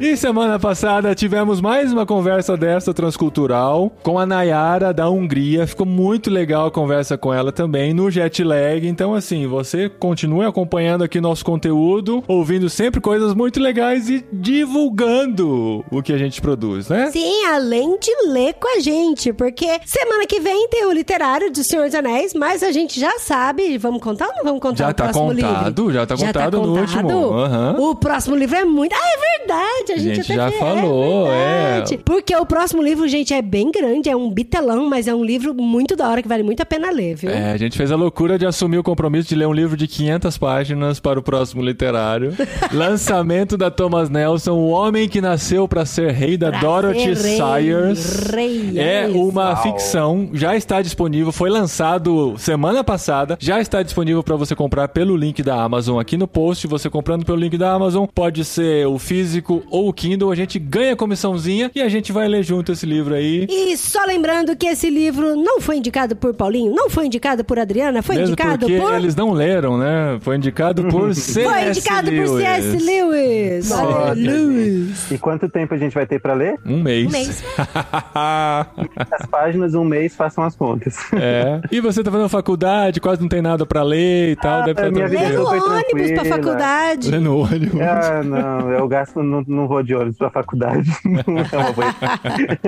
[0.01, 5.65] E semana passada tivemos mais uma conversa dessa transcultural com a Nayara da Hungria.
[5.65, 8.85] Ficou muito legal a conversa com ela também no jet lag.
[8.85, 15.85] Então, assim, você continue acompanhando aqui nosso conteúdo, ouvindo sempre coisas muito legais e divulgando
[15.91, 17.11] o que a gente produz, né?
[17.11, 21.63] Sim, além de ler com a gente, porque semana que vem tem o literário do
[21.63, 24.91] Senhor dos Anéis, mas a gente já sabe, vamos contar ou não vamos contar Já
[24.91, 25.93] o tá próximo contado, livro?
[25.95, 27.33] já tá contado no último.
[27.35, 27.77] Aham.
[27.79, 28.95] O próximo livro é muito...
[28.95, 31.73] Ah, é verdade, a gente, gente até já fez- falou, é.
[31.73, 31.99] verdade.
[32.05, 35.53] Porque o próximo livro, gente, é bem grande, é um bitelão, mas é um livro
[35.55, 37.31] muito da hora, que vale muito a pena ler, viu?
[37.31, 39.87] É, a gente fez a loucura de assumir o compromisso de ler um livro de
[39.87, 42.35] 500 páginas para o próximo literário.
[42.73, 47.37] Lançamento da Thomas Nelson, O Homem que Nasceu para Ser Rei, da Pra Dorothy rei,
[47.37, 48.31] Sayers.
[48.31, 49.63] rei, é olha uma isso.
[49.63, 55.17] ficção, já está disponível, foi lançado semana passada, já está disponível para você comprar pelo
[55.17, 56.67] link da Amazon aqui no post.
[56.67, 60.59] Você comprando pelo link da Amazon, pode ser o físico ou o Kindle, a gente
[60.59, 63.47] ganha comissãozinha e a gente vai ler junto esse livro aí.
[63.49, 67.59] E só lembrando que esse livro não foi indicado por Paulinho, não foi indicado por
[67.59, 68.95] Adriana, foi Mesmo indicado porque por...
[68.95, 70.19] eles não leram, né?
[70.21, 71.13] Foi indicado por.
[71.35, 72.77] Foi indicado por C.S.
[72.77, 73.69] Lewis.
[73.71, 75.11] Nossa, Lewis.
[75.11, 76.59] E quanto tempo a gente vai ter pra ler?
[76.65, 77.07] Um mês.
[77.07, 77.45] Um mês.
[79.13, 80.97] As páginas, um mês, façam as contas.
[81.15, 81.61] é.
[81.71, 84.81] E você tá fazendo faculdade, quase não tem nada pra ler e tal, Ah, deve
[84.81, 87.11] estar minha vida Lê no ônibus pra faculdade.
[87.11, 87.73] Lê no olho.
[87.83, 90.91] Ah, não, eu gasto, não, não vou de ônibus pra faculdade.
[91.05, 92.61] Não é uma boa ideia.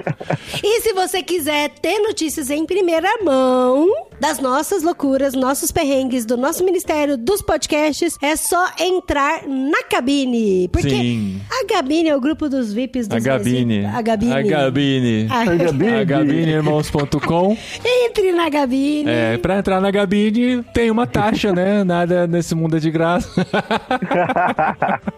[0.63, 3.89] E se você quiser ter notícias em primeira mão
[4.21, 10.69] das nossas loucuras, nossos perrengues, do nosso ministério, dos podcasts, é só entrar na cabine.
[10.69, 11.41] Porque Sim.
[11.51, 13.85] a Gabine é o grupo dos VIPs dos A Gabine.
[13.87, 14.33] A Gabine.
[14.33, 15.27] A Gabine.
[15.31, 15.95] A- A Gabine.
[15.95, 17.57] A gabineirmãos.com.
[17.85, 19.05] Entre na Gabine.
[19.11, 21.85] É, pra entrar na Gabine tem uma taxa, né?
[21.85, 23.29] Nada nesse mundo é de graça.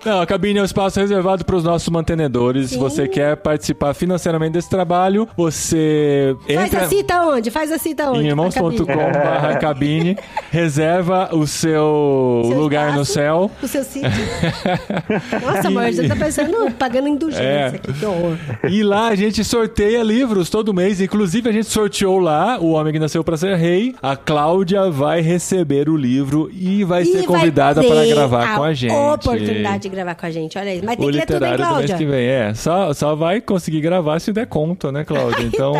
[0.05, 2.71] Não, a cabine é um espaço reservado para os nossos mantenedores.
[2.71, 7.51] Se você quer participar financeiramente desse trabalho, você Faz entra a cita onde?
[7.51, 8.27] Faz a cita onde?
[8.29, 8.87] em Na cabine.
[8.87, 10.17] irmãos.com.br cabine,
[10.51, 13.13] reserva o seu, Seu lugar no espaço.
[13.27, 13.51] Céu.
[13.63, 14.11] O seu sítio.
[15.45, 17.67] Nossa, amor, você tá pensando pagando indulgência É.
[17.67, 18.37] aqui, que horror.
[18.69, 21.01] E lá a gente sorteia livros todo mês.
[21.01, 23.95] Inclusive, a gente sorteou lá O Homem que Nasceu para Ser Rei.
[24.03, 28.63] A Cláudia vai receber o livro e vai E ser vai convidada para gravar com
[28.65, 28.93] a gente.
[28.95, 30.81] oportunidade de gravar com a gente, olha aí.
[30.85, 31.97] Mas tem O que ler tudo, hein, do mês Cláudia?
[31.97, 32.27] que vem.
[32.27, 35.47] É, só, só vai conseguir gravar se der conta, né, Cláudia?
[35.57, 35.73] Então,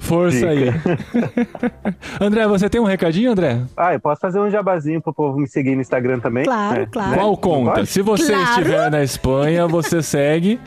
[0.00, 0.68] força aí.
[2.20, 3.60] André, você tem um recadinho, André?
[3.76, 6.44] Ah, eu posso fazer um jabazinho pro povo me seguir no Instagram também?
[6.44, 7.14] Claro, É, claro.
[7.14, 7.84] Qual conta?
[7.86, 8.50] Se você Claro.
[8.50, 10.60] estiver na Espanha, você segue.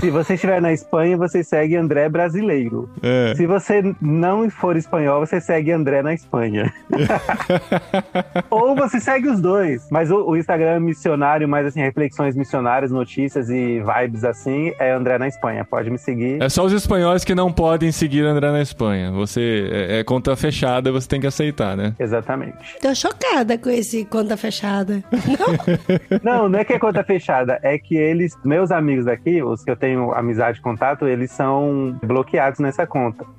[0.00, 2.88] Se você estiver na Espanha, você segue André Brasileiro.
[3.02, 3.34] É.
[3.36, 6.72] Se você não for espanhol, você segue André na Espanha.
[8.50, 9.86] Ou você segue os dois.
[9.90, 14.92] Mas o, o Instagram é missionário, mais assim, reflexões missionárias, notícias e vibes assim, é
[14.92, 15.64] André na Espanha.
[15.64, 16.42] Pode me seguir.
[16.42, 19.10] É só os espanhóis que não podem seguir André na Espanha.
[19.12, 21.94] Você é, é conta fechada, você tem que aceitar, né?
[21.98, 22.76] Exatamente.
[22.80, 25.02] Tô chocada com esse conta fechada.
[25.38, 25.49] Não,
[26.22, 29.76] não é que é conta fechada, é que eles, meus amigos aqui, os que eu
[29.76, 33.24] tenho amizade e contato, eles são bloqueados nessa conta.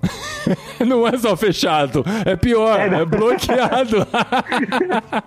[0.84, 3.02] Não é só fechado, é pior, É, não.
[3.02, 3.98] é bloqueado.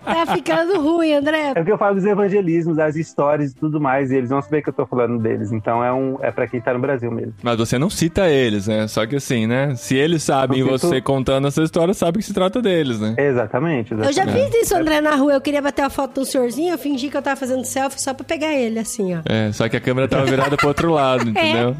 [0.04, 1.50] Tá ficando ruim, André.
[1.50, 4.62] É porque eu falo dos evangelismos, das histórias e tudo mais, e eles vão saber
[4.62, 5.52] que eu tô falando deles.
[5.52, 7.34] Então é um é para quem tá no Brasil mesmo.
[7.42, 8.86] Mas você não cita eles, né?
[8.88, 9.74] Só que assim, né?
[9.76, 13.14] Se eles sabem Não você cito- contando essa história, sabe que se trata deles, né?
[13.16, 14.50] Exatamente, Eu já exatamente.
[14.50, 15.34] fiz isso, André, na rua.
[15.34, 18.12] Eu queria bater a foto do senhorzinho, eu fingi que eu tava fazendo selfie só
[18.14, 19.18] pra pegar ele, assim, ó.
[19.24, 21.76] É, só que a câmera tava virada pro outro lado, entendeu?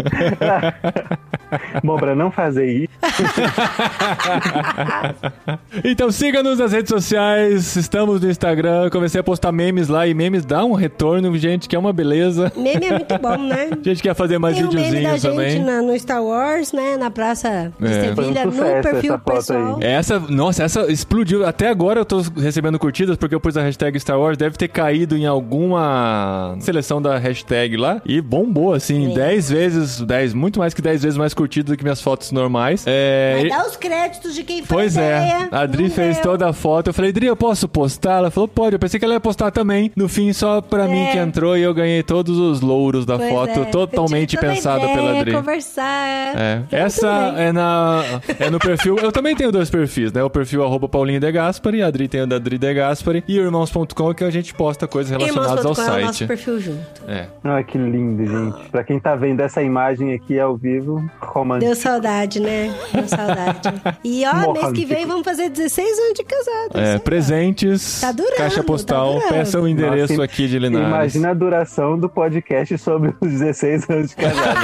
[1.82, 2.88] Bom, pra não fazer isso,
[5.84, 10.44] Então siga-nos nas redes sociais, estamos no Instagram, comecei a postar memes lá e memes
[10.44, 12.52] dá um retorno, gente, que é uma beleza.
[12.56, 13.70] Meme é muito bom, né?
[13.72, 15.64] A gente quer fazer mais Tem um meme da videozinhos gente também.
[15.64, 16.96] na- no Star Wars, né?
[16.96, 18.14] Na Praça de É.
[18.14, 19.78] Sevilha, um no perfil essa pessoal.
[19.80, 19.84] aí.
[19.86, 21.46] Essa, nossa, essa explodiu.
[21.46, 24.19] Até agora eu tô recebendo curtidas porque eu pus a hashtag Star Wars.
[24.36, 29.14] Deve ter caído em alguma seleção da hashtag lá e bombou, assim, Sim.
[29.14, 32.84] 10 vezes, 10, muito mais que 10 vezes mais curtido do que minhas fotos normais.
[32.86, 36.22] É, Mas dá os créditos de quem foi Pois é, a Dri Não fez deu.
[36.24, 36.88] toda a foto.
[36.88, 38.18] Eu falei, Dri, eu posso postar?
[38.18, 38.74] Ela falou, pode.
[38.74, 39.90] Eu pensei que ela ia postar também.
[39.96, 43.30] No fim, só pra mim que entrou e eu ganhei todos os louros da Pois
[43.30, 43.64] foto, é.
[43.66, 45.32] totalmente pensada ideia, pela Dri.
[45.32, 46.06] conversar.
[46.36, 48.02] É, Foi essa é na
[48.38, 48.96] é no perfil.
[48.98, 50.22] Eu também tenho dois perfis, né?
[50.22, 53.38] O perfil arroba Paulinho de Gaspari, a Adri tem o da Adri de Gaspari e
[53.38, 56.28] o irmãos.com que a gente posta coisas relacionadas ao Irmãos.com é o nosso site.
[56.28, 56.80] perfil junto.
[57.08, 57.26] É.
[57.44, 58.68] Olha que lindo, gente.
[58.70, 61.66] Pra quem tá vendo essa imagem aqui ao vivo, romântico.
[61.66, 62.74] Deu saudade, né?
[62.92, 63.60] Deu saudade.
[64.04, 66.70] E ó, mês que vem vamos fazer 16 anos de casado.
[66.74, 69.28] É, presentes, Tá durando, caixa tá postal, durando.
[69.28, 70.88] peça o endereço Nossa, aqui de Linares.
[70.88, 74.60] Imagina a duração do podcast sobre os 16 anos de casada.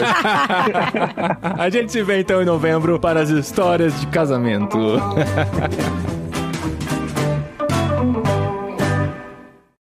[1.58, 4.78] a gente se vê então em novembro para as histórias de casamento.